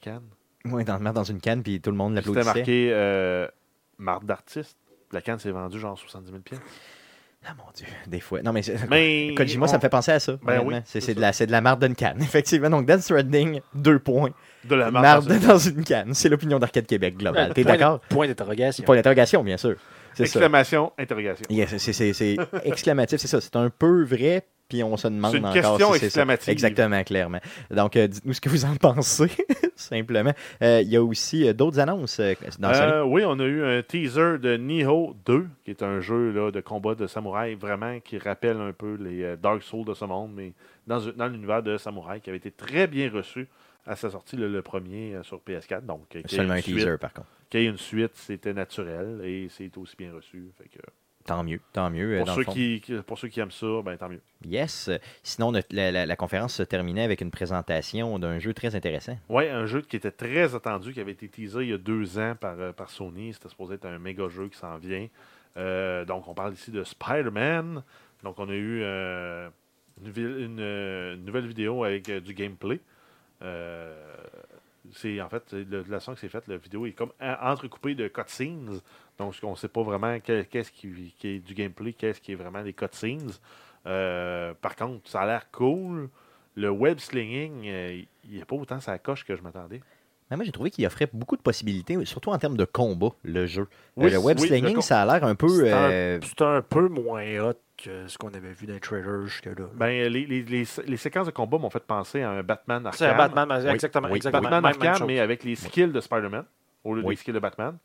[0.69, 2.59] Ouais, dans, dans une canne, puis tout le monde Puis C'était l'applaudissait.
[2.59, 3.47] marqué euh,
[3.97, 4.77] marde d'artiste.
[5.11, 6.61] La canne s'est vendue genre 70 000 pièces.
[7.45, 8.41] Ah mon Dieu, des fois.
[8.41, 10.37] Non, mais, c'est- Mais Kojima, ça me fait penser à ça.
[10.43, 12.69] Ben oui, c'est de, la- c'est de la marde d'une canne, effectivement.
[12.69, 14.31] Donc, Death Stranding, deux points.
[14.63, 15.27] de la marde.
[15.27, 16.13] Marde dans une canne.
[16.13, 17.53] C'est l'opinion d'Arcade Québec globale.
[17.53, 17.99] T'es d'accord?
[18.07, 18.85] Point d'interrogation.
[18.85, 19.75] Point d'interrogation, bien sûr.
[20.15, 20.23] Ça.
[20.23, 21.45] Exclamation, interrogation.
[21.49, 23.41] Yes, c'est- exclamatif, c'est ça.
[23.41, 26.05] C'est un peu vrai, puis on se demande C'est une encore question si c'est ça.
[26.05, 26.49] exclamative.
[26.49, 27.39] Exactement, clairement.
[27.71, 29.29] Donc, euh, dites-nous ce que vous en pensez,
[29.75, 30.33] simplement.
[30.61, 32.19] Euh, Il y a aussi euh, d'autres annonces
[32.59, 36.51] dans oui, on a eu un teaser de Nioh 2, qui est un jeu là,
[36.51, 40.31] de combat de samouraï vraiment qui rappelle un peu les Dark Souls de ce monde,
[40.35, 40.53] mais
[40.87, 43.47] dans, dans l'univers de samouraï, qui avait été très bien reçu
[43.85, 45.85] à sa sortie, le, le premier euh, sur PS4.
[45.85, 47.27] Donc, euh, Seulement un suite- teaser, par contre.
[47.49, 50.49] Qu'il y ait une suite, c'était naturel et c'est aussi bien reçu.
[50.57, 50.79] Fait que,
[51.25, 52.15] Tant mieux, tant mieux.
[52.15, 54.19] euh, pour, dans ceux qui, pour ceux qui aiment ça, ben, tant mieux.
[54.45, 54.89] Yes.
[54.89, 58.75] Euh, Sinon, notre- la, la- la conférence se terminait avec une présentation d'un jeu très
[58.75, 59.17] intéressant.
[59.29, 62.17] Ouais, un jeu qui était très attendu, qui avait été teasé il y a deux
[62.19, 63.33] ans par, euh, par Sony.
[63.33, 65.07] C'était supposé être un méga jeu qui s'en vient.
[65.55, 67.83] Euh, donc, on parle ici de Spider-Man.
[68.23, 69.47] Donc, on a eu euh,
[70.03, 72.79] une, vi- une, euh, une nouvelle vidéo avec euh, du gameplay.
[73.43, 73.93] Euh,
[74.93, 77.95] c'est en fait, le- la façon que c'est fait, la vidéo est comme en- entrecoupée
[77.95, 78.79] de cutscenes.
[79.17, 82.35] Donc, on ne sait pas vraiment qu'est-ce qui, qui est du gameplay, qu'est-ce qui est
[82.35, 83.31] vraiment des cutscenes.
[83.85, 86.09] Euh, par contre, ça a l'air cool.
[86.55, 89.81] Le web slinging, euh, il n'y a pas autant sa coche que je m'attendais.
[90.29, 93.45] Mais moi, j'ai trouvé qu'il offrait beaucoup de possibilités, surtout en termes de combat, le
[93.45, 93.67] jeu.
[93.97, 95.47] Oui, Euh, le web oui, slinging, ça a l'air un peu.
[95.49, 99.65] C'est un- un peu moins hot que ce qu'on avait vu dans les trailers jusque-là.
[99.75, 102.97] Ben, les, les, les, les séquences de combat m'ont fait penser à un Batman Arkham.
[102.97, 104.07] C'est un Batman, Oui, exactement.
[104.09, 104.43] oui, exactement.
[104.49, 106.45] Batman Même- Arkham, mais avec les skills de Spider-Man
[106.83, 107.15] au lieu Oui.
[107.15, 107.77] des skills de Batman.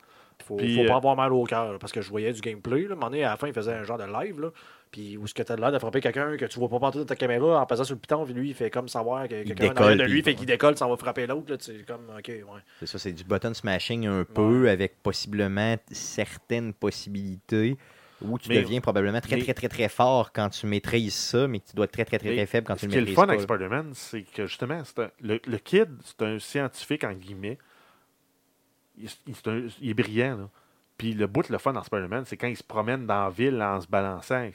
[0.45, 2.83] Faut, Puis, faut euh, pas avoir mal au cœur, parce que je voyais du gameplay.
[2.83, 2.91] Là.
[2.91, 4.41] À un moment donné, à la fin, il faisait un genre de live.
[4.41, 4.51] Là,
[4.93, 6.99] puis où ce que tu as l'air de frapper quelqu'un que tu vois pas partout
[6.99, 9.43] dans ta caméra en passant sur le piton, puis lui, il fait comme savoir que
[9.43, 11.51] quelqu'un en de lui, fait qu'il décolle, ça va frapper l'autre.
[11.51, 12.45] là, C'est comme, ok, ouais.
[12.79, 17.77] C'est ça, c'est du button smashing un peu, avec possiblement certaines possibilités
[18.23, 21.47] où tu Mais- deviens probablement très, mais- très, très, très fort quand tu maîtrises ça,
[21.49, 23.01] mais tu dois être très, très, très, très faible quand Ce tu le qui est
[23.01, 23.33] le maîtrises fun pas.
[23.33, 27.59] avec Spider-Man, c'est que justement, un- le, le kid, c'est un scientifique, en guillemets.
[28.97, 29.09] Il,
[29.47, 30.37] un- est brillant.
[30.39, 30.49] Là.
[30.97, 33.63] Puis le bout, le fun dans Spider-Man, c'est quand il se promène dans la ville
[33.63, 34.49] en se balançant.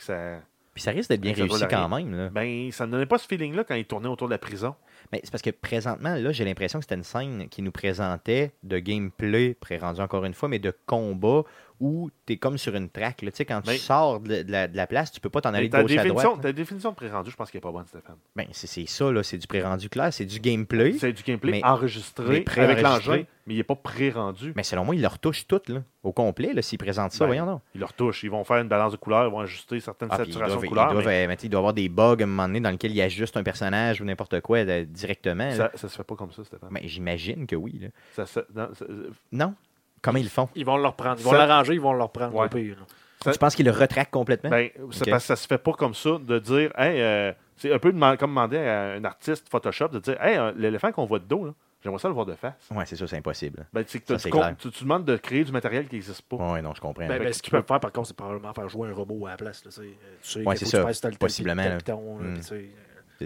[0.74, 2.14] Puis ça risque d'être bien réussi quand même.
[2.14, 2.30] Là.
[2.30, 4.76] Ben, ça ne donnait pas ce feeling-là quand il tournait autour de la prison.
[5.12, 8.54] Mais c'est parce que présentement, là, j'ai l'impression que c'était une scène qui nous présentait
[8.64, 11.44] de gameplay, pré-rendu encore une fois, mais de combat
[11.80, 13.24] où tu es comme sur une track.
[13.24, 13.32] là.
[13.32, 15.54] Tu sais, quand tu Mais- sors de, la, de la place, tu peux pas t'en
[15.54, 16.42] aller Mais de gauche à définition, droite.
[16.42, 18.16] ta définition de pré-rendu, je pense qu'elle n'est pas bonne, Stéphane.
[18.36, 20.94] Ben, c'est ça, là, c'est du pré-rendu clair, c'est du gameplay.
[20.94, 22.84] C'est du gameplay mais- enregistré avec pré-enregistré.
[23.18, 24.54] l'engin, mais il n'est pas pré-rendu.
[24.56, 27.28] Mais selon moi, ils le retouchent tout, là, au complet, là, s'ils présentent ça, Ben,
[27.28, 27.62] voyons donc.
[27.76, 28.24] Ils le retouchent.
[28.24, 30.94] Ils vont faire une balance de couleurs, ils vont ajuster certaines Ah, saturations de couleurs.
[30.94, 32.94] mais euh, mais il doit y avoir des bugs à un moment donné dans lesquels
[32.94, 34.64] il ajuste un personnage ou n'importe quoi
[34.94, 35.52] directement.
[35.52, 36.70] ça, ça se fait pas comme ça, Stéphane.
[36.72, 37.80] Ben, J'imagine que oui.
[37.82, 37.88] là.
[38.16, 38.86] Ça se- non, ça-
[39.32, 39.54] Non?
[40.02, 40.50] Comment ils le font?
[40.56, 41.16] Ils vont le reprendre.
[41.20, 42.46] Ils vont Ça- l'arranger, ils vont le reprendre Ouais.
[42.46, 42.76] au pire.
[42.80, 42.86] là.
[43.24, 44.50] Ça- Tu penses qu'il le retraque complètement?
[44.50, 47.80] Ben, parce que ça se fait pas comme ça de dire, hey, euh, c'est un
[47.80, 51.24] peu comme demander à un artiste Photoshop de dire, hey, euh, l'éléphant qu'on voit de
[51.24, 52.68] dos, là, j'aimerais ça le voir de face.
[52.70, 53.66] Ouais, c'est ça, c'est impossible.
[53.72, 54.54] Ben, c'est que Ça, tu, clair.
[54.60, 56.36] tu, tu demandes de créer du matériel qui n'existe pas.
[56.36, 57.08] Ouais, non, je comprends.
[57.08, 58.90] Ben, ben, que ce tu qu'ils peux- peuvent faire, par contre, c'est probablement faire jouer
[58.90, 59.64] un robot à la place.
[59.64, 60.40] Là, tu sais.
[60.40, 61.78] Euh, Ouais, c'est ça, que tu possiblement, là,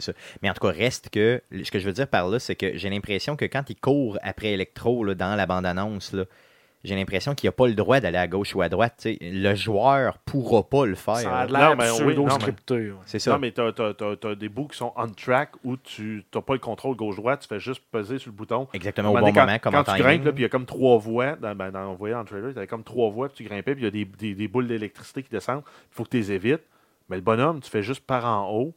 [0.02, 0.14] Ça.
[0.41, 2.78] Mais en tout cas, reste que ce que je veux dire par là, c'est que
[2.78, 6.24] j'ai l'impression que quand il court après Electro là, dans la bande-annonce, là,
[6.84, 9.06] j'ai l'impression qu'il n'a pas le droit d'aller à gauche ou à droite.
[9.20, 11.18] Le joueur pourra pas le faire.
[11.18, 12.93] Ça a l'air oui, pseudo-scripté.
[13.06, 13.32] C'est ça.
[13.34, 16.60] Non, mais tu as, des bouts qui sont on track où tu n'as pas le
[16.60, 18.68] contrôle gauche-droite, tu fais juste peser sur le bouton.
[18.74, 20.04] Exactement au bon donné, moment, quand, comme quand en tu timing.
[20.04, 22.22] grimpes, là, puis il y a comme trois voies, dans, ben, dans, on voyait dans
[22.22, 24.06] le trailer, tu avais comme trois voies, puis tu grimpais, puis il y a des,
[24.06, 25.64] des- des boules d'électricité qui descendent.
[25.91, 26.62] Il faut que tu les évites.
[27.10, 28.74] Mais le bonhomme, tu fais juste par en haut,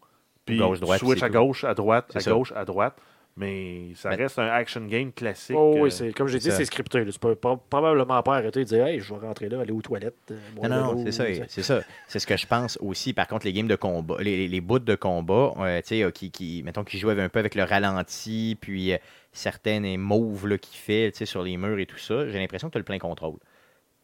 [0.51, 1.32] puis Gauche, droite, tu switch à tout.
[1.34, 2.30] gauche, à droite, à ça.
[2.30, 2.94] gauche, à droite.
[3.36, 5.57] Mais ça Mais- reste un action game classique.
[5.59, 7.05] Oh, euh, oui, c'est, comme j'ai dit, c'est scripté.
[7.05, 7.11] là.
[7.12, 9.80] Tu peux pas- probablement pas arrêter de dire Hey, je vais rentrer là, aller aux
[9.80, 10.14] toilettes.
[10.32, 11.80] euh, Non, non, c'est ça, c'est ça.
[12.09, 13.12] C'est ce que je pense aussi.
[13.14, 16.03] Par contre, les games de combat, les, les, les bouts de combat, euh, tu sais,
[16.03, 18.98] euh, qui, qui, mettons, qui jouent un peu avec le ralenti, puis euh,
[19.32, 22.68] certaines moves là, qu'il fait, tu sais, sur les murs et tout ça, j'ai l'impression
[22.68, 23.38] que tu as le plein contrôle.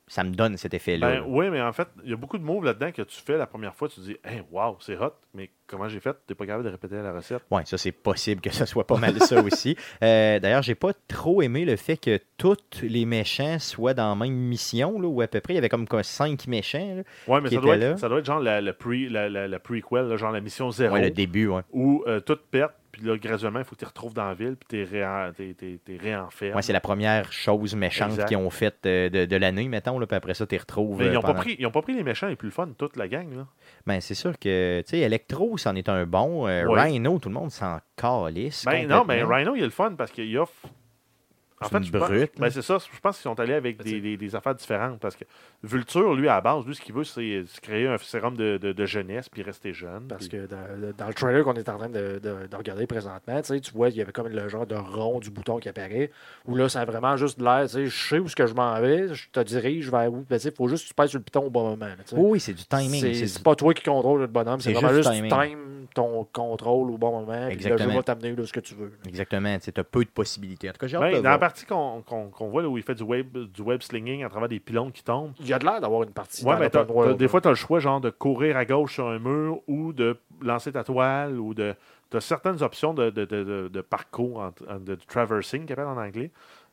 [0.09, 1.17] Ça me donne cet effet-là.
[1.17, 3.37] Ben, oui, mais en fait, il y a beaucoup de moves là-dedans que tu fais
[3.37, 6.13] la première fois, tu te dis, hey, wow, c'est hot, mais comment j'ai fait?
[6.13, 7.43] Tu n'es pas capable de répéter la recette.
[7.51, 9.77] Oui, ça c'est possible que ce soit pas mal ça aussi.
[10.05, 14.15] Euh, D'ailleurs, j'ai pas trop aimé le fait que tous les méchants soient dans la
[14.15, 17.03] même mission, là, où à peu près il y avait comme cinq méchants.
[17.27, 17.97] Ouais, mais Qui ça doit, être, là.
[17.97, 20.95] ça doit être genre la, la, pre, la, la, prequel, là, genre la mission zéro,
[20.95, 21.63] Ouais, le début, ouais.
[21.73, 24.35] où euh, tout pète, puis là, graduellement, il faut que tu te retrouves dans la
[24.35, 26.55] ville, puis tu es, réenfermé.
[26.55, 30.07] Ouais, c'est la première chose méchante qu'ils ont faite euh, de, de l'année, mettons, là,
[30.07, 30.99] puis après ça, tu retrouves.
[30.99, 33.09] Mais ils euh, n'ont pendant- ont pas pris les méchants les plus fun, toute la
[33.09, 33.31] gang.
[33.37, 33.47] Là.
[33.87, 36.47] Ben, c'est sûr que, tu sais, Electro, c'en est un bon.
[36.47, 36.83] Euh, Ouais.
[36.85, 38.65] Rhino, tout le monde s'en calisse.
[38.65, 39.23] Ben non, mais.
[39.23, 40.53] Rhino, il est le fun parce qu'il offre.
[41.59, 42.77] En fait, une je pense, ben c'est ça.
[42.79, 45.25] Je pense qu'ils sont allés avec des, des- des affaires différentes parce que
[45.63, 48.59] Vulture, lui, à la base, lui, ce qu'il veut, c'est c'est créer un sérum de,
[48.59, 50.07] de- de jeunesse puis rester jeune.
[50.09, 52.87] Parce puis- que dans, dans le trailer qu'on est en train de, de- de regarder
[52.87, 56.11] présentement, tu vois, il y avait comme le genre de rond du bouton qui apparaît,
[56.47, 58.53] où là, ça a vraiment juste l'air, tu sais, je sais où ce que je
[58.55, 60.27] m'en vais, je te dirige vers où.
[60.29, 61.87] Ben, il faut juste que tu pèses sur le piton au bon moment.
[61.87, 61.95] là.
[62.13, 63.15] Oui, c'est du timing.
[63.27, 65.59] C'est pas toi qui contrôle le bonhomme, c'est vraiment juste juste times
[65.95, 67.91] ton contrôle au bon moment, puis le Exactement.
[67.91, 68.87] jeu va t'amener là ce que tu veux.
[68.87, 69.09] là.
[69.09, 70.69] Exactement, tu as peu de possibilités.
[70.69, 70.97] En tout cas, j'ai
[71.49, 74.29] partie qu'on qu'on- qu'on voit là, où il fait du web, du web slinging à
[74.29, 76.71] travers des pylônes qui tombent, Il y a de l'air d'avoir une partie ouais, mais
[77.15, 79.93] des fois, tu as le choix genre de courir à gauche sur un mur ou
[79.93, 81.75] de lancer ta toile ou de.
[82.11, 85.97] Tu as certaines options de, de, de, de- de parcours, en- de, traversing, appellent en
[86.01, 86.31] anglais.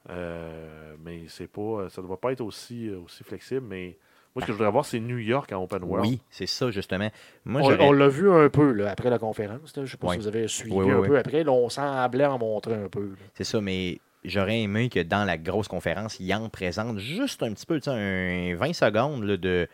[0.09, 3.65] Euh, mais c'est pas, ça ne doit pas être aussi, aussi flexible.
[3.67, 3.97] Mais
[4.35, 6.05] moi, ce que je voudrais voir, c'est New York en open world.
[6.05, 7.09] Oui, c'est ça, justement.
[7.45, 9.75] Moi, On, l'a vu un peu là, après la conférence.
[9.77, 9.85] là.
[9.85, 11.07] Je sais pas si vous avez suivi Oui, oui, un oui.
[11.07, 11.43] peu après.
[11.43, 13.11] Là, on semblait en montrer un peu.
[13.33, 17.53] C'est ça, mais j'aurais aimé que dans la grosse conférence, il en présente juste un
[17.53, 19.67] petit peu, tu sais, un 20 secondes là, de,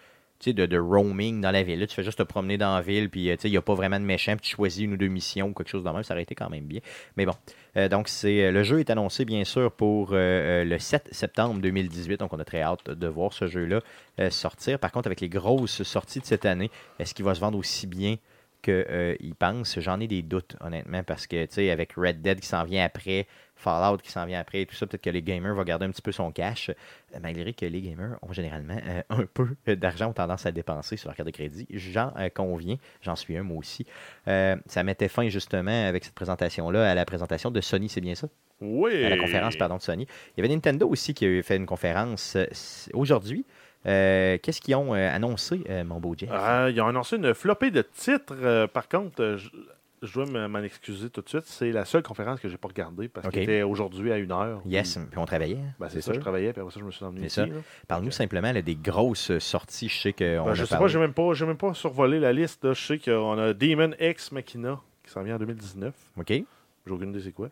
[0.45, 1.79] de, roaming dans la ville.
[1.79, 3.73] Là, tu fais juste te promener dans la ville, puis euh, il n'y a pas
[3.75, 6.03] vraiment de méchant, puis tu choisis une ou deux missions ou quelque chose de même.
[6.03, 6.79] Ça aurait été quand même bien.
[7.17, 7.33] Mais bon,
[7.77, 11.09] Euh, donc c'est euh, le jeu est annoncé, bien sûr, pour euh, euh, le 7
[11.11, 12.17] septembre 2018.
[12.19, 13.81] Donc on a très hâte de voir ce jeu-là
[14.19, 14.79] euh, sortir.
[14.79, 17.85] Par contre, avec les grosses sorties de cette année, est-ce qu'il va se vendre aussi
[17.87, 18.15] bien
[18.61, 19.79] qu'ils pensent?
[19.79, 22.83] J'en ai des doutes, honnêtement, parce que, tu sais, avec Red Dead qui s'en vient
[22.83, 23.27] après,
[23.59, 25.91] Fallout qui s'en vient après et tout ça, peut-être que les gamers vont garder un
[25.91, 30.07] petit peu son cash, euh, malgré que les gamers ont généralement euh, un peu d'argent,
[30.07, 31.67] ont tendance à dépenser sur leur carte de crédit.
[31.71, 33.85] J'en euh, conviens, j'en suis un moi aussi.
[34.27, 38.15] Euh, ça mettait fin justement avec cette présentation-là à la présentation de Sony, c'est bien
[38.15, 38.27] ça?
[38.61, 39.05] Oui.
[39.05, 40.07] À la conférence, pardon, de Sony.
[40.35, 42.45] Il y avait Nintendo aussi qui a fait une conférence euh,
[42.93, 43.45] aujourd'hui.
[43.85, 46.29] Euh, Qu'est-ce qu'ils ont euh, annoncé, euh, mon beau Jeff?
[46.31, 48.35] Euh, ils ont annoncé une flopée de titres.
[48.41, 49.37] euh, par contre, euh,
[50.01, 51.45] je, dois me- m'en excuser tout de suite.
[51.45, 53.33] C'est la seule conférence que j'ai pas regardée parce Ok.
[53.33, 54.61] qu'elle était aujourd'hui à une heure.
[54.65, 55.57] Yes, Puis, puis on travaillait.
[55.57, 57.51] hein, ben, c'est ça, je travaillais, puis après ça, je me suis emmené C'est ici.
[57.87, 59.89] Parle-nous simplement là, des grosses sorties.
[59.89, 60.83] Je sais qu'on Ben, je sais parlé.
[60.85, 62.63] pas, j'ai même pas, même pas survolé la liste.
[62.63, 62.73] là.
[62.73, 65.93] Je sais qu'on a Demon X Machina qui s'en vient en 2019.
[66.17, 66.27] OK.
[66.27, 66.45] J'ai
[66.87, 67.49] aucune idée c'est quoi.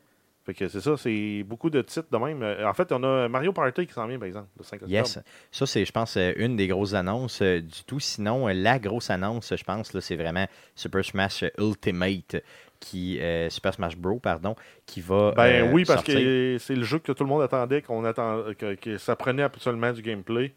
[0.48, 2.42] Fait que c'est ça, c'est beaucoup de titres de même.
[2.42, 4.90] Euh, En fait, on a Mario Party qui s'en vient, par exemple, le 5 octobre.
[4.92, 5.20] Yes.
[5.52, 8.00] Ça, c'est, je pense, euh, une des grosses annonces euh, du tout.
[8.00, 12.38] Sinon, la grosse annonce, je pense, là, c'est vraiment Super Smash Ultimate,
[12.80, 15.34] qui, euh, Super Smash Bros, pardon, qui va.
[15.36, 16.16] Ben euh, oui, parce sortir.
[16.16, 19.44] que c'est le jeu que tout le monde attendait, qu'on attend, que, que ça prenait
[19.44, 20.54] absolument du gameplay.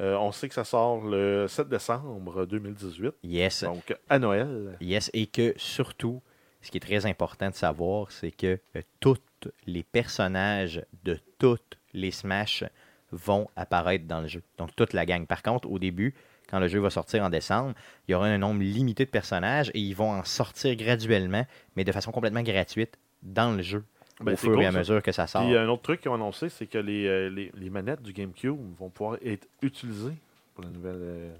[0.00, 3.62] Euh, on sait que ça sort le 7 décembre 2018, Yes.
[3.64, 4.76] donc à Noël.
[4.80, 5.08] Yes.
[5.14, 6.20] Et que surtout,
[6.64, 9.18] ce qui est très important de savoir, c'est que euh, tous
[9.66, 12.64] les personnages de toutes les Smash
[13.12, 14.42] vont apparaître dans le jeu.
[14.58, 15.26] Donc, toute la gang.
[15.26, 16.14] Par contre, au début,
[16.48, 17.74] quand le jeu va sortir en décembre,
[18.08, 21.46] il y aura un nombre limité de personnages et ils vont en sortir graduellement,
[21.76, 23.84] mais de façon complètement gratuite dans le jeu
[24.20, 24.78] Ben, au fur cool, et à ça.
[24.78, 25.44] mesure que ça sort.
[25.44, 28.12] Puis un autre truc qu'ils ont annoncé, c'est que les, euh, les, les manettes du
[28.12, 30.16] GameCube vont pouvoir être utilisées
[30.54, 31.34] pour la nouvelle, euh,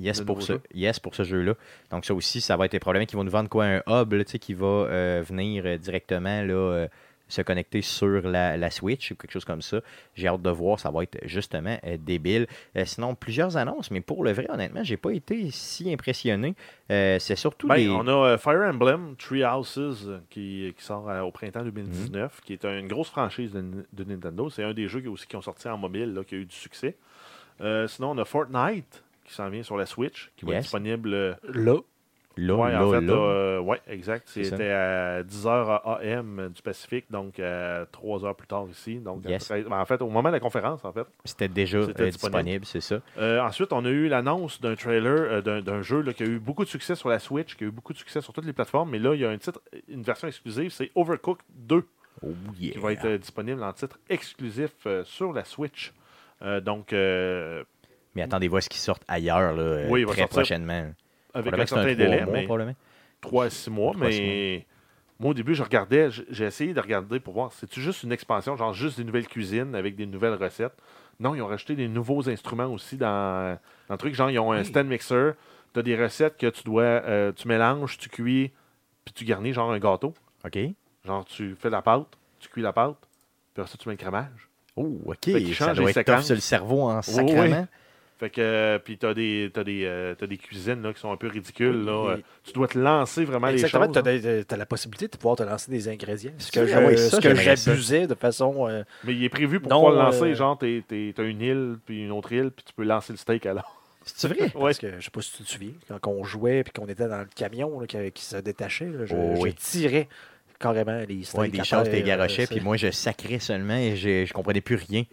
[0.00, 0.60] Yes, pour ce, jeu.
[0.74, 1.54] yes, pour ce jeu-là.
[1.90, 3.66] Donc, ça aussi, ça va être des problèmes qui vont nous vendre quoi?
[3.66, 6.88] Un hub là, qui va euh, venir euh, directement là, euh,
[7.28, 9.80] se connecter sur la, la Switch ou quelque chose comme ça.
[10.16, 12.48] J'ai hâte de voir, ça va être justement débile.
[12.84, 16.56] Sinon, plusieurs annonces, mais pour le vrai, honnêtement, j'ai pas été si impressionné.
[16.88, 17.88] C'est surtout Ben, des.
[17.88, 22.40] On a Fire Emblem Three Houses qui, qui sort au printemps 2019, Mhm.
[22.44, 24.50] qui est une grosse franchise de, de Nintendo.
[24.50, 26.46] C'est un des jeux qui, aussi qui ont sorti en mobile, là, qui a eu
[26.46, 26.96] du succès.
[27.60, 31.14] Sinon, on a Fortnite qui s'en vient sur la Switch, qui va être disponible.
[31.14, 31.76] euh, Là,
[32.36, 33.12] Là, ouais, là, en fait, là.
[33.12, 34.28] euh, ouais, exact.
[34.28, 38.98] C'était à 10h AM du Pacifique, donc euh, 3 heures plus tard ici.
[38.98, 39.50] Donc, Yes.
[39.50, 41.06] après- ben, en fait, au moment de la conférence, en fait.
[41.24, 42.64] C'était déjà euh, disponible.
[42.64, 43.00] c'est ça.
[43.18, 46.26] Euh, ensuite, on a eu l'annonce d'un trailer euh, d'un- d'un jeu là, qui a
[46.26, 48.46] eu beaucoup de succès sur la Switch, qui a eu beaucoup de succès sur toutes
[48.46, 48.90] les plateformes.
[48.90, 51.84] Mais là, il y a un titre, une version exclusive, c'est Overcooked 2,
[52.22, 52.28] Oh
[52.58, 52.72] yeah.
[52.72, 55.92] qui va être euh, disponible en titre exclusif euh, sur la Switch.
[56.42, 57.64] Euh, donc, euh,
[58.14, 60.90] Mais attendez-vous à ce qu'ils sortent ailleurs là, euh, Oui, très prochainement.
[61.34, 62.76] avec un certain trois délai, mois, mais probablement.
[63.20, 63.92] 3 à 6 mois.
[63.92, 64.66] Trois à six Mais
[65.18, 68.56] moi, au début, je regardais, j'ai essayé de regarder pour voir, c'est-tu juste une expansion,
[68.56, 70.72] genre juste des nouvelles cuisines avec des nouvelles recettes?
[71.20, 73.58] Non, ils ont rajouté des nouveaux instruments aussi dans,
[73.88, 74.14] dans le truc.
[74.14, 75.32] Genre, ils ont un stand mixer.
[75.74, 78.50] Tu as des recettes que tu dois, euh, tu mélanges, tu cuis,
[79.04, 80.14] puis tu garnis, genre un gâteau.
[80.44, 80.58] OK.
[81.04, 82.06] Genre, tu fais la pâte,
[82.40, 82.96] tu cuis la pâte,
[83.52, 84.48] puis après ça, tu mets le crémage.
[84.76, 85.30] Oh, OK.
[85.52, 87.66] Ça doit être sur le cerveau en Oui, sacrement.
[88.20, 91.10] Fait que, euh, puis t'as des, t'as des, euh, t'as des cuisines là, qui sont
[91.10, 91.84] un peu ridicules.
[91.86, 92.16] Là.
[92.18, 94.44] et- Tu dois te lancer vraiment exactement, les tu choses.
[94.52, 96.32] as, la possibilité de pouvoir te lancer des ingrédients.
[96.36, 97.70] Ce C'est que vrai, je- oui, ça, ce que j'aimerais ça.
[97.72, 98.68] j'abusais de façon.
[98.68, 100.32] euh, Mais il est prévu pour Non, pouvoir le lancer.
[100.32, 103.14] euh, Genre, t'es- t'es- t'as une île, puis une autre île, puis tu peux lancer
[103.14, 103.80] le steak alors.
[104.04, 104.50] C'est vrai?
[104.54, 104.60] Ouais.
[104.64, 107.08] Parce que je sais pas si tu te souviens, quand on jouait et qu'on était
[107.08, 109.54] dans le camion là, qui, qui se détachait, là, je, Oh, je oui.
[109.54, 110.08] tirais
[110.58, 111.40] carrément les steaks.
[111.40, 114.26] Ouais, des à choses, terre, t'es garochais, euh, puis moi, je sacrais seulement et je,
[114.26, 115.04] je comprenais plus rien.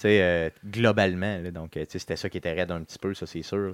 [0.00, 2.80] Tu sais, euh, globalement, là, donc, euh, tu sais, c'était ça qui était raide un
[2.82, 3.72] petit peu, ça, c'est sûr.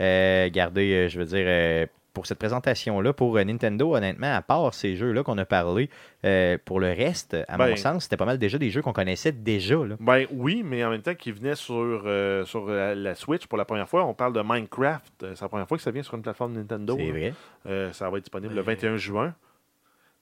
[0.00, 4.40] Euh, gardez, euh, je veux dire, euh, pour cette présentation-là, pour euh, Nintendo, honnêtement, à
[4.40, 5.90] part ces jeux-là qu'on a parlé,
[6.24, 8.92] euh, pour le reste, à mon Ben- sens, c'était pas mal déjà des jeux qu'on
[8.92, 9.74] connaissait déjà.
[9.84, 9.96] Là.
[9.98, 11.74] Ben oui, mais en même temps, qui venait sur,
[12.06, 14.04] euh, sur la, la Switch pour la première fois.
[14.06, 15.24] On parle de Minecraft.
[15.24, 16.94] Euh, C'est la première fois que ça vient sur une plateforme Nintendo.
[16.96, 17.10] C'est là.
[17.10, 17.34] vrai.
[17.66, 19.34] Euh, ça va être disponible le Mais- 21 juin.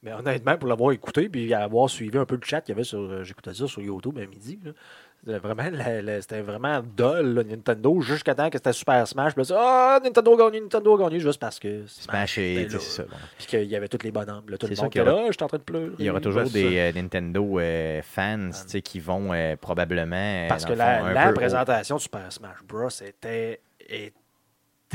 [0.05, 2.83] Mais honnêtement, pour l'avoir écouté puis avoir suivi un peu le chat qu'il y avait
[2.83, 2.99] sur.
[2.99, 4.59] euh, J'écoutais ça sur YouTube à midi.
[4.65, 4.73] là,
[5.25, 5.65] vraiment,
[6.21, 9.35] c'était vraiment dull, là, Nintendo, jusqu'à temps que c'était Super Smash.
[9.35, 11.87] Puis là, ah, Nintendo a gagné, Nintendo a gagné, juste parce que.
[11.87, 13.03] Smash et c'est ça.
[13.05, 13.17] bon.
[13.39, 14.45] Puis qu'il y avait tous les bonhommes.
[14.49, 15.93] Là, tout le monde était là, j'étais en train de pleurer.
[15.99, 18.51] Il y aura toujours des euh, Nintendo euh, fans
[18.85, 20.47] qui vont euh, probablement.
[20.49, 22.89] Parce que la, fond, la présentation de Super Smash Bros.
[22.89, 23.61] était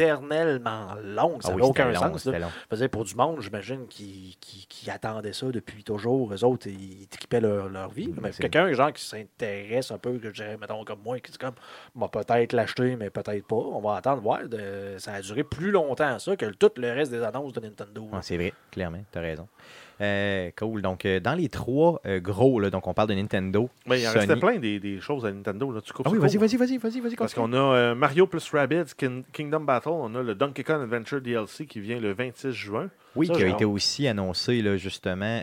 [0.03, 1.41] éternellement longue.
[1.41, 2.25] Ça Ah n'avait oui, aucun long, sens.
[2.25, 2.39] là.
[2.39, 2.87] long.
[2.89, 6.33] Pour du monde, j'imagine, qui, qui, qui attendait ça depuis toujours.
[6.33, 8.13] Eux autres, ils équipaient leur, leur vie.
[8.21, 11.37] Mais quelqu'un, genre, qui s'intéresse un peu, que je dirais, mettons, comme moi, qui dit
[11.37, 11.55] comme,
[11.95, 13.55] on va peut-être l'acheter, mais peut-être pas.
[13.55, 14.39] On va attendre voir.
[14.97, 18.07] Ça a duré plus longtemps, ça, que tout le reste des annonces de Nintendo.
[18.13, 19.47] Ah, c'est vrai, clairement, tu as raison.
[19.99, 20.81] Euh, cool.
[20.81, 23.69] Donc, euh, dans les trois euh, gros, là, donc on parle de Nintendo.
[23.87, 24.25] Ben, il en Sony.
[24.25, 25.71] restait plein des, des choses à Nintendo.
[25.71, 25.81] Là.
[25.81, 27.15] Tu coupes Ah oui, vas-y, vas-y, vas-y, vas-y, vas-y.
[27.15, 31.21] Parce qu'on a Mario plus Rabbids Kin- Kingdom Battle, on a le Donkey Kong Adventure
[31.21, 32.89] DLC qui vient le 26 juin.
[33.15, 35.41] Oui, Ça, qui a été aussi annoncé, là, justement,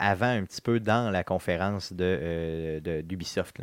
[0.00, 3.58] avant un petit peu dans la conférence de, d'Ubisoft.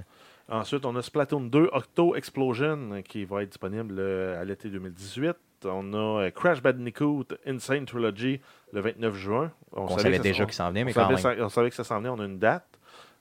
[0.47, 5.33] Ensuite, on a Splatoon 2 Octo Explosion qui va être disponible à l'été 2018.
[5.65, 8.39] On a euh, Crash Bandicoot Insane Trilogy
[8.73, 9.51] le 29 juin.
[9.73, 11.45] On, On savait que ça- déjà qu'il s'en venait, mais on quand savait, même.
[11.45, 12.65] on savait que ça s'en venait, on a une date.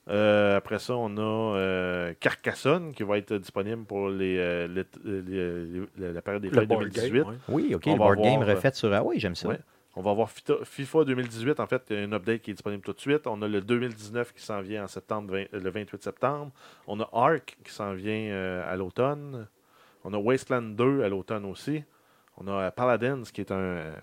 [0.09, 4.83] Euh, après ça, on a euh, Carcassonne qui va être disponible pour les, euh, les-
[5.21, 7.13] les- les- la période des Le fêtes board 2018.
[7.13, 7.35] game, ouais.
[7.49, 8.91] Oui, OK, On le va board game voir, euh, refait sur...
[8.93, 9.47] Ah oui, j'aime ça.
[9.49, 9.59] ouais.
[9.95, 12.81] On va avoir FIFA 2018, en fait, il y a une update qui est disponible
[12.81, 13.27] tout de suite.
[13.27, 16.49] On a le 2019 qui s'en vient en septembre, le 28 septembre.
[16.87, 19.47] On a Ark qui s'en vient euh, à l'automne.
[20.05, 21.83] On a Wasteland 2 à l'automne aussi.
[22.43, 23.93] On a Paladins qui est un, euh,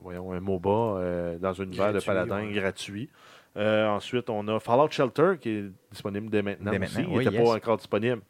[0.00, 2.52] voyons, un MOBA euh, dans un univers de Paladin ouais.
[2.52, 3.08] gratuit.
[3.56, 6.96] Euh, ensuite, on a Fallout Shelter qui est disponible dès maintenant Dès aussi.
[6.98, 7.48] maintenant, il oui, n'était yes.
[7.48, 8.22] pas encore disponible.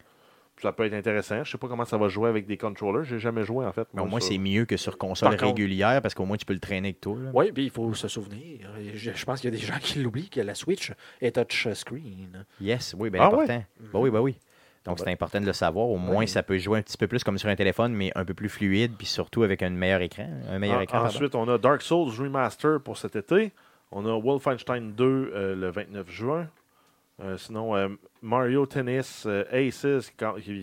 [0.61, 1.35] Ça peut être intéressant.
[1.35, 3.03] Je ne sais pas comment ça va jouer avec des controllers.
[3.03, 3.87] J'ai jamais joué en fait.
[3.93, 6.25] Mais au moi, moins, sur- c'est mieux que sur console Par contre- régulière parce qu'au
[6.25, 7.17] moins, tu peux le traîner avec toi.
[7.19, 7.29] là.
[7.33, 8.69] Oui, puis il faut se souvenir.
[8.93, 12.45] Je, je pense qu'il y a des gens qui l'oublient que la Switch est touchscreen.
[12.61, 13.63] Yes, oui, bien Ah important.
[13.91, 14.37] Bah oui, bah oui.
[14.85, 15.89] Donc, c'est important de le savoir.
[15.89, 16.27] Au moins, Oui.
[16.27, 18.49] ça peut jouer un petit peu plus comme sur un téléphone, mais un peu plus
[18.49, 20.27] fluide, puis surtout avec un meilleur écran.
[20.49, 21.09] Un meilleur En- écran, pardon.
[21.15, 23.51] Ensuite, on a Dark Souls Remaster pour cet été.
[23.91, 26.47] On a Wolfenstein 2 euh, le 29 juin.
[27.23, 27.87] Euh, sinon, euh,
[28.21, 30.11] Mario Tennis Aces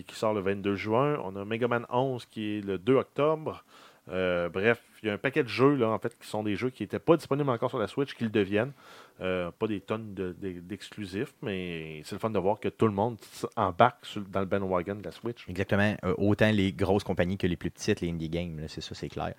[0.07, 1.17] qui sort le 22 juin.
[1.23, 3.63] On a Mega Man 11 qui est le 2 octobre.
[4.09, 6.57] Euh, bref, il y a un paquet de jeux, là, en fait, qui sont des
[6.57, 8.73] jeux qui n'étaient pas disponibles encore sur la Switch, qui le deviennent.
[9.21, 12.85] Euh, pas des tonnes de- de- d'exclusifs, mais c'est le fun de voir que tout
[12.85, 13.17] le monde
[13.55, 15.47] embarque sur- dans le bandwagon de la Switch.
[15.47, 15.95] Exactement.
[16.03, 19.07] Euh, autant les grosses compagnies que les plus petites, les indie games, c'est ça, c'est
[19.07, 19.35] clair.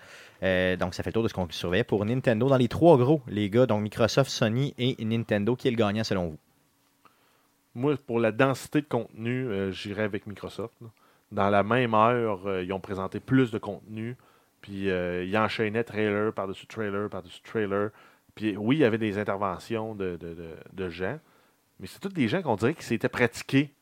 [0.79, 2.49] Donc, ça fait le tour de ce qu'on surveillait pour Nintendo.
[2.49, 6.05] Dans les trois gros, les gars, donc Microsoft, Sony et Nintendo, qui est le gagnant
[6.05, 6.39] selon vous?
[7.75, 10.75] Moi, pour la densité de contenu, j'irais avec Microsoft.
[10.81, 10.89] là.
[11.33, 14.17] Dans la même heure, ils ont présenté plus de contenu.
[14.65, 17.91] Puis euh, ils enchaînaient trailer par-dessus trailer par-dessus trailer.
[18.35, 20.35] Puis oui, il y avait des interventions de, de-
[20.73, 21.21] de- gens.
[21.79, 23.75] Mais c'est tous des gens qu'on dirait qui s'étaient pratiqués.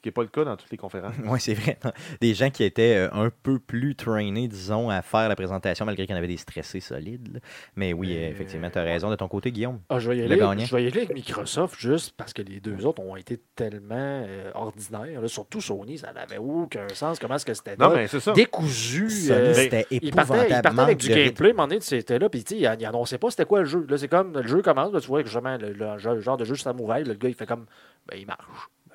[0.00, 1.14] Ce qui n'est pas le cas dans toutes les conférences.
[1.26, 1.78] Oui, c'est vrai.
[2.22, 6.06] Des gens qui étaient euh, un peu plus trainés, disons, à faire la présentation, malgré
[6.06, 7.34] qu'il y en avait des stressés solides.
[7.34, 7.40] là.
[7.76, 9.78] Mais oui, Euh, effectivement, tu as raison de ton côté, Guillaume.
[9.90, 12.40] Ah, je, vais y Le aller, je vais y aller avec Microsoft juste parce que
[12.40, 15.20] les deux autres ont été tellement euh, ordinaires.
[15.20, 15.28] là.
[15.28, 17.18] Surtout Sony, ça n'avait aucun sens.
[17.18, 17.96] Comment est-ce que c'était Non, là?
[17.96, 18.32] mais c'est ça.
[18.32, 19.10] décousu.
[19.10, 22.18] Sony, euh, c'était il partait, il partait avec du gameplay, à un moment donné, c'était
[22.18, 23.84] là, puis tu sais, il, il annonçait pas c'était quoi le jeu.
[23.86, 26.38] Là, c'est comme, le jeu commence, là, tu vois que justement, le, le genre- genre
[26.38, 27.66] de jeu samouraï, là, le gars, il fait comme,
[28.08, 28.40] ben, il marche,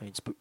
[0.02, 0.34] un petit peu.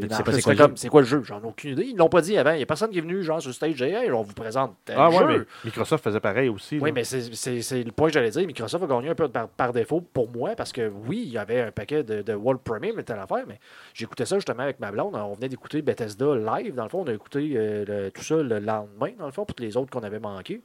[0.00, 0.64] C'est quoi le jeu?
[0.66, 1.22] comme, c'est quoi le jeu?
[1.24, 1.84] J'en ai aucune idée.
[1.86, 2.52] Ils l'ont pas dit avant.
[2.52, 4.34] Il n'y a personne qui est venu, genre, sur le stage, et hey, on vous
[4.34, 5.26] présente tel Ah ouais, jeu.
[5.26, 6.78] mais Microsoft faisait pareil aussi.
[6.78, 6.94] Oui, là.
[6.94, 8.46] mais c'est- le point que j'allais dire.
[8.46, 11.38] Microsoft a gagné un peu par, par défaut pour moi parce que oui, il y
[11.38, 13.58] avait un paquet de, de World Premium, mais telle affaire, mais
[13.94, 15.14] j'écoutais ça justement avec ma blonde.
[15.14, 16.74] On venait d'écouter Bethesda live.
[16.74, 19.44] Dans le fond, on a écouté euh, le- tout ça le lendemain, dans le fond,
[19.44, 20.60] pour les autres qu'on avait manqués.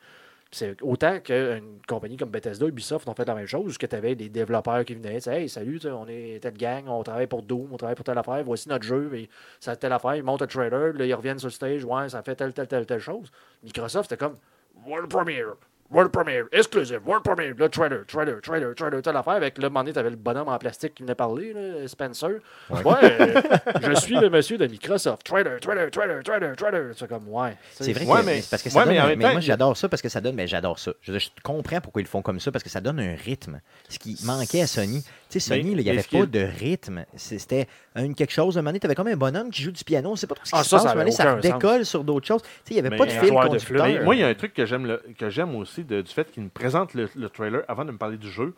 [0.53, 4.15] C'est autant qu'une compagnie comme Bethesda, Ubisoft ont fait la même chose, que tu avais
[4.15, 7.77] des développeurs qui venaient, hey, salut, on est telle gang, on travaille pour Doom, on
[7.77, 9.29] travaille pour telle affaire, voici notre jeu, mais
[9.61, 12.21] ça telle affaire, ils montent un trailer, là, ils reviennent sur le stage, ouais, ça
[12.21, 13.31] fait telle, telle, telle, telle chose.
[13.63, 14.37] Microsoft, c'était comme
[14.85, 15.55] World Premiere,
[15.91, 19.81] World Premiere, exclusive, World Premiere, le trailer, trailer, trailer, trailer, telle affaire, avec le moment
[19.81, 22.29] donné, t'avais le bonhomme en plastique qui venait parler, là, Spencer.
[22.69, 23.41] Ouais, euh,
[23.81, 26.91] je suis le monsieur de Microsoft, trailer, trailer, trailer, trailer, trailer.
[26.95, 27.57] C'est comme, ouais.
[27.71, 29.89] C'est vrai Ouais, que mais- c'est parce que ça ouais, donne mais moi j'adore ça
[29.89, 30.91] parce que ça donne mais j'adore ça.
[31.01, 33.59] Je, je comprends pourquoi ils le font comme ça parce que ça donne un rythme.
[33.89, 35.03] Ce qui manquait à Sony.
[35.29, 37.05] Tu sais Sony là, il n'y avait pas de rythme.
[37.15, 39.83] C'était une, quelque chose un moment donné, tu avais comme un bonhomme qui joue du
[39.83, 42.27] piano, on sait pas trop ce qui Ah, se ça, passe, ça décolle sur d'autres
[42.27, 42.41] choses.
[42.41, 44.03] Tu sais il n'y avait Mais pas de fil conducteur.
[44.03, 44.97] moi, il y a un truc que j'aime
[45.29, 48.17] j'aime aussi de- du fait qu'il me présente le, le trailer avant de me parler
[48.17, 48.53] du jeu.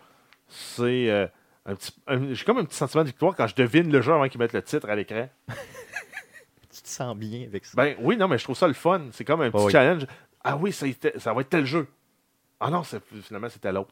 [0.47, 1.27] C'est euh,
[1.65, 1.91] un petit,
[2.33, 4.53] j'ai comme un petit sentiment de victoire quand je devine le jeu avant qu'il mette
[4.53, 5.27] le titre à l'écran.
[5.47, 7.73] tu te sens bien avec ça.
[7.75, 9.01] Ben oui, non, mais je trouve ça le fun.
[9.11, 9.71] C'est comme un petit oui.
[9.71, 10.05] challenge.
[10.43, 10.85] Ah oui, ça,
[11.33, 11.87] va être tel jeu.
[12.59, 13.91] Ah non, finalement, c'était l'autre.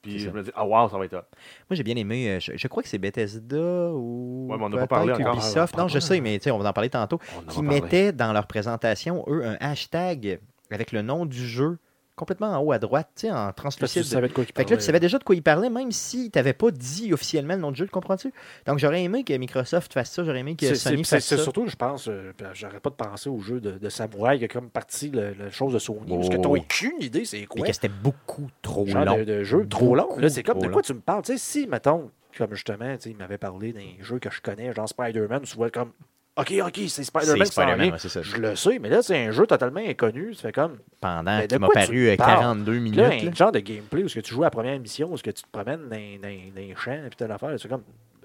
[0.00, 1.24] Puis je me dis, ah wow, ça va être là.
[1.70, 2.28] Moi, j'ai bien aimé.
[2.28, 4.48] euh, Je, je crois que c'est Bethesda ou.
[4.50, 5.34] Ouais, mais on n'a pas peut-être parlé encore.
[5.36, 5.76] Ubisoft.
[5.76, 7.20] Non, je sais, mais on va en parler tantôt.
[7.36, 10.40] On Qui mettaient dans leur présentation, eux, un hashtag
[10.72, 11.78] avec le nom du jeu
[12.14, 14.02] complètement en haut à droite, tu sais, en tu translucide.
[14.32, 16.52] quoi il Fait que là, tu savais déjà de quoi il parlait, même s'il t'avait
[16.52, 18.32] pas dit officiellement le nom du jeu, comprends-tu?
[18.66, 21.24] Donc, j'aurais aimé que Microsoft fasse ça, j'aurais aimé que C'est- Sony c'est- C'est fasse
[21.26, 21.42] c'est ça.
[21.42, 24.44] surtout, je pense, euh, puis j'arrête pas de penser au jeu de, de samouraï qui
[24.44, 26.00] a comme partie la chose de Sony.
[26.10, 26.60] Oh, parce que t'as oui.
[26.60, 27.66] aucune idée, c'est quoi.
[27.66, 29.18] que c'était beaucoup trop genre long.
[29.18, 30.04] de, de jeu trop long.
[30.08, 30.80] Beaucoup Là, c'est comme de quoi long.
[30.82, 31.22] tu me parles?
[31.22, 34.72] Tu sais, si, mettons, comme justement, tu il m'avait parlé d'un jeu que je connais,
[34.72, 35.92] genre Spider-Man, tu vois comme,
[36.34, 38.22] OK, OK, c'est Spider-Man Spider-Man, c'est ça.
[38.22, 40.32] Je le sais, mais là, c'est un jeu totalement inconnu.
[40.32, 40.78] Ça fait comme.
[41.00, 42.38] Pendant qu'il m'a paru euh, parles?
[42.40, 42.98] 42 Là, minutes.
[43.00, 43.32] un là.
[43.34, 45.30] genre de gameplay où est-ce que tu joues à la première mission, où est-ce que
[45.30, 47.50] tu te promènes dans, les champs, et puis telle affaire.
[47.58, 47.82] C'est comme,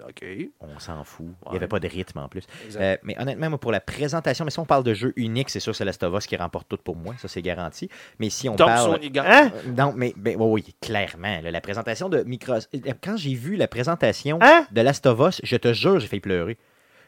[0.08, 0.24] OK.
[0.60, 1.26] On s'en fout.
[1.46, 2.44] Il n'y avait pas de rythme en plus.
[2.76, 5.60] Euh, mais honnêtement, moi, pour la présentation, mais si on parle de jeu unique, c'est
[5.60, 7.14] sûr c'est Last of Us qui remporte tout pour moi.
[7.18, 7.90] Ça, c'est garanti.
[8.18, 8.92] Mais si on Donc, parle.
[8.94, 9.12] Sony.
[9.18, 9.50] Hein?
[9.54, 11.42] Euh, Non, mais ben, oui, oui, clairement.
[11.42, 12.70] là, la présentation de Microsoft.
[13.04, 14.66] Quand j'ai vu la présentation Hein?
[14.70, 16.56] de Last of Us, je te jure, j'ai failli pleurer.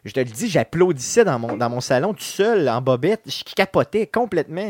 [0.05, 3.23] Je te le dis, j'applaudissais dans mon, dans mon salon tout seul, en bobette.
[3.27, 4.67] Je capotais complètement.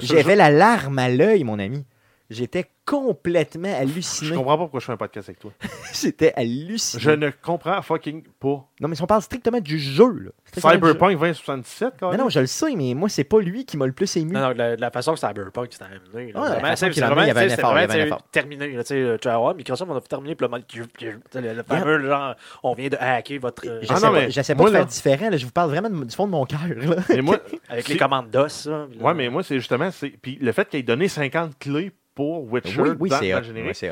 [0.00, 1.84] J'avais la larme à l'œil, mon ami.
[2.30, 4.36] J'étais complètement Je halluciné.
[4.36, 5.50] comprends pas pourquoi je fais un podcast avec toi.
[5.92, 7.02] J'étais halluciné.
[7.02, 8.66] Je ne comprends fucking pas.
[8.80, 10.30] Non, mais si on parle strictement du jeu, là.
[10.54, 13.86] Cyberpunk 2077, quand Mais non, je le sais, mais moi, c'est pas lui qui m'a
[13.86, 14.32] le plus ému.
[14.32, 16.32] Non, non, la, la façon que Cyberpunk s'est amené.
[16.32, 18.68] là, Ouais, vraiment, c'est- amené, il y avait un effort, c'était vraiment, terminé.
[18.72, 21.18] là, Tu sais, tu vas voir, Microsoft, on a terminé, puis le.
[21.40, 23.66] Le, le- fameux, genre, on vient de hacker votre.
[23.66, 25.30] euh, J'essaie Ah non, pas, mais j'essaie pas moi, de faire là- différent.
[25.30, 26.60] là, je vous parle vraiment du fond de mon cœur.
[26.76, 26.96] là.
[27.08, 27.38] Mais moi,
[27.68, 28.68] avec c'est- les commandes DOS,
[29.00, 29.90] Ouais, mais moi, c'est justement.
[29.90, 33.42] c'est- Puis le fait qu'il ait donné 50 clés pour Witcher Oui, oui, dans, hot.
[33.42, 33.84] générique.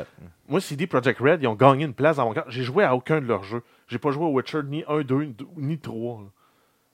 [0.47, 2.45] Moi, CD Projekt Red, ils ont gagné une place dans mon cœur.
[2.47, 3.63] J'ai joué à aucun de leurs jeux.
[3.87, 6.31] J'ai pas joué au Witcher ni 1, 2, ni 3.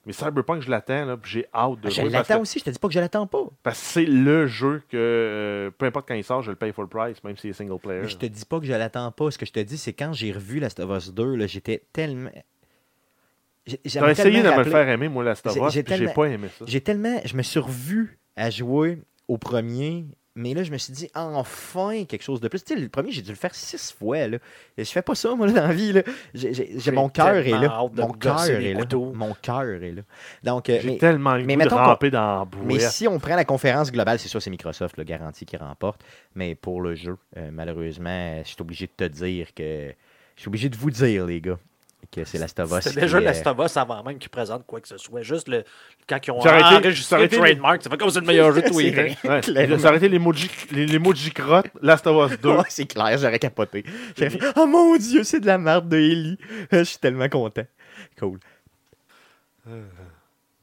[0.06, 2.10] Mais Cyberpunk, je l'attends, puis j'ai hâte de Je jouer.
[2.10, 3.44] Parce l'attends aussi, je te dis pas que je l'attends pas.
[3.62, 6.72] parce que c'est le jeu que, euh, peu importe quand il sort, je le paye
[6.72, 8.00] full price, même si c'est single player.
[8.02, 9.30] Mais je te dis pas que je l'attends pas.
[9.30, 11.82] Ce que je te dis, c'est quand j'ai revu Last of Us 2, là, j'étais
[11.92, 12.30] tellement.
[13.66, 16.48] J'ai essayé de me le faire aimer, moi, Last of Us, j'ai tellement- pas aimé
[16.56, 16.64] ça.
[16.68, 17.20] J'ai tellement.
[17.24, 20.06] Je me suis revu à jouer au premier
[20.36, 22.62] mais là, je me suis dit, enfin, quelque chose de plus.
[22.62, 24.28] Tu sais, le premier, j'ai dû le faire six fois.
[24.28, 24.38] Là.
[24.76, 25.92] Et je fais pas ça, moi, là, dans la vie.
[25.94, 26.02] Là.
[26.34, 27.58] J'ai- j'ai- j'ai- J'ai mon cœur est là.
[27.96, 28.84] Mon cœur est là.
[29.14, 30.02] Mon cœur est là.
[30.44, 33.44] Donc, euh, J'ai mais, tellement le mais de dans la mais si on prend la
[33.46, 36.02] conférence globale, c'est sûr, c'est Microsoft, le garantie qui remporte.
[36.34, 39.92] Mais pour le jeu, euh, malheureusement, je suis obligé de te dire que.
[40.36, 41.58] Je suis obligé de vous dire, les gars,
[42.10, 42.78] que c'est Last of Us.
[42.82, 45.22] C'était qui, déjà euh, Last of Us avant même qu'ils présentent quoi que ce soit.
[45.22, 45.64] Juste le,
[46.08, 48.78] quand ils ont enregistré le trademark, ça fait comme c'est le meilleur jeu de tous
[48.78, 49.78] les temps.
[49.78, 52.48] ça aurait été l'emoji les, l'emoji crotte, Last of Us 2.
[52.48, 53.84] Ouais, c'est clair, j'aurais capoté.
[54.16, 56.38] J'aurais fait Oh mon dieu, c'est de la merde de Ellie.
[56.72, 57.64] Je suis tellement content.
[58.18, 58.38] Cool.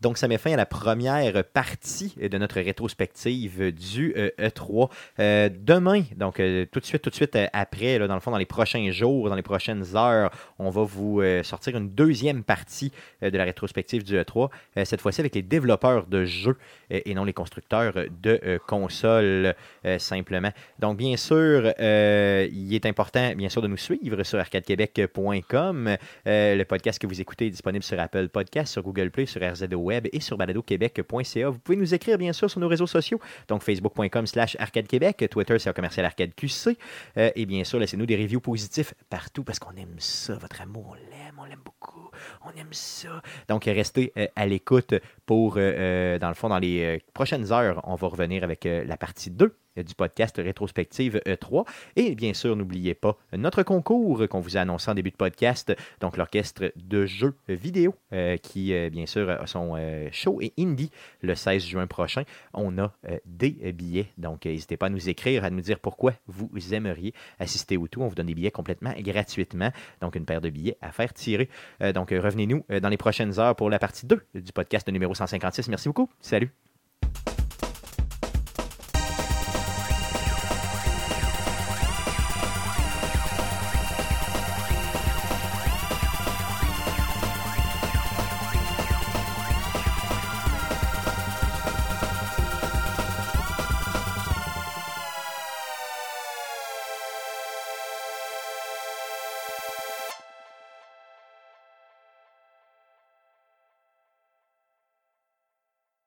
[0.04, 4.90] Donc, ça met fin à la première partie de notre rétrospective du euh, E3.
[5.20, 8.38] Euh, demain, donc euh, tout de suite, tout de suite après, dans le fond, dans
[8.38, 13.38] les prochains jours, dans les prochaines heures, on va vous sortir une deuxième partie de
[13.38, 14.50] la rétrospective du E3.
[14.78, 16.58] euh, cette fois-ci avec les développeurs de jeux
[16.90, 19.56] et non les constructeurs de consoles,
[20.00, 20.52] simplement.
[20.80, 25.98] Donc, bien sûr, il est important, bien sûr, de nous suivre sur arcadequebec.com.
[26.26, 29.93] Le podcast que vous écoutez est disponible sur Apple Podcast, sur Google Play, sur RZO
[30.12, 31.50] Et sur baladoquebec.ca.
[31.50, 35.60] Vous pouvez nous écrire, bien sûr, sur nos réseaux sociaux, donc facebook.com slash arcadequebec, Twitter,
[35.60, 36.78] c'est commercial arcade QC.
[37.18, 40.92] Euh, et bien sûr, laissez-nous des reviews positifs partout parce qu'on aime ça, votre amour,
[40.92, 42.10] on l'aime, on l'aime beaucoup,
[42.46, 43.22] on aime ça.
[43.48, 44.94] Donc, restez euh, à l'écoute
[45.26, 48.66] pour, euh, euh, dans le fond, dans les euh, prochaines heures, on va revenir avec
[48.66, 51.66] la partie 2 du podcast Rétrospective E3.
[51.96, 55.76] Et bien sûr, n'oubliez pas notre concours qu'on vous a annoncé en début de podcast,
[56.00, 57.96] donc l'orchestre de jeux vidéo,
[58.44, 60.92] qui, bien sûr, a son euh, show et indie
[61.22, 62.22] le 16 juin prochain.
[62.54, 62.94] On a
[63.26, 67.76] des billets, donc n'hésitez pas à nous écrire, à nous dire pourquoi vous aimeriez assister
[67.76, 68.04] au tout.
[68.04, 69.72] On vous donne des billets complètement gratuitement,
[70.02, 71.50] donc une paire de billets à faire tirer.
[71.96, 75.68] Donc revenez-nous dans les prochaines heures pour la partie 2 du podcast numéro 156.
[75.70, 76.10] Merci beaucoup.
[76.22, 76.52] Salut.